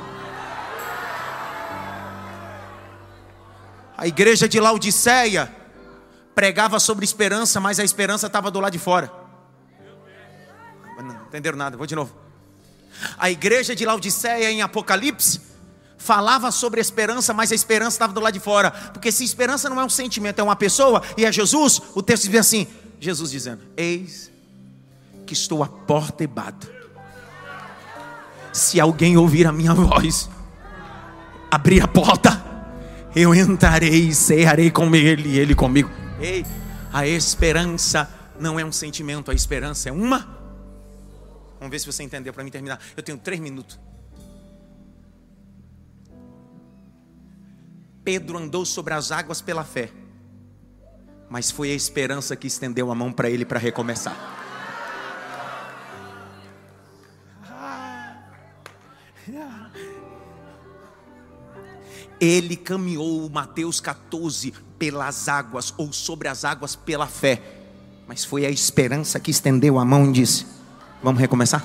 A 4.04 4.06
igreja 4.06 4.46
de 4.46 4.60
Laodiceia 4.60 5.50
pregava 6.34 6.78
sobre 6.78 7.06
esperança, 7.06 7.58
mas 7.58 7.80
a 7.80 7.84
esperança 7.84 8.26
estava 8.26 8.50
do 8.50 8.60
lado 8.60 8.72
de 8.74 8.78
fora. 8.78 9.10
Não 11.02 11.24
entenderam 11.24 11.56
nada, 11.56 11.74
vou 11.74 11.86
de 11.86 11.94
novo. 11.94 12.14
A 13.16 13.30
igreja 13.30 13.74
de 13.74 13.82
Laodiceia 13.86 14.50
em 14.50 14.60
Apocalipse 14.60 15.40
falava 15.96 16.50
sobre 16.50 16.82
esperança, 16.82 17.32
mas 17.32 17.50
a 17.50 17.54
esperança 17.54 17.94
estava 17.94 18.12
do 18.12 18.20
lado 18.20 18.34
de 18.34 18.40
fora. 18.40 18.70
Porque 18.70 19.10
se 19.10 19.24
esperança 19.24 19.70
não 19.70 19.80
é 19.80 19.84
um 19.86 19.88
sentimento, 19.88 20.38
é 20.38 20.42
uma 20.42 20.54
pessoa 20.54 21.02
e 21.16 21.24
é 21.24 21.32
Jesus, 21.32 21.80
o 21.94 22.02
texto 22.02 22.28
diz 22.28 22.40
assim: 22.40 22.66
Jesus 23.00 23.30
dizendo: 23.30 23.62
Eis 23.74 24.30
que 25.24 25.32
estou 25.32 25.62
à 25.62 25.66
porta 25.66 26.22
e 26.22 26.26
bato. 26.26 26.70
Se 28.52 28.78
alguém 28.78 29.16
ouvir 29.16 29.46
a 29.46 29.52
minha 29.52 29.72
voz, 29.72 30.28
abrir 31.50 31.82
a 31.82 31.88
porta, 31.88 32.53
eu 33.14 33.34
entrarei 33.34 34.08
e 34.08 34.14
cearei 34.14 34.70
com 34.70 34.94
ele 34.94 35.28
e 35.28 35.38
ele 35.38 35.54
comigo. 35.54 35.90
Ei, 36.20 36.44
a 36.92 37.06
esperança 37.06 38.08
não 38.38 38.58
é 38.58 38.64
um 38.64 38.72
sentimento, 38.72 39.30
a 39.30 39.34
esperança 39.34 39.88
é 39.88 39.92
uma. 39.92 40.18
Vamos 41.58 41.70
ver 41.70 41.78
se 41.78 41.86
você 41.86 42.02
entendeu 42.02 42.32
para 42.32 42.42
mim 42.42 42.50
terminar. 42.50 42.80
Eu 42.96 43.02
tenho 43.02 43.16
três 43.16 43.40
minutos. 43.40 43.78
Pedro 48.04 48.36
andou 48.36 48.66
sobre 48.66 48.92
as 48.92 49.10
águas 49.10 49.40
pela 49.40 49.64
fé, 49.64 49.90
mas 51.30 51.50
foi 51.50 51.70
a 51.70 51.74
esperança 51.74 52.36
que 52.36 52.46
estendeu 52.46 52.90
a 52.90 52.94
mão 52.94 53.10
para 53.10 53.30
ele 53.30 53.46
para 53.46 53.58
recomeçar. 53.58 54.43
Ele 62.20 62.56
caminhou 62.56 63.28
Mateus 63.28 63.80
14 63.80 64.52
pelas 64.78 65.28
águas 65.28 65.74
ou 65.76 65.92
sobre 65.92 66.28
as 66.28 66.44
águas 66.44 66.76
pela 66.76 67.06
fé, 67.06 67.42
mas 68.06 68.24
foi 68.24 68.46
a 68.46 68.50
esperança 68.50 69.18
que 69.18 69.30
estendeu 69.30 69.78
a 69.78 69.84
mão 69.84 70.08
e 70.08 70.12
disse: 70.12 70.46
Vamos 71.02 71.20
recomeçar? 71.20 71.64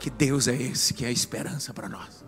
Que 0.00 0.10
Deus 0.10 0.48
é 0.48 0.54
esse 0.54 0.94
que 0.94 1.04
é 1.04 1.08
a 1.08 1.12
esperança 1.12 1.72
para 1.74 1.88
nós. 1.88 2.24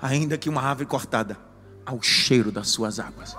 Ainda 0.00 0.36
que 0.36 0.48
uma 0.48 0.62
árvore 0.62 0.86
cortada, 0.86 1.38
ao 1.86 2.02
cheiro 2.02 2.50
das 2.50 2.68
suas 2.68 2.98
águas, 2.98 3.36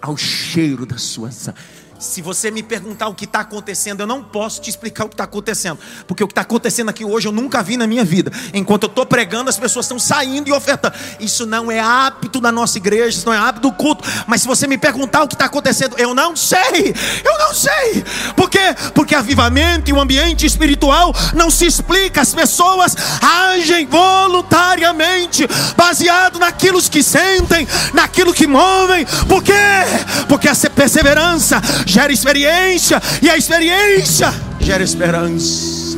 ao 0.00 0.16
cheiro 0.16 0.84
das 0.84 1.02
suas 1.02 1.48
águas 1.48 1.87
se 1.98 2.22
você 2.22 2.50
me 2.50 2.62
perguntar 2.62 3.08
o 3.08 3.14
que 3.14 3.24
está 3.24 3.40
acontecendo, 3.40 4.00
eu 4.00 4.06
não 4.06 4.22
posso 4.22 4.60
te 4.60 4.70
explicar 4.70 5.04
o 5.04 5.08
que 5.08 5.14
está 5.14 5.24
acontecendo, 5.24 5.78
porque 6.06 6.22
o 6.22 6.28
que 6.28 6.32
está 6.32 6.42
acontecendo 6.42 6.88
aqui 6.88 7.04
hoje 7.04 7.26
eu 7.26 7.32
nunca 7.32 7.62
vi 7.62 7.76
na 7.76 7.86
minha 7.86 8.04
vida. 8.04 8.30
Enquanto 8.54 8.84
eu 8.84 8.88
estou 8.88 9.04
pregando, 9.04 9.50
as 9.50 9.58
pessoas 9.58 9.86
estão 9.86 9.98
saindo 9.98 10.48
e 10.48 10.52
ofertando. 10.52 10.94
Isso 11.18 11.44
não 11.44 11.70
é 11.70 11.80
hábito 11.80 12.40
da 12.40 12.52
nossa 12.52 12.78
igreja, 12.78 13.18
isso 13.18 13.26
não 13.26 13.34
é 13.34 13.38
hábito 13.38 13.68
do 13.68 13.74
culto. 13.74 14.04
Mas 14.26 14.42
se 14.42 14.46
você 14.46 14.66
me 14.66 14.78
perguntar 14.78 15.22
o 15.22 15.28
que 15.28 15.34
está 15.34 15.46
acontecendo, 15.46 15.96
eu 15.98 16.14
não 16.14 16.36
sei, 16.36 16.94
eu 17.24 17.38
não 17.38 17.52
sei. 17.52 18.04
Por 18.36 18.48
quê? 18.48 18.74
Porque 18.94 19.14
avivamento 19.14 19.90
e 19.90 19.92
o 19.92 20.00
ambiente 20.00 20.46
espiritual 20.46 21.12
não 21.34 21.50
se 21.50 21.66
explica. 21.66 22.20
As 22.20 22.34
pessoas 22.34 22.96
agem 23.20 23.86
voluntariamente, 23.86 25.46
baseado 25.76 26.38
naquilo 26.38 26.78
que 26.82 27.02
sentem, 27.02 27.66
naquilo 27.92 28.32
que 28.32 28.46
movem. 28.46 29.04
Por 29.28 29.42
quê? 29.42 29.52
Porque 30.28 30.48
essa 30.48 30.70
perseverança 30.70 31.60
gera 31.88 32.12
experiência, 32.12 33.02
e 33.22 33.30
a 33.30 33.36
experiência 33.36 34.32
gera 34.60 34.82
esperança. 34.82 35.88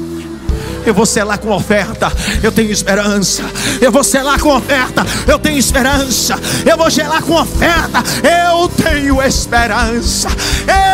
Eu 0.87 0.95
vou 0.95 1.05
selar 1.05 1.39
com 1.39 1.51
oferta, 1.51 2.11
eu 2.43 2.51
tenho 2.51 2.71
esperança. 2.71 3.43
Eu 3.81 3.93
vou 3.93 4.03
selar 4.03 4.39
com 4.41 4.57
oferta, 4.57 5.05
eu 5.27 5.39
tenho 5.39 5.59
esperança. 5.59 6.39
Eu 6.65 6.77
vou 6.77 6.89
gelar 6.89 7.23
com 7.23 7.35
oferta, 7.35 8.03
eu 8.23 8.69
tenho 8.69 9.21
esperança. 9.23 10.29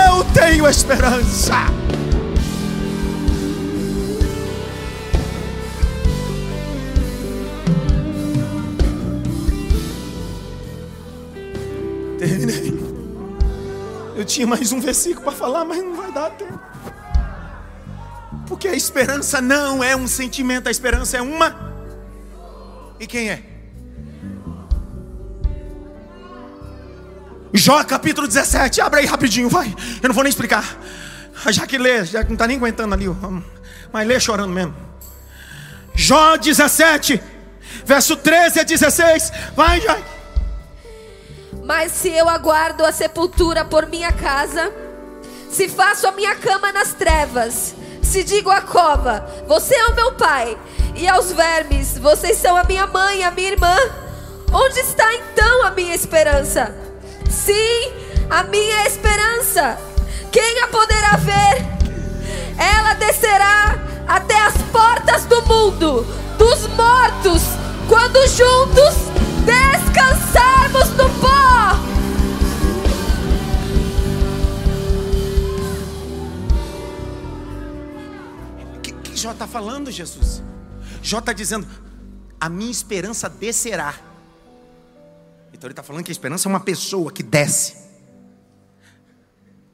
Eu 0.09 0.25
tenho 0.35 0.67
esperança. 0.67 1.55
Tinha 14.37 14.47
mais 14.47 14.71
um 14.71 14.81
versículo 14.81 15.23
para 15.23 15.33
falar, 15.33 15.65
mas 15.65 15.83
não 15.83 15.97
vai 15.97 16.13
dar 16.13 16.31
tempo. 16.31 16.61
Porque 18.47 18.69
a 18.69 18.75
esperança 18.75 19.41
não 19.41 19.83
é 19.83 19.97
um 19.97 20.07
sentimento, 20.07 20.69
a 20.69 20.71
esperança 20.71 21.17
é 21.17 21.23
uma. 21.23 21.75
E 23.01 23.07
quem 23.07 23.31
é? 23.31 23.43
Jó 27.55 27.83
capítulo 27.85 28.29
17, 28.29 28.83
abre 28.83 29.01
aí 29.01 29.07
rapidinho, 29.07 29.49
vai. 29.49 29.75
Eu 30.03 30.09
não 30.09 30.15
vou 30.15 30.23
nem 30.23 30.29
explicar. 30.29 30.79
Já 31.49 31.67
que 31.67 31.79
lê, 31.79 32.05
já 32.05 32.23
que 32.23 32.29
não 32.29 32.35
está 32.35 32.47
nem 32.47 32.59
aguentando 32.59 32.95
ali, 32.95 33.07
mas 33.91 34.07
lê 34.07 34.21
chorando 34.21 34.53
mesmo. 34.53 34.75
Jó 35.95 36.37
17, 36.37 37.23
verso 37.87 38.17
13 38.17 38.61
a 38.61 38.65
16, 38.65 39.33
vai, 39.57 39.81
já. 39.81 40.16
Mas 41.67 41.91
se 41.91 42.09
eu 42.11 42.29
aguardo 42.29 42.85
a 42.85 42.93
sepultura 42.93 43.65
por 43.65 43.87
minha 43.87 44.13
casa, 44.13 44.73
se 45.51 45.69
faço 45.69 46.07
a 46.07 46.13
minha 46.13 46.37
cama 46.37 46.71
nas 46.71 46.95
trevas, 46.95 47.75
se 48.01 48.23
digo 48.23 48.51
à 48.51 48.61
cova, 48.61 49.29
você 49.49 49.75
é 49.75 49.87
o 49.87 49.95
meu 49.97 50.13
pai, 50.13 50.57
e 50.95 51.09
aos 51.09 51.33
vermes, 51.33 51.99
vocês 51.99 52.39
são 52.39 52.57
a 52.57 52.63
minha 52.63 52.87
mãe, 52.87 53.25
a 53.25 53.33
minha 53.33 53.51
irmã, 53.51 53.77
onde 54.53 54.79
está 54.79 55.13
então 55.15 55.65
a 55.65 55.73
minha 55.73 55.93
esperança? 55.93 56.73
Sim, 57.29 57.93
a 58.31 58.45
minha 58.45 58.87
esperança. 58.87 59.77
Quem 60.31 60.61
a 60.61 60.69
poderá 60.69 61.17
ver? 61.17 61.67
Ela 62.57 62.95
descerá 62.95 63.75
até 64.07 64.41
as 64.41 64.57
portas 64.71 65.25
do 65.25 65.43
mundo, 65.43 66.07
dos 66.39 66.69
mortos, 66.69 67.43
quando 67.89 68.19
juntos 68.29 68.95
descansarmos 69.45 70.91
no 70.91 71.09
pó. 71.21 71.77
O 78.77 78.81
que, 78.81 78.93
que 78.93 79.17
Jó 79.17 79.33
está 79.33 79.47
falando, 79.47 79.91
Jesus? 79.91 80.43
Jó 81.03 81.19
está 81.19 81.33
dizendo: 81.33 81.67
a 82.41 82.49
minha 82.49 82.71
esperança 82.71 83.29
descerá. 83.29 83.95
Então 85.53 85.69
ele 85.69 85.73
está 85.73 85.83
falando 85.83 86.05
que 86.05 86.11
a 86.11 86.13
esperança 86.13 86.49
é 86.49 86.51
uma 86.51 86.61
pessoa 86.61 87.11
que 87.11 87.23
desce. 87.23 87.87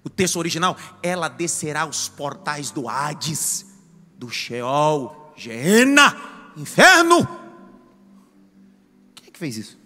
O 0.04 0.10
texto 0.10 0.36
original, 0.36 0.76
ela 1.02 1.28
descerá 1.28 1.86
os 1.86 2.08
portais 2.08 2.70
do 2.70 2.88
Hades, 2.88 3.66
do 4.16 4.28
Sheol, 4.28 5.32
Geena, 5.36 6.16
inferno. 6.56 7.41
Fez 9.42 9.56
isso? 9.56 9.76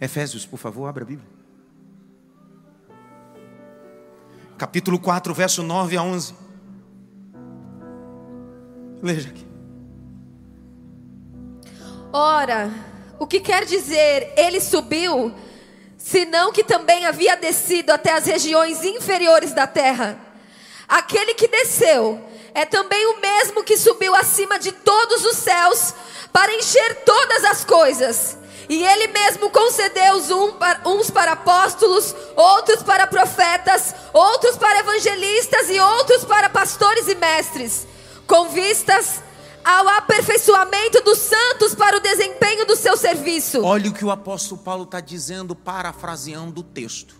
Efésios, 0.00 0.44
por 0.44 0.56
favor, 0.56 0.88
abra 0.88 1.04
a 1.04 1.06
Bíblia. 1.06 1.28
Capítulo 4.58 4.98
4, 4.98 5.32
verso 5.32 5.62
9 5.62 5.96
a 5.96 6.02
11. 6.02 6.34
Leia 9.00 9.20
aqui. 9.20 9.46
Ora, 12.12 12.72
o 13.20 13.24
que 13.24 13.38
quer 13.38 13.64
dizer 13.64 14.32
ele 14.36 14.60
subiu, 14.60 15.32
senão 15.96 16.50
que 16.50 16.64
também 16.64 17.06
havia 17.06 17.36
descido 17.36 17.92
até 17.92 18.14
as 18.14 18.26
regiões 18.26 18.82
inferiores 18.82 19.52
da 19.52 19.68
terra? 19.68 20.18
Aquele 20.88 21.34
que 21.34 21.46
desceu 21.46 22.20
é 22.58 22.64
também 22.64 23.06
o 23.06 23.20
mesmo 23.20 23.62
que 23.62 23.76
subiu 23.76 24.12
acima 24.16 24.58
de 24.58 24.72
todos 24.72 25.24
os 25.24 25.36
céus 25.36 25.94
para 26.32 26.52
encher 26.56 27.04
todas 27.04 27.44
as 27.44 27.64
coisas. 27.64 28.36
E 28.68 28.82
ele 28.82 29.06
mesmo 29.06 29.48
concedeu 29.48 30.16
uns 30.84 31.08
para 31.08 31.32
apóstolos, 31.32 32.12
outros 32.34 32.82
para 32.82 33.06
profetas, 33.06 33.94
outros 34.12 34.56
para 34.56 34.80
evangelistas 34.80 35.70
e 35.70 35.78
outros 35.78 36.24
para 36.24 36.50
pastores 36.50 37.06
e 37.06 37.14
mestres, 37.14 37.86
com 38.26 38.48
vistas 38.48 39.22
ao 39.64 39.88
aperfeiçoamento 39.90 41.00
dos 41.02 41.18
santos 41.18 41.76
para 41.76 41.96
o 41.96 42.00
desempenho 42.00 42.66
do 42.66 42.74
seu 42.74 42.96
serviço. 42.96 43.62
Olha 43.62 43.88
o 43.88 43.94
que 43.94 44.04
o 44.04 44.10
apóstolo 44.10 44.60
Paulo 44.60 44.82
está 44.82 45.00
dizendo, 45.00 45.54
parafraseando 45.54 46.60
o 46.60 46.64
texto, 46.64 47.14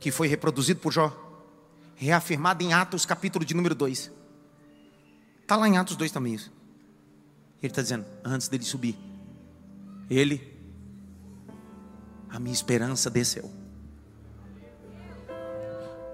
que 0.00 0.10
foi 0.10 0.28
reproduzido 0.28 0.80
por 0.80 0.90
Jó, 0.90 1.25
reafirmado 1.96 2.62
em 2.62 2.72
Atos, 2.72 3.04
capítulo 3.04 3.44
de 3.44 3.54
número 3.54 3.74
2. 3.74 4.12
Está 5.42 5.56
lá 5.56 5.66
em 5.66 5.78
Atos 5.78 5.96
2 5.96 6.12
também 6.12 6.34
isso. 6.34 6.52
Ele 7.62 7.72
está 7.72 7.82
dizendo, 7.82 8.04
antes 8.22 8.48
dele 8.48 8.64
subir, 8.64 8.96
ele, 10.08 10.54
a 12.28 12.38
minha 12.38 12.52
esperança 12.52 13.10
desceu. 13.10 13.50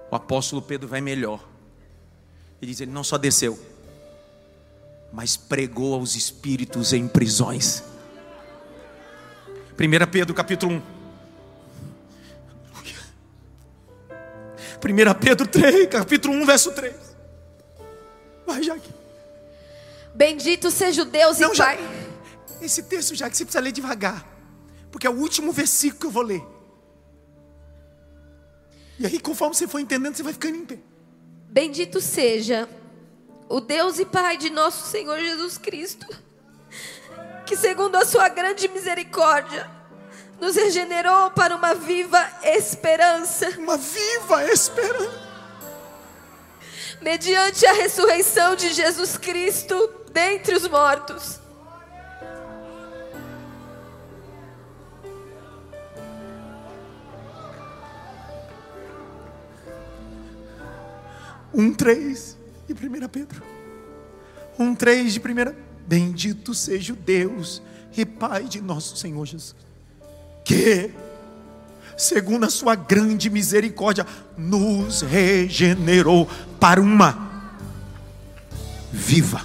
O 0.09 0.15
apóstolo 0.15 0.61
Pedro 0.61 0.87
vai 0.87 1.01
melhor. 1.01 1.43
Ele 2.61 2.71
diz: 2.71 2.79
ele 2.79 2.91
não 2.91 3.03
só 3.03 3.17
desceu, 3.17 3.59
mas 5.11 5.35
pregou 5.35 5.93
aos 5.95 6.15
espíritos 6.15 6.93
em 6.93 7.07
prisões. 7.07 7.83
1 9.73 10.11
Pedro 10.11 10.33
capítulo 10.33 10.75
1. 10.75 10.92
1 14.83 15.19
Pedro 15.19 15.47
3, 15.47 15.87
capítulo 15.87 16.33
1, 16.35 16.45
verso 16.45 16.71
3. 16.73 16.93
Vai, 18.45 18.61
Jaque. 18.61 18.89
Bendito 20.13 20.69
seja 20.69 21.03
o 21.03 21.05
Deus 21.05 21.39
Não, 21.39 21.53
e 21.53 21.55
já, 21.55 21.65
Pai. 21.65 21.79
esse 22.61 22.83
texto, 22.83 23.15
já 23.15 23.29
que 23.29 23.37
você 23.37 23.45
precisa 23.45 23.63
ler 23.63 23.71
devagar, 23.71 24.25
porque 24.91 25.07
é 25.07 25.09
o 25.09 25.13
último 25.13 25.51
versículo 25.51 25.99
que 26.01 26.05
eu 26.07 26.11
vou 26.11 26.23
ler. 26.23 26.43
E 28.99 29.05
aí, 29.05 29.19
conforme 29.19 29.55
você 29.55 29.67
for 29.67 29.79
entendendo, 29.79 30.15
você 30.15 30.23
vai 30.23 30.33
ficando 30.33 30.57
em 30.57 30.65
pé. 30.65 30.77
Bendito 31.49 32.01
seja 32.01 32.67
o 33.49 33.59
Deus 33.59 33.99
e 33.99 34.05
Pai 34.05 34.37
de 34.37 34.49
nosso 34.49 34.89
Senhor 34.89 35.17
Jesus 35.19 35.57
Cristo, 35.57 36.05
que 37.45 37.55
segundo 37.55 37.95
a 37.95 38.05
sua 38.05 38.29
grande 38.29 38.67
misericórdia, 38.67 39.69
nos 40.43 40.57
regenerou 40.57 41.31
para 41.31 41.55
uma 41.55 41.73
viva 41.73 42.21
esperança, 42.43 43.49
Uma 43.57 43.77
viva 43.77 44.43
esperança. 44.51 45.23
mediante 47.01 47.65
a 47.65 47.71
ressurreição 47.71 48.53
de 48.53 48.73
Jesus 48.73 49.17
Cristo 49.17 49.89
dentre 50.11 50.53
os 50.53 50.67
mortos. 50.67 51.39
Um 61.53 61.73
três 61.73 62.37
de 62.67 62.73
1 62.73 63.07
Pedro. 63.07 63.41
Um 64.59 64.75
três 64.75 65.13
de 65.13 65.21
primeira. 65.21 65.55
Bendito 65.87 66.53
seja 66.53 66.91
o 66.91 66.97
Deus 66.97 67.61
e 67.95 68.05
Pai 68.05 68.43
de 68.43 68.59
nosso 68.61 68.97
Senhor 68.97 69.25
Jesus. 69.25 69.72
Que, 70.43 70.91
segundo 71.97 72.45
a 72.45 72.49
sua 72.49 72.75
grande 72.75 73.29
misericórdia, 73.29 74.05
nos 74.37 75.01
regenerou 75.01 76.29
para 76.59 76.81
uma 76.81 77.31
viva. 78.91 79.41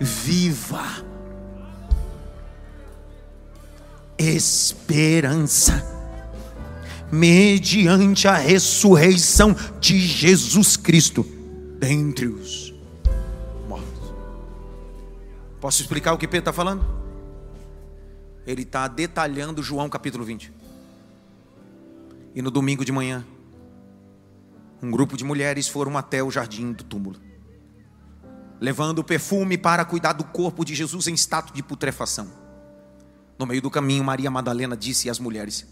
Viva 0.00 1.12
esperança 4.30 5.84
mediante 7.10 8.26
a 8.26 8.36
ressurreição 8.36 9.54
de 9.80 9.98
Jesus 9.98 10.76
Cristo 10.76 11.26
dentre 11.78 12.26
os. 12.26 12.71
Posso 15.62 15.80
explicar 15.80 16.12
o 16.12 16.18
que 16.18 16.26
Pedro 16.26 16.40
está 16.40 16.52
falando? 16.52 16.84
Ele 18.44 18.62
está 18.62 18.88
detalhando 18.88 19.62
João 19.62 19.88
capítulo 19.88 20.24
20. 20.24 20.52
E 22.34 22.42
no 22.42 22.50
domingo 22.50 22.84
de 22.84 22.90
manhã, 22.90 23.24
um 24.82 24.90
grupo 24.90 25.16
de 25.16 25.22
mulheres 25.22 25.68
foram 25.68 25.96
até 25.96 26.20
o 26.20 26.32
jardim 26.32 26.72
do 26.72 26.82
túmulo, 26.82 27.20
levando 28.60 29.04
perfume 29.04 29.56
para 29.56 29.84
cuidar 29.84 30.14
do 30.14 30.24
corpo 30.24 30.64
de 30.64 30.74
Jesus 30.74 31.06
em 31.06 31.14
estado 31.14 31.52
de 31.52 31.62
putrefação. 31.62 32.28
No 33.38 33.46
meio 33.46 33.62
do 33.62 33.70
caminho, 33.70 34.02
Maria 34.02 34.32
Madalena 34.32 34.76
disse 34.76 35.08
às 35.08 35.20
mulheres: 35.20 35.64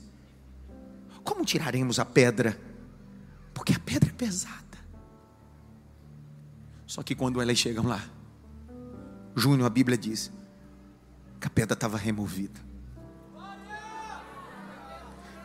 como 1.25 1.45
tiraremos 1.45 1.99
a 1.99 2.05
pedra? 2.05 2.57
Porque 3.53 3.73
a 3.73 3.79
pedra 3.81 4.09
é 4.09 4.13
pesada. 4.13 4.55
Só 6.87 7.03
que 7.03 7.17
quando 7.17 7.43
elas 7.43 7.59
chegam 7.59 7.89
lá, 7.89 8.05
Júnior, 9.35 9.67
a 9.67 9.71
Bíblia 9.71 9.97
diz 9.97 10.31
que 11.41 11.47
a 11.47 11.51
pedra 11.51 11.75
estava 11.75 11.97
removida. 11.97 12.61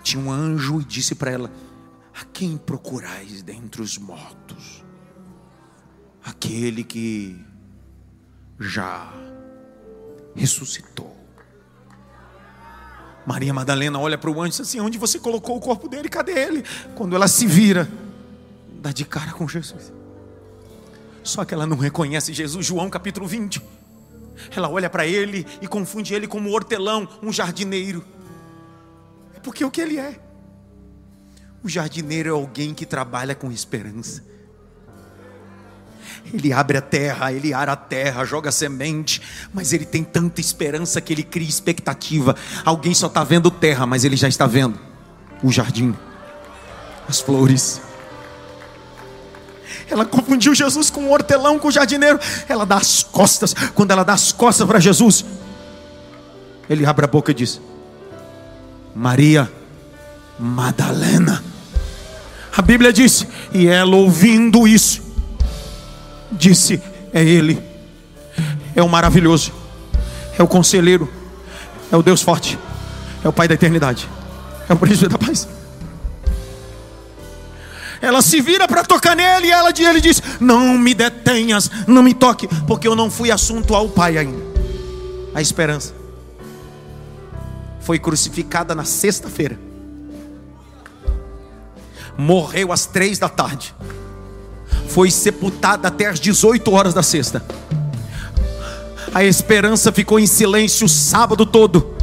Tinha 0.04 0.24
um 0.24 0.32
anjo 0.32 0.82
e 0.82 0.86
disse 0.86 1.16
para 1.16 1.32
ela: 1.32 1.52
A 2.14 2.26
quem 2.26 2.58
procurais 2.58 3.42
dentre 3.42 3.82
os 3.82 3.98
mortos? 3.98 4.84
Aquele 6.24 6.84
que 6.84 7.44
já 8.60 9.12
ressuscitou. 10.36 11.16
Maria 13.26 13.54
Madalena 13.54 13.98
olha 13.98 14.18
para 14.18 14.30
o 14.30 14.42
anjo 14.42 14.48
e 14.48 14.52
diz 14.52 14.62
assim: 14.62 14.80
Onde 14.80 14.98
você 14.98 15.20
colocou 15.20 15.58
o 15.58 15.60
corpo 15.60 15.88
dele? 15.88 16.10
Cadê 16.10 16.34
ele? 16.34 16.64
Quando 16.96 17.16
ela 17.16 17.28
se 17.28 17.48
vira, 17.48 17.90
dá 18.82 18.92
de 18.92 19.06
cara 19.06 19.32
com 19.32 19.48
Jesus. 19.48 19.92
Só 21.26 21.44
que 21.44 21.56
ela 21.56 21.66
não 21.66 21.76
reconhece 21.76 22.32
Jesus, 22.32 22.64
João 22.64 22.88
capítulo 22.88 23.28
20. 23.28 23.60
Ela 24.56 24.70
olha 24.70 24.88
para 24.88 25.08
ele 25.08 25.44
e 25.60 25.68
confunde 25.68 26.14
ele 26.14 26.28
como 26.28 26.50
um 26.50 26.54
hortelão, 26.54 27.10
um 27.22 27.34
jardineiro. 27.34 28.06
É 29.36 29.40
porque 29.40 29.66
o 29.66 29.72
que 29.72 29.82
ele 29.82 29.98
é? 29.98 30.20
O 31.64 31.68
jardineiro 31.68 32.30
é 32.30 32.32
alguém 32.32 32.76
que 32.76 32.86
trabalha 32.86 33.34
com 33.34 33.52
esperança. 33.52 34.24
Ele 36.32 36.54
abre 36.54 36.78
a 36.78 36.82
terra, 36.82 37.34
ele 37.34 37.56
ara 37.56 37.72
a 37.72 37.76
terra, 37.76 38.24
joga 38.24 38.52
semente, 38.52 39.20
mas 39.52 39.74
ele 39.74 39.86
tem 39.86 40.04
tanta 40.04 40.40
esperança 40.40 41.02
que 41.02 41.12
ele 41.12 41.24
cria 41.24 41.50
expectativa. 41.50 42.36
Alguém 42.64 42.94
só 42.94 43.08
está 43.08 43.24
vendo 43.24 43.50
terra, 43.50 43.88
mas 43.88 44.04
ele 44.04 44.16
já 44.16 44.28
está 44.28 44.46
vendo 44.46 44.80
o 45.42 45.52
jardim, 45.52 45.96
as 47.10 47.20
flores. 47.20 47.82
Ela 49.90 50.06
confundiu 50.06 50.56
Jesus 50.56 50.90
com 50.90 51.06
o 51.06 51.12
hortelão, 51.12 51.60
com 51.60 51.68
o 51.68 51.72
jardineiro. 51.72 52.20
Ela 52.48 52.66
dá 52.66 52.78
as 52.78 53.04
costas. 53.04 53.54
Quando 53.74 53.92
ela 53.92 54.04
dá 54.04 54.14
as 54.14 54.32
costas 54.32 54.68
para 54.68 54.80
Jesus, 54.80 55.24
ele 56.70 56.86
abre 56.86 57.06
a 57.06 57.08
boca 57.08 57.32
e 57.32 57.36
diz: 57.36 57.62
Maria 58.96 59.52
Madalena. 60.40 61.44
A 62.58 62.62
Bíblia 62.62 62.94
diz, 62.94 63.28
e 63.54 63.68
ela 63.68 63.96
ouvindo 63.96 64.68
isso, 64.68 65.02
disse: 66.32 66.82
É 67.14 67.22
Ele, 67.22 67.62
é 68.74 68.82
o 68.82 68.88
maravilhoso, 68.88 69.52
é 70.38 70.42
o 70.42 70.48
conselheiro, 70.48 71.12
é 71.92 71.98
o 71.98 72.02
Deus 72.02 72.22
forte, 72.22 72.58
é 73.24 73.28
o 73.28 73.34
Pai 73.34 73.48
da 73.48 73.54
eternidade, 73.54 74.10
é 74.70 74.74
o 74.74 74.78
príncipe 74.78 75.10
da 75.10 75.18
paz. 75.18 75.48
Ela 78.06 78.22
se 78.22 78.40
vira 78.40 78.68
para 78.68 78.84
tocar 78.84 79.16
nele 79.16 79.48
e 79.48 79.52
ela, 79.52 79.74
ele 79.76 80.00
diz: 80.00 80.22
Não 80.40 80.78
me 80.78 80.94
detenhas, 80.94 81.72
não 81.88 82.04
me 82.04 82.14
toque, 82.14 82.48
porque 82.68 82.88
eu 82.88 82.96
não 82.96 83.10
fui 83.10 83.32
assunto 83.32 83.74
ao 83.74 83.90
Pai 83.90 84.16
ainda. 84.16 84.46
A 85.34 85.42
esperança 85.42 85.92
foi 87.80 87.98
crucificada 87.98 88.76
na 88.76 88.86
sexta-feira, 88.86 89.60
morreu 92.16 92.72
às 92.72 92.86
três 92.86 93.18
da 93.18 93.28
tarde, 93.28 93.74
foi 94.88 95.10
sepultada 95.10 95.88
até 95.88 96.06
às 96.06 96.20
18 96.20 96.72
horas 96.72 96.94
da 96.94 97.02
sexta. 97.02 97.44
A 99.16 99.24
esperança 99.24 99.92
ficou 99.92 100.20
em 100.20 100.28
silêncio 100.28 100.86
o 100.86 100.90
sábado 100.90 101.44
todo. 101.44 101.96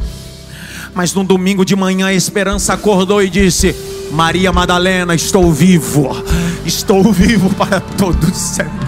Mas 0.93 1.13
no 1.13 1.23
domingo 1.23 1.63
de 1.63 1.77
manhã 1.77 2.07
a 2.07 2.13
esperança 2.13 2.73
acordou 2.73 3.23
e 3.23 3.29
disse: 3.29 3.92
Maria 4.13 4.53
Madalena, 4.53 5.15
estou 5.15 5.51
vivo, 5.51 6.09
estou 6.63 7.11
vivo 7.11 7.51
para 7.55 7.81
todos 7.81 8.37
sempre. 8.37 8.85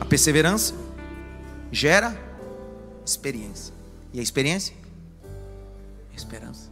A 0.00 0.04
perseverança 0.04 0.74
gera 1.72 2.16
experiência. 3.04 3.74
E 4.12 4.20
a 4.20 4.22
experiência? 4.22 4.76
Esperança. 6.16 6.70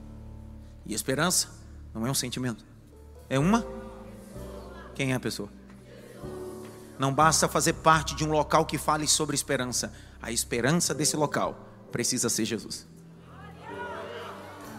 E 0.86 0.92
a 0.92 0.96
esperança 0.96 1.48
não 1.92 2.06
é 2.06 2.10
um 2.10 2.14
sentimento, 2.14 2.64
é 3.28 3.36
uma. 3.36 3.66
Quem 4.94 5.10
é 5.10 5.16
a 5.16 5.20
pessoa? 5.20 5.48
Não 7.00 7.12
basta 7.12 7.48
fazer 7.48 7.72
parte 7.72 8.14
de 8.14 8.24
um 8.24 8.30
local 8.30 8.64
que 8.64 8.78
fale 8.78 9.08
sobre 9.08 9.34
esperança. 9.34 9.92
A 10.22 10.30
esperança 10.30 10.94
desse 10.94 11.16
local 11.16 11.63
precisa 11.94 12.28
ser 12.28 12.44
Jesus. 12.44 12.88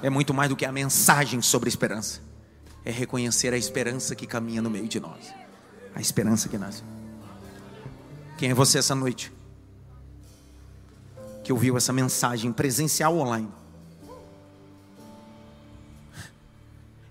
É 0.03 0.09
muito 0.09 0.34
mais 0.34 0.49
do 0.49 0.55
que 0.55 0.66
a 0.66 0.72
mensagem 0.72 1.41
sobre 1.41 1.70
esperança. 1.70 2.20
É 2.84 2.91
reconhecer 2.91 3.53
a 3.53 3.57
esperança 3.57 4.13
que 4.13 4.28
caminha 4.28 4.61
no 4.61 4.70
meio 4.70 4.86
de 4.86 4.99
nós. 4.99 5.34
A 5.95 6.01
esperança 6.01 6.49
que 6.49 6.57
nasce. 6.57 6.84
Quem 8.38 8.49
é 8.49 8.53
você 8.53 8.80
essa 8.80 8.93
noite? 8.93 9.32
Que 11.41 11.53
ouviu 11.53 11.78
essa 11.78 11.93
mensagem 11.93 12.51
presencial 12.51 13.18
online? 13.18 13.47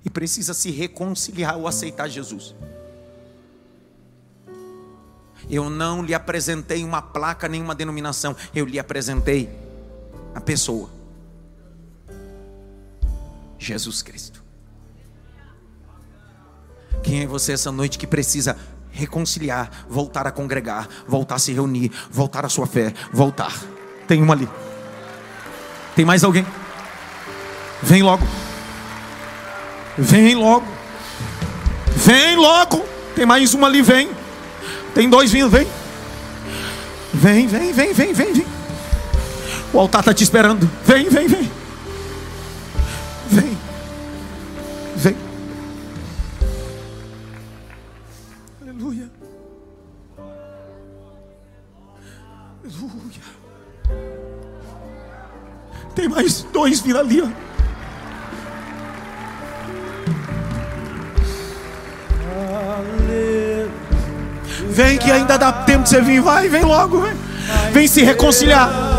E 0.05 0.11
precisa 0.11 0.52
se 0.52 0.70
reconciliar 0.70 1.57
ou 1.57 1.66
aceitar 1.66 2.11
Jesus. 2.11 2.55
Eu 5.48 5.70
não 5.70 6.02
lhe 6.02 6.12
apresentei 6.12 6.84
uma 6.84 7.00
placa, 7.00 7.48
nenhuma 7.48 7.74
denominação. 7.74 8.36
Eu 8.55 8.66
lhe 8.66 8.78
apresentei 8.78 9.63
a 10.35 10.41
pessoa. 10.41 10.91
Jesus 13.59 14.03
Cristo. 14.03 14.43
Quem 17.03 17.22
é 17.22 17.26
você 17.26 17.53
essa 17.53 17.70
noite 17.70 17.99
que 17.99 18.07
precisa 18.07 18.57
reconciliar, 18.91 19.70
voltar 19.89 20.26
a 20.26 20.30
congregar, 20.30 20.89
voltar 21.07 21.37
a 21.37 21.39
se 21.39 21.53
reunir, 21.53 21.91
voltar 22.11 22.45
a 22.45 22.49
sua 22.49 22.66
fé, 22.66 22.93
voltar? 23.12 23.53
Tem 24.07 24.22
uma 24.22 24.35
ali. 24.35 24.49
Tem 25.95 26.05
mais 26.05 26.24
alguém? 26.24 26.47
Vem 27.82 28.03
logo. 28.03 28.26
Vem 29.97 30.35
logo. 30.35 30.66
Vem 31.97 32.37
logo. 32.37 32.85
Tem 33.14 33.26
mais 33.26 33.55
uma 33.55 33.66
ali, 33.66 33.82
vem. 33.82 34.11
Tem 34.95 35.09
dois 35.09 35.30
vindo, 35.30 35.51
vem. 35.51 35.66
Vem, 37.12 37.47
vem, 37.47 37.72
vem, 37.72 37.93
vem, 37.93 38.12
vem, 38.12 38.32
vem. 38.32 38.63
O 39.74 39.80
altar 39.80 40.02
está 40.02 40.14
te 40.14 40.22
esperando. 40.22 40.70
Vem, 40.84 41.08
vem, 41.08 41.26
vem. 41.26 41.50
Vem. 43.28 43.58
Vem. 44.94 45.16
Aleluia. 48.62 49.10
Aleluia. 52.62 53.20
Tem 55.96 56.08
mais 56.08 56.44
dois 56.52 56.80
vindo 56.80 57.00
ali, 57.00 57.20
ó. 57.20 57.26
Vem 64.68 64.98
que 64.98 65.10
ainda 65.10 65.36
dá 65.36 65.50
tempo 65.50 65.82
de 65.82 65.88
você 65.88 66.00
vir. 66.00 66.20
Vai, 66.20 66.48
vem 66.48 66.62
logo, 66.62 67.00
vem. 67.00 67.14
Vem 67.72 67.88
se 67.88 68.04
reconciliar. 68.04 68.93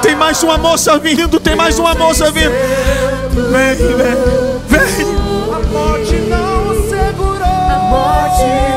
Tem 0.02 0.14
mais 0.14 0.42
uma 0.42 0.58
moça 0.58 0.98
vindo. 0.98 1.40
Tem 1.40 1.56
mais 1.56 1.78
uma 1.78 1.94
moça 1.94 2.30
vindo. 2.30 2.50
Vem, 3.50 3.74
vem. 3.76 4.16
Vem. 4.68 5.06
A 5.52 5.58
morte 5.68 6.16
não 6.28 6.74
segurou. 6.88 7.44
A 7.44 7.78
morte 7.90 8.75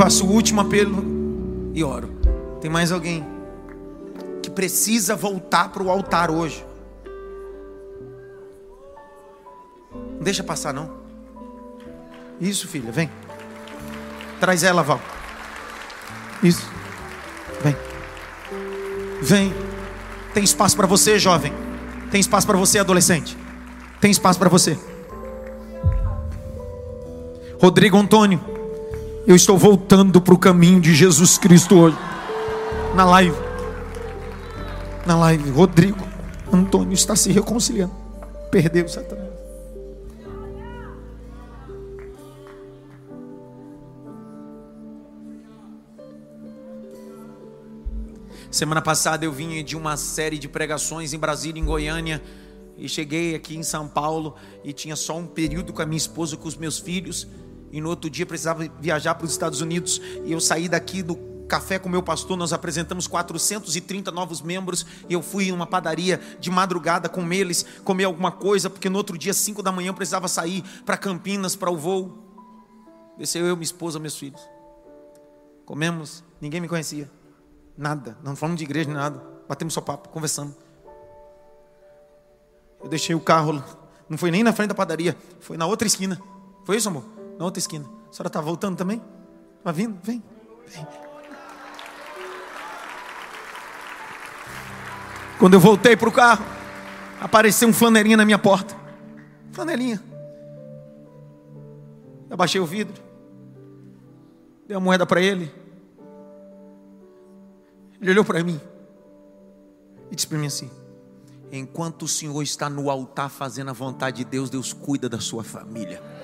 faço 0.00 0.24
o 0.24 0.32
último 0.32 0.62
apelo 0.62 1.04
e 1.74 1.84
oro. 1.84 2.08
Tem 2.58 2.70
mais 2.70 2.90
alguém 2.90 3.22
que 4.42 4.48
precisa 4.48 5.14
voltar 5.14 5.68
para 5.68 5.82
o 5.82 5.90
altar 5.90 6.30
hoje? 6.30 6.64
Não 9.92 10.22
deixa 10.22 10.42
passar 10.42 10.72
não. 10.72 10.90
Isso, 12.40 12.66
filha, 12.66 12.90
vem. 12.90 13.10
Traz 14.40 14.62
ela, 14.62 14.82
Val. 14.82 14.98
Isso. 16.42 16.66
Vem. 17.62 17.76
Vem. 19.20 19.54
Tem 20.32 20.42
espaço 20.42 20.78
para 20.78 20.86
você, 20.86 21.18
jovem. 21.18 21.52
Tem 22.10 22.22
espaço 22.22 22.46
para 22.46 22.56
você, 22.56 22.78
adolescente. 22.78 23.36
Tem 24.00 24.10
espaço 24.10 24.38
para 24.38 24.48
você. 24.48 24.78
Rodrigo 27.60 27.98
Antônio, 27.98 28.49
eu 29.30 29.36
estou 29.36 29.56
voltando 29.56 30.20
para 30.20 30.34
o 30.34 30.38
caminho 30.38 30.80
de 30.80 30.92
Jesus 30.92 31.38
Cristo 31.38 31.78
hoje. 31.78 31.96
Na 32.96 33.04
live. 33.04 33.36
Na 35.06 35.16
live. 35.16 35.50
Rodrigo 35.50 36.04
Antônio 36.52 36.92
está 36.92 37.14
se 37.14 37.30
reconciliando. 37.30 37.94
Perdeu 38.50 38.88
Satanás. 38.88 39.30
Semana 48.50 48.82
passada 48.82 49.24
eu 49.24 49.30
vim 49.30 49.62
de 49.62 49.76
uma 49.76 49.96
série 49.96 50.40
de 50.40 50.48
pregações 50.48 51.12
em 51.12 51.18
Brasília, 51.20 51.62
em 51.62 51.64
Goiânia, 51.64 52.20
e 52.76 52.88
cheguei 52.88 53.36
aqui 53.36 53.56
em 53.56 53.62
São 53.62 53.86
Paulo 53.86 54.34
e 54.64 54.72
tinha 54.72 54.96
só 54.96 55.16
um 55.16 55.26
período 55.26 55.72
com 55.72 55.82
a 55.82 55.86
minha 55.86 55.98
esposa, 55.98 56.36
com 56.36 56.48
os 56.48 56.56
meus 56.56 56.80
filhos, 56.80 57.28
e 57.70 57.80
no 57.80 57.88
outro 57.88 58.10
dia 58.10 58.26
precisava 58.26 58.68
viajar 58.80 59.14
para 59.14 59.24
os 59.24 59.32
Estados 59.32 59.60
Unidos, 59.60 60.00
e 60.24 60.32
eu 60.32 60.40
saí 60.40 60.68
daqui 60.68 61.02
do 61.02 61.30
café 61.50 61.80
com 61.80 61.88
meu 61.88 62.02
pastor, 62.02 62.36
nós 62.36 62.52
apresentamos 62.52 63.08
430 63.08 64.12
novos 64.12 64.40
membros 64.40 64.86
e 65.08 65.12
eu 65.12 65.20
fui 65.20 65.48
em 65.48 65.52
uma 65.52 65.66
padaria 65.66 66.20
de 66.38 66.48
madrugada 66.48 67.08
com 67.08 67.30
eles, 67.32 67.66
comer 67.82 68.04
alguma 68.04 68.30
coisa, 68.30 68.70
porque 68.70 68.88
no 68.88 68.96
outro 68.96 69.18
dia, 69.18 69.34
5 69.34 69.60
da 69.60 69.72
manhã, 69.72 69.88
eu 69.88 69.94
precisava 69.94 70.28
sair 70.28 70.62
para 70.86 70.96
Campinas 70.96 71.56
para 71.56 71.68
o 71.68 71.76
voo. 71.76 72.16
Desceu 73.18 73.44
eu, 73.44 73.56
minha 73.56 73.64
esposa, 73.64 73.98
meus 73.98 74.16
filhos. 74.16 74.40
Comemos, 75.66 76.22
ninguém 76.40 76.60
me 76.60 76.68
conhecia. 76.68 77.10
Nada, 77.76 78.16
não 78.22 78.36
falamos 78.36 78.58
de 78.58 78.64
igreja, 78.64 78.88
nada. 78.88 79.20
Batemos 79.48 79.74
só 79.74 79.80
papo, 79.80 80.08
conversamos. 80.10 80.54
Eu 82.80 82.88
deixei 82.88 83.14
o 83.14 83.20
carro, 83.20 83.62
não 84.08 84.16
foi 84.16 84.30
nem 84.30 84.44
na 84.44 84.52
frente 84.52 84.68
da 84.68 84.74
padaria, 84.74 85.16
foi 85.40 85.56
na 85.56 85.66
outra 85.66 85.86
esquina. 85.86 86.20
Foi 86.64 86.76
isso, 86.76 86.88
amor? 86.88 87.19
Na 87.40 87.46
outra 87.46 87.58
esquina. 87.58 87.86
A 87.86 88.12
senhora 88.12 88.26
está 88.26 88.38
voltando 88.38 88.76
também? 88.76 89.00
Está 89.56 89.72
vindo? 89.72 89.98
Vem, 90.02 90.22
vem. 90.66 90.86
Quando 95.38 95.54
eu 95.54 95.60
voltei 95.60 95.96
para 95.96 96.08
o 96.10 96.12
carro, 96.12 96.44
apareceu 97.18 97.66
um 97.66 97.72
flanelinha 97.72 98.18
na 98.18 98.26
minha 98.26 98.38
porta. 98.38 98.76
Flanelinha. 99.52 100.04
Eu 102.28 102.34
abaixei 102.34 102.60
o 102.60 102.66
vidro. 102.66 103.02
Dei 104.68 104.76
a 104.76 104.80
moeda 104.80 105.06
para 105.06 105.22
ele. 105.22 105.50
Ele 108.02 108.10
olhou 108.10 108.24
para 108.24 108.44
mim 108.44 108.60
e 110.10 110.14
disse 110.14 110.28
para 110.28 110.36
mim 110.36 110.46
assim: 110.46 110.70
Enquanto 111.50 112.02
o 112.02 112.08
Senhor 112.08 112.42
está 112.42 112.68
no 112.68 112.90
altar 112.90 113.30
fazendo 113.30 113.70
a 113.70 113.72
vontade 113.72 114.18
de 114.18 114.24
Deus, 114.26 114.50
Deus 114.50 114.74
cuida 114.74 115.08
da 115.08 115.20
sua 115.20 115.42
família. 115.42 116.19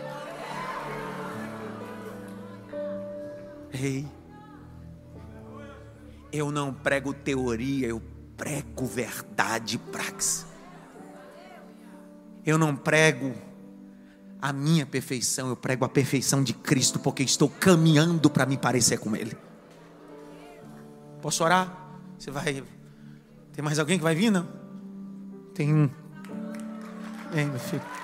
Ei, 3.72 4.06
eu 6.32 6.50
não 6.50 6.72
prego 6.72 7.12
teoria, 7.12 7.88
eu 7.88 8.02
prego 8.36 8.86
verdade, 8.86 9.78
prax. 9.78 10.46
Eu 12.44 12.58
não 12.58 12.76
prego 12.76 13.34
a 14.40 14.52
minha 14.52 14.86
perfeição, 14.86 15.48
eu 15.48 15.56
prego 15.56 15.84
a 15.84 15.88
perfeição 15.88 16.42
de 16.42 16.52
Cristo, 16.52 16.98
porque 16.98 17.22
estou 17.22 17.48
caminhando 17.48 18.30
para 18.30 18.46
me 18.46 18.56
parecer 18.56 18.98
com 18.98 19.16
Ele. 19.16 19.36
Posso 21.20 21.42
orar? 21.42 21.86
Você 22.18 22.30
vai. 22.30 22.62
Tem 23.52 23.64
mais 23.64 23.78
alguém 23.78 23.98
que 23.98 24.04
vai 24.04 24.14
vir? 24.14 24.30
Não? 24.30 24.46
Tem 25.54 25.74
um. 25.74 25.90
Vem, 27.32 27.46
meu 27.46 27.58
filho. 27.58 27.95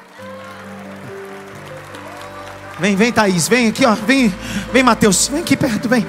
Vem, 2.78 2.96
vem, 2.96 3.12
Thaís. 3.12 3.48
Vem 3.48 3.68
aqui, 3.68 3.84
ó. 3.84 3.94
Vem, 3.94 4.32
vem, 4.72 4.82
Mateus. 4.82 5.28
Vem 5.28 5.40
aqui 5.40 5.56
perto, 5.56 5.88
vem. 5.88 6.06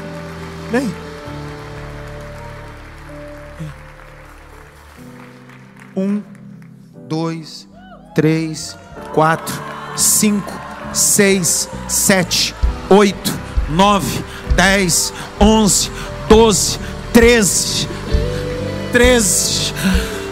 Vem. 0.72 0.94
Um, 5.96 6.24
dois, 7.08 7.68
três, 8.16 8.76
quatro, 9.14 9.54
cinco, 9.96 10.52
seis, 10.92 11.70
sete, 11.88 12.56
oito, 12.90 13.32
nove, 13.70 14.24
dez, 14.56 15.14
onze, 15.40 15.92
doze, 16.28 16.80
treze, 17.14 17.88
treze. 18.92 19.74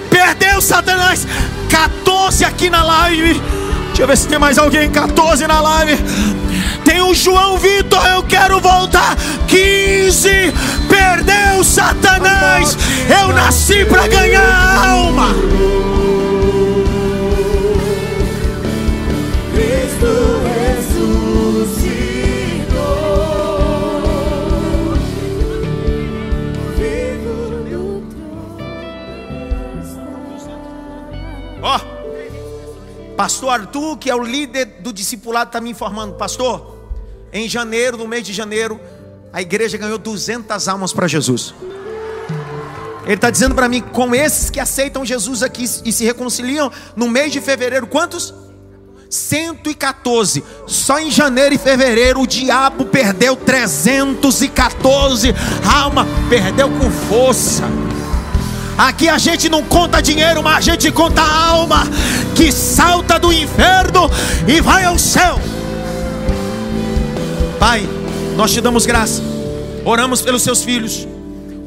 Perdeu, 0.09 0.61
Satanás. 0.61 1.27
14 1.69 2.43
aqui 2.43 2.69
na 2.69 2.83
live. 2.83 3.60
Deixa 4.01 4.13
eu 4.13 4.15
ver 4.15 4.17
se 4.17 4.27
tem 4.27 4.39
mais 4.39 4.57
alguém. 4.57 4.89
14 4.89 5.45
na 5.45 5.61
live. 5.61 5.95
Tem 6.83 7.01
o 7.01 7.13
João 7.13 7.59
Vitor, 7.59 8.03
eu 8.07 8.23
quero 8.23 8.59
voltar. 8.59 9.15
15. 9.47 10.27
Perdeu, 10.89 11.63
Satanás. 11.63 12.75
Eu 13.07 13.31
nasci 13.31 13.85
para 13.85 14.07
ganhar 14.07 14.87
alma. 14.87 15.27
Pastor 33.21 33.49
Arthur, 33.49 33.97
que 33.97 34.09
é 34.09 34.15
o 34.15 34.23
líder 34.23 34.65
do 34.79 34.91
discipulado, 34.91 35.49
está 35.49 35.61
me 35.61 35.69
informando, 35.69 36.15
pastor. 36.15 36.75
Em 37.31 37.47
janeiro, 37.47 37.95
no 37.95 38.07
mês 38.07 38.25
de 38.25 38.33
janeiro, 38.33 38.81
a 39.31 39.43
igreja 39.43 39.77
ganhou 39.77 39.99
200 39.99 40.67
almas 40.67 40.91
para 40.91 41.07
Jesus. 41.07 41.53
Ele 43.03 43.13
está 43.13 43.29
dizendo 43.29 43.53
para 43.53 43.69
mim, 43.69 43.79
com 43.79 44.15
esses 44.15 44.49
que 44.49 44.59
aceitam 44.59 45.05
Jesus 45.05 45.43
aqui 45.43 45.65
e 45.85 45.91
se 45.91 46.03
reconciliam, 46.03 46.71
no 46.95 47.07
mês 47.07 47.31
de 47.31 47.39
fevereiro, 47.39 47.85
quantos? 47.85 48.33
114. 49.07 50.43
Só 50.65 50.97
em 50.97 51.11
janeiro 51.11 51.53
e 51.53 51.59
fevereiro 51.59 52.21
o 52.21 52.25
diabo 52.25 52.85
perdeu 52.85 53.35
314 53.35 55.31
alma, 55.71 56.07
perdeu 56.27 56.71
com 56.71 56.89
força. 56.89 57.65
Aqui 58.77 59.09
a 59.09 59.17
gente 59.17 59.49
não 59.49 59.63
conta 59.63 60.01
dinheiro, 60.01 60.41
mas 60.41 60.57
a 60.57 60.61
gente 60.61 60.91
conta 60.91 61.21
a 61.21 61.47
alma 61.47 61.83
que 62.35 62.51
salta 62.51 63.19
do 63.19 63.31
inferno 63.31 64.09
e 64.47 64.59
vai 64.61 64.85
ao 64.85 64.97
céu. 64.97 65.39
Pai, 67.59 67.87
nós 68.35 68.51
te 68.51 68.61
damos 68.61 68.85
graça. 68.85 69.21
Oramos 69.85 70.21
pelos 70.21 70.41
seus 70.41 70.63
filhos. 70.63 71.07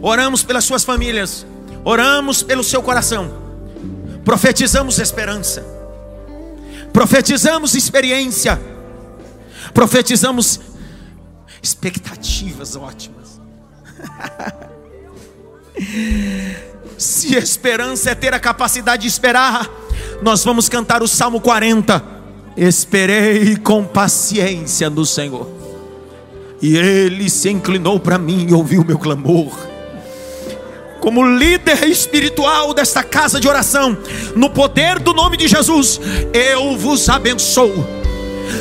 Oramos 0.03 0.43
pelas 0.43 0.65
suas 0.65 0.83
famílias. 0.85 1.47
Oramos 1.85 2.43
pelo 2.43 2.65
seu 2.65 2.83
coração. 2.83 3.33
Profetizamos 4.25 4.99
esperança. 4.99 5.65
Profetizamos 6.93 7.75
experiência. 7.75 8.61
Profetizamos 9.73 10.61
expectativas 11.63 12.77
ótimas. 12.77 13.41
Se 16.97 17.37
esperança 17.37 18.11
é 18.11 18.15
ter 18.15 18.33
a 18.33 18.41
capacidade 18.41 19.03
de 19.03 19.09
esperar, 19.09 19.69
nós 20.23 20.45
vamos 20.45 20.69
cantar 20.69 21.03
o 21.03 21.09
Salmo 21.09 21.41
40. 21.41 22.03
Esperei 22.57 23.57
com 23.57 23.85
paciência 23.85 24.89
no 24.89 25.05
Senhor, 25.05 25.49
e 26.63 26.77
Ele 26.77 27.29
se 27.29 27.51
inclinou 27.51 27.99
para 27.99 28.17
mim 28.17 28.47
e 28.49 28.55
ouviu 28.55 28.85
meu 28.85 28.99
clamor. 28.99 29.53
Como 31.01 31.27
líder 31.27 31.85
espiritual 31.85 32.73
desta 32.73 33.03
casa 33.03 33.39
de 33.41 33.49
oração, 33.49 33.99
no 34.35 34.49
poder 34.49 34.99
do 34.99 35.13
nome 35.13 35.37
de 35.37 35.49
Jesus, 35.49 36.01
eu 36.33 36.77
vos 36.79 37.09
abençoo. 37.09 38.04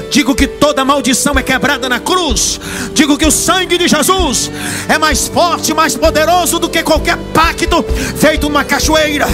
Digo 0.09 0.35
que 0.35 0.47
toda 0.47 0.85
maldição 0.85 1.33
é 1.37 1.43
quebrada 1.43 1.89
na 1.89 1.99
cruz. 1.99 2.59
Digo 2.93 3.17
que 3.17 3.25
o 3.25 3.31
sangue 3.31 3.77
de 3.77 3.87
Jesus 3.87 4.51
é 4.87 4.97
mais 4.97 5.27
forte, 5.27 5.73
mais 5.73 5.95
poderoso 5.95 6.59
do 6.59 6.69
que 6.69 6.83
qualquer 6.83 7.17
pacto 7.33 7.83
feito 8.17 8.47
numa 8.47 8.63
cachoeira, 8.63 9.27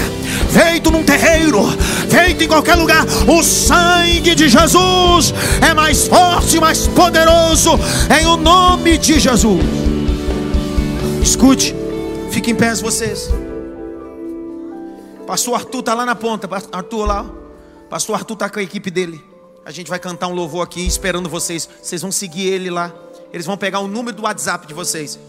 feito 0.52 0.92
num 0.92 1.04
terreiro, 1.04 1.64
feito 2.10 2.44
em 2.44 2.48
qualquer 2.48 2.76
lugar. 2.76 3.06
O 3.28 3.44
sangue 3.44 4.36
de 4.36 4.50
Jesus 4.50 5.34
é 5.62 5.74
mais 5.74 6.08
forte, 6.08 6.60
mais 6.60 6.88
poderoso 6.88 7.80
em 8.20 8.26
o 8.26 8.38
nome 8.38 8.98
de 8.98 9.20
Jesus. 9.20 9.64
Escute, 11.22 11.76
fiquem 12.32 12.54
em 12.54 12.56
pé 12.56 12.74
vocês. 12.76 13.30
Pastor 15.30 15.54
Arthur 15.54 15.82
está 15.82 15.94
lá 15.94 16.08
na 16.08 16.16
ponta. 16.16 16.50
Arthur 16.72 17.06
lá. 17.06 17.26
Pastor 17.88 18.16
Arthur 18.16 18.34
está 18.34 18.50
com 18.50 18.60
a 18.60 18.64
equipe 18.64 18.90
dele. 18.90 19.29
A 19.70 19.72
gente 19.72 19.88
vai 19.88 20.00
cantar 20.00 20.28
um 20.28 20.34
louvor 20.34 20.64
aqui 20.64 20.84
esperando 20.84 21.30
vocês. 21.30 21.70
Vocês 21.80 22.02
vão 22.02 22.12
seguir 22.12 22.48
ele 22.48 22.72
lá. 22.72 22.92
Eles 23.32 23.46
vão 23.46 23.56
pegar 23.56 23.82
o 23.82 23.88
número 23.88 24.18
do 24.18 24.24
WhatsApp 24.24 24.66
de 24.66 24.74
vocês. 24.74 25.20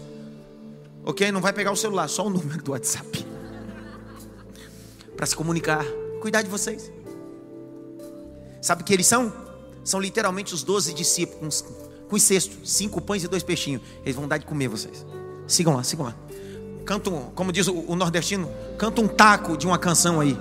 Ok? 1.05 1.31
Não 1.31 1.39
vai 1.39 1.53
pegar 1.53 1.71
o 1.71 1.75
celular, 1.75 2.07
só 2.07 2.25
o 2.25 2.29
número 2.31 2.59
do 2.63 2.71
WhatsApp. 2.71 3.23
Para 5.15 5.27
se 5.27 5.35
comunicar. 5.35 5.85
Cuidar 6.21 6.41
de 6.41 6.49
vocês. 6.49 6.91
Sabe 8.63 8.81
o 8.81 8.83
que 8.83 8.91
eles 8.95 9.05
são? 9.05 9.31
São 9.83 9.99
literalmente 9.99 10.55
os 10.55 10.63
doze 10.63 10.91
discípulos. 10.91 11.63
Com 12.09 12.15
os 12.15 12.23
cestos, 12.23 12.57
cinco 12.71 12.99
pães 12.99 13.23
e 13.23 13.27
dois 13.27 13.43
peixinhos. 13.43 13.83
Eles 14.01 14.15
vão 14.15 14.27
dar 14.27 14.39
de 14.39 14.47
comer 14.47 14.69
vocês. 14.69 15.05
Sigam 15.45 15.75
lá, 15.75 15.83
sigam 15.83 16.07
lá. 16.07 16.15
Canta 16.83 17.11
um, 17.11 17.29
como 17.35 17.53
diz 17.53 17.67
o, 17.67 17.75
o 17.75 17.95
nordestino, 17.95 18.49
canta 18.79 19.01
um 19.01 19.07
taco 19.07 19.55
de 19.55 19.67
uma 19.67 19.77
canção 19.77 20.19
aí. 20.19 20.35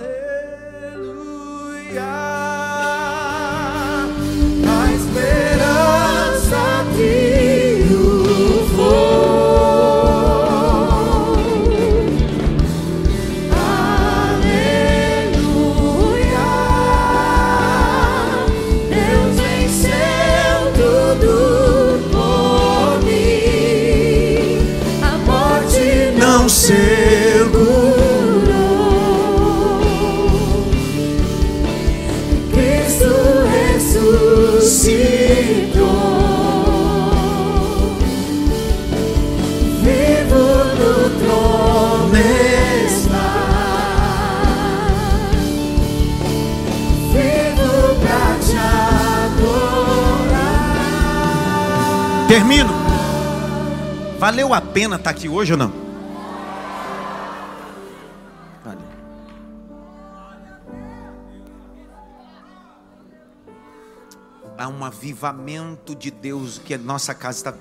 Valeu 54.31 54.55
a 54.55 54.61
pena 54.61 54.95
estar 54.95 55.11
aqui 55.11 55.29
hoje 55.29 55.51
ou 55.51 55.59
não? 55.59 55.73
Valeu. 58.65 58.85
Há 64.57 64.69
um 64.69 64.85
avivamento 64.85 65.97
de 65.97 66.13
Deus 66.13 66.61
que 66.65 66.75
a 66.75 66.79
nossa 66.79 67.13
casa 67.13 67.39
está. 67.39 67.55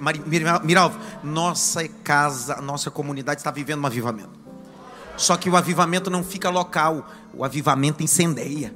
Miralvo, 0.63 0.99
nossa 1.23 1.87
casa, 1.87 2.61
nossa 2.61 2.91
comunidade 2.91 3.39
está 3.39 3.49
vivendo 3.49 3.81
um 3.81 3.87
avivamento. 3.87 4.39
Só 5.17 5.37
que 5.37 5.49
o 5.49 5.57
avivamento 5.57 6.11
não 6.11 6.23
fica 6.23 6.51
local, 6.51 7.09
o 7.33 7.43
avivamento 7.43 8.03
incendeia. 8.03 8.71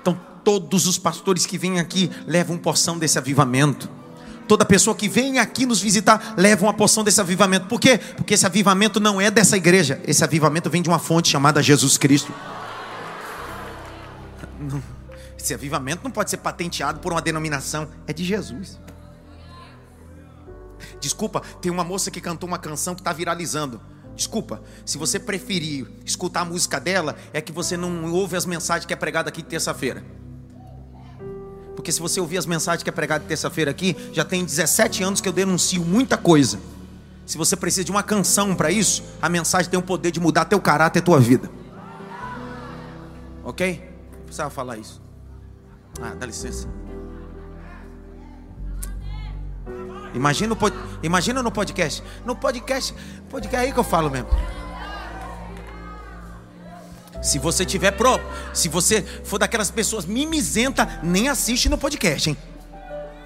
Então, 0.00 0.16
todos 0.44 0.86
os 0.86 0.96
pastores 0.96 1.44
que 1.44 1.58
vêm 1.58 1.80
aqui 1.80 2.08
levam 2.24 2.56
porção 2.56 3.00
desse 3.00 3.18
avivamento. 3.18 3.90
Toda 4.52 4.66
pessoa 4.66 4.94
que 4.94 5.08
vem 5.08 5.38
aqui 5.38 5.64
nos 5.64 5.80
visitar 5.80 6.34
leva 6.36 6.66
uma 6.66 6.74
porção 6.74 7.02
desse 7.02 7.18
avivamento. 7.18 7.68
Por 7.68 7.80
quê? 7.80 7.96
Porque 7.96 8.34
esse 8.34 8.44
avivamento 8.44 9.00
não 9.00 9.18
é 9.18 9.30
dessa 9.30 9.56
igreja. 9.56 9.98
Esse 10.06 10.22
avivamento 10.22 10.68
vem 10.68 10.82
de 10.82 10.90
uma 10.90 10.98
fonte 10.98 11.30
chamada 11.30 11.62
Jesus 11.62 11.96
Cristo. 11.96 12.30
Esse 15.38 15.54
avivamento 15.54 16.04
não 16.04 16.10
pode 16.10 16.28
ser 16.28 16.36
patenteado 16.36 17.00
por 17.00 17.12
uma 17.12 17.22
denominação, 17.22 17.88
é 18.06 18.12
de 18.12 18.24
Jesus. 18.24 18.78
Desculpa, 21.00 21.40
tem 21.62 21.72
uma 21.72 21.82
moça 21.82 22.10
que 22.10 22.20
cantou 22.20 22.46
uma 22.46 22.58
canção 22.58 22.94
que 22.94 23.00
está 23.00 23.14
viralizando. 23.14 23.80
Desculpa, 24.14 24.62
se 24.84 24.98
você 24.98 25.18
preferir 25.18 25.90
escutar 26.04 26.42
a 26.42 26.44
música 26.44 26.78
dela, 26.78 27.16
é 27.32 27.40
que 27.40 27.52
você 27.52 27.74
não 27.74 28.12
ouve 28.12 28.36
as 28.36 28.44
mensagens 28.44 28.84
que 28.84 28.92
é 28.92 28.96
pregada 28.96 29.30
aqui 29.30 29.42
terça-feira. 29.42 30.04
Porque 31.82 31.90
se 31.90 32.00
você 32.00 32.20
ouvir 32.20 32.38
as 32.38 32.46
mensagens 32.46 32.84
que 32.84 32.88
é 32.88 32.92
pregada 32.92 33.24
terça-feira 33.26 33.68
aqui, 33.68 33.96
já 34.12 34.24
tem 34.24 34.44
17 34.44 35.02
anos 35.02 35.20
que 35.20 35.28
eu 35.28 35.32
denuncio 35.32 35.84
muita 35.84 36.16
coisa. 36.16 36.60
Se 37.26 37.36
você 37.36 37.56
precisa 37.56 37.82
de 37.82 37.90
uma 37.90 38.04
canção 38.04 38.54
para 38.54 38.70
isso, 38.70 39.02
a 39.20 39.28
mensagem 39.28 39.68
tem 39.68 39.80
o 39.80 39.82
poder 39.82 40.12
de 40.12 40.20
mudar 40.20 40.44
teu 40.44 40.60
caráter 40.60 41.00
e 41.00 41.02
tua 41.02 41.18
vida. 41.18 41.50
Ok? 43.42 43.82
Precisava 44.22 44.48
falar 44.48 44.78
isso. 44.78 45.02
Ah, 46.00 46.14
dá 46.14 46.24
licença. 46.24 46.68
Imagina, 50.14 50.56
imagina 51.02 51.42
no 51.42 51.50
podcast. 51.50 52.00
No 52.24 52.36
podcast, 52.36 52.94
podcast 53.28 53.56
é 53.56 53.58
aí 53.58 53.72
que 53.72 53.80
eu 53.80 53.84
falo 53.84 54.08
mesmo. 54.08 54.28
Se 57.22 57.38
você 57.38 57.64
tiver 57.64 57.92
pro, 57.92 58.18
se 58.52 58.68
você 58.68 59.00
for 59.02 59.38
daquelas 59.38 59.70
pessoas 59.70 60.04
mimizenta, 60.04 61.00
nem 61.04 61.28
assiste 61.28 61.68
no 61.68 61.78
podcast, 61.78 62.28
hein? 62.28 62.36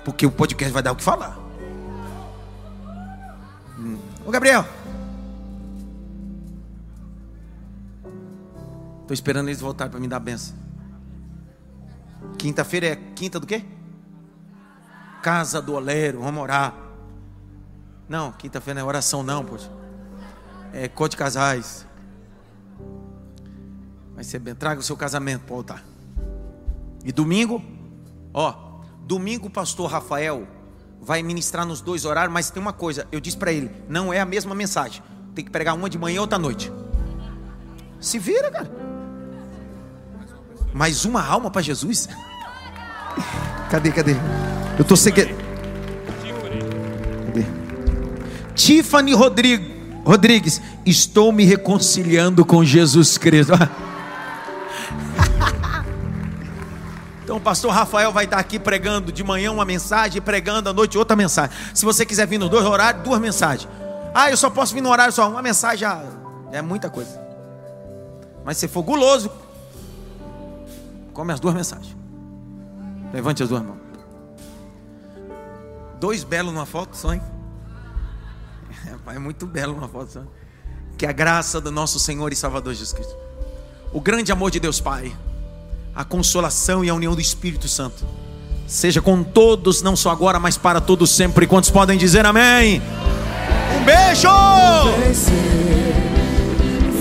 Porque 0.04 0.26
o 0.26 0.30
podcast 0.30 0.72
vai 0.72 0.82
dar 0.82 0.92
o 0.92 0.96
que 0.96 1.02
falar. 1.02 1.38
Hum. 3.78 3.98
Ô 4.24 4.30
Gabriel. 4.30 4.64
Tô 9.06 9.14
esperando 9.14 9.48
eles 9.48 9.60
voltarem 9.60 9.90
para 9.90 10.00
me 10.00 10.08
dar 10.08 10.16
a 10.16 10.20
benção. 10.20 10.54
Quinta-feira 12.38 12.86
é 12.88 12.96
quinta 13.14 13.40
do 13.40 13.46
quê? 13.46 13.64
Casa 15.22 15.62
do 15.62 15.74
oleiro, 15.74 16.20
vamos 16.20 16.42
orar. 16.42 16.74
Não, 18.08 18.30
quinta-feira 18.32 18.80
não 18.80 18.86
é 18.86 18.88
oração 18.88 19.22
não, 19.22 19.44
poxa. 19.44 19.70
É 20.72 20.86
de 20.88 21.16
casais. 21.16 21.86
Vai 24.16 24.24
ser 24.24 24.38
bem. 24.38 24.54
Traga 24.54 24.80
o 24.80 24.82
seu 24.82 24.96
casamento 24.96 25.42
para 25.42 25.54
o 25.54 25.58
altar. 25.58 25.84
E 27.04 27.12
domingo, 27.12 27.62
ó, 28.32 28.80
domingo 29.02 29.46
o 29.46 29.50
pastor 29.50 29.90
Rafael 29.90 30.48
vai 31.00 31.22
ministrar 31.22 31.66
nos 31.66 31.82
dois 31.82 32.06
horários, 32.06 32.32
mas 32.32 32.50
tem 32.50 32.60
uma 32.60 32.72
coisa, 32.72 33.06
eu 33.12 33.20
disse 33.20 33.36
para 33.36 33.52
ele, 33.52 33.70
não 33.88 34.12
é 34.12 34.18
a 34.18 34.24
mesma 34.24 34.54
mensagem. 34.54 35.02
Tem 35.34 35.44
que 35.44 35.50
pregar 35.50 35.76
uma 35.76 35.88
de 35.88 35.98
manhã 35.98 36.16
e 36.16 36.18
outra 36.18 36.38
noite. 36.38 36.72
Se 38.00 38.18
vira, 38.18 38.50
cara. 38.50 38.70
Mais 40.72 41.04
uma 41.04 41.24
alma 41.24 41.50
para 41.50 41.60
Jesus? 41.60 42.08
Cadê, 43.70 43.92
cadê? 43.92 44.14
Eu 44.78 44.84
tô 44.84 44.96
seguindo. 44.96 45.34
Cadê? 47.26 47.44
Tiffany 48.54 49.12
Rodrigues, 49.12 50.62
estou 50.84 51.32
me 51.32 51.44
reconciliando 51.44 52.44
com 52.44 52.64
Jesus 52.64 53.18
Cristo. 53.18 53.52
Então 57.36 57.42
o 57.42 57.44
pastor 57.44 57.70
Rafael 57.70 58.10
vai 58.12 58.24
estar 58.24 58.38
aqui 58.38 58.58
pregando 58.58 59.12
de 59.12 59.22
manhã 59.22 59.52
uma 59.52 59.66
mensagem, 59.66 60.22
pregando 60.22 60.70
à 60.70 60.72
noite 60.72 60.96
outra 60.96 61.14
mensagem. 61.14 61.54
Se 61.74 61.84
você 61.84 62.06
quiser 62.06 62.26
vir 62.26 62.38
no 62.38 62.48
dois 62.48 62.64
horários, 62.64 63.04
duas 63.04 63.20
mensagens. 63.20 63.70
Ah, 64.14 64.30
eu 64.30 64.38
só 64.38 64.48
posso 64.48 64.72
vir 64.72 64.80
no 64.80 64.88
horário 64.88 65.12
só, 65.12 65.28
uma 65.28 65.42
mensagem 65.42 65.80
já 65.80 66.02
é 66.50 66.62
muita 66.62 66.88
coisa. 66.88 67.20
Mas 68.42 68.56
se 68.56 68.66
for 68.68 68.82
guloso, 68.82 69.30
come 71.12 71.30
as 71.30 71.38
duas 71.38 71.54
mensagens. 71.54 71.94
Levante 73.12 73.42
as 73.42 73.50
duas 73.50 73.62
mãos. 73.62 73.80
Dois 76.00 76.24
belos 76.24 76.54
numa 76.54 76.64
foto 76.64 76.96
só, 76.96 77.12
hein? 77.12 77.22
É 79.14 79.18
muito 79.18 79.46
belo 79.46 79.74
uma 79.74 79.88
foto 79.88 80.10
só. 80.10 80.22
Que 80.96 81.04
a 81.04 81.12
graça 81.12 81.60
do 81.60 81.70
nosso 81.70 82.00
Senhor 82.00 82.32
e 82.32 82.36
Salvador 82.36 82.72
Jesus 82.72 82.94
Cristo, 82.94 83.14
o 83.92 84.00
grande 84.00 84.32
amor 84.32 84.50
de 84.50 84.58
Deus 84.58 84.80
Pai, 84.80 85.14
a 85.96 86.04
consolação 86.04 86.84
e 86.84 86.90
a 86.90 86.94
união 86.94 87.14
do 87.14 87.20
Espírito 87.20 87.66
Santo. 87.66 88.04
Seja 88.66 89.00
com 89.00 89.22
todos, 89.22 89.80
não 89.80 89.96
só 89.96 90.10
agora, 90.10 90.38
mas 90.38 90.58
para 90.58 90.80
todos 90.80 91.10
sempre. 91.10 91.46
Quantos 91.46 91.70
podem 91.70 91.96
dizer 91.96 92.26
amém? 92.26 92.82
Um 93.80 93.84
beijo! 93.84 94.28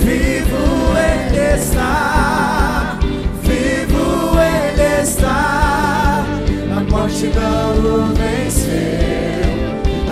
Vivo 0.05 0.93
ele 0.95 1.59
está, 1.59 2.99
vivo 3.41 4.37
ele 4.39 5.01
está. 5.01 6.23
A 6.77 6.81
morte 6.91 7.31
não 7.33 7.71
o 7.79 8.13
venceu, 8.13 8.73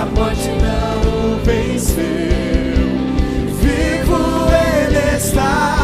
a 0.02 0.06
morte 0.08 0.50
não 0.50 1.36
o 1.36 1.46
venceu. 1.46 2.04
Vivo 3.62 4.48
ele 4.50 5.18
está. 5.18 5.83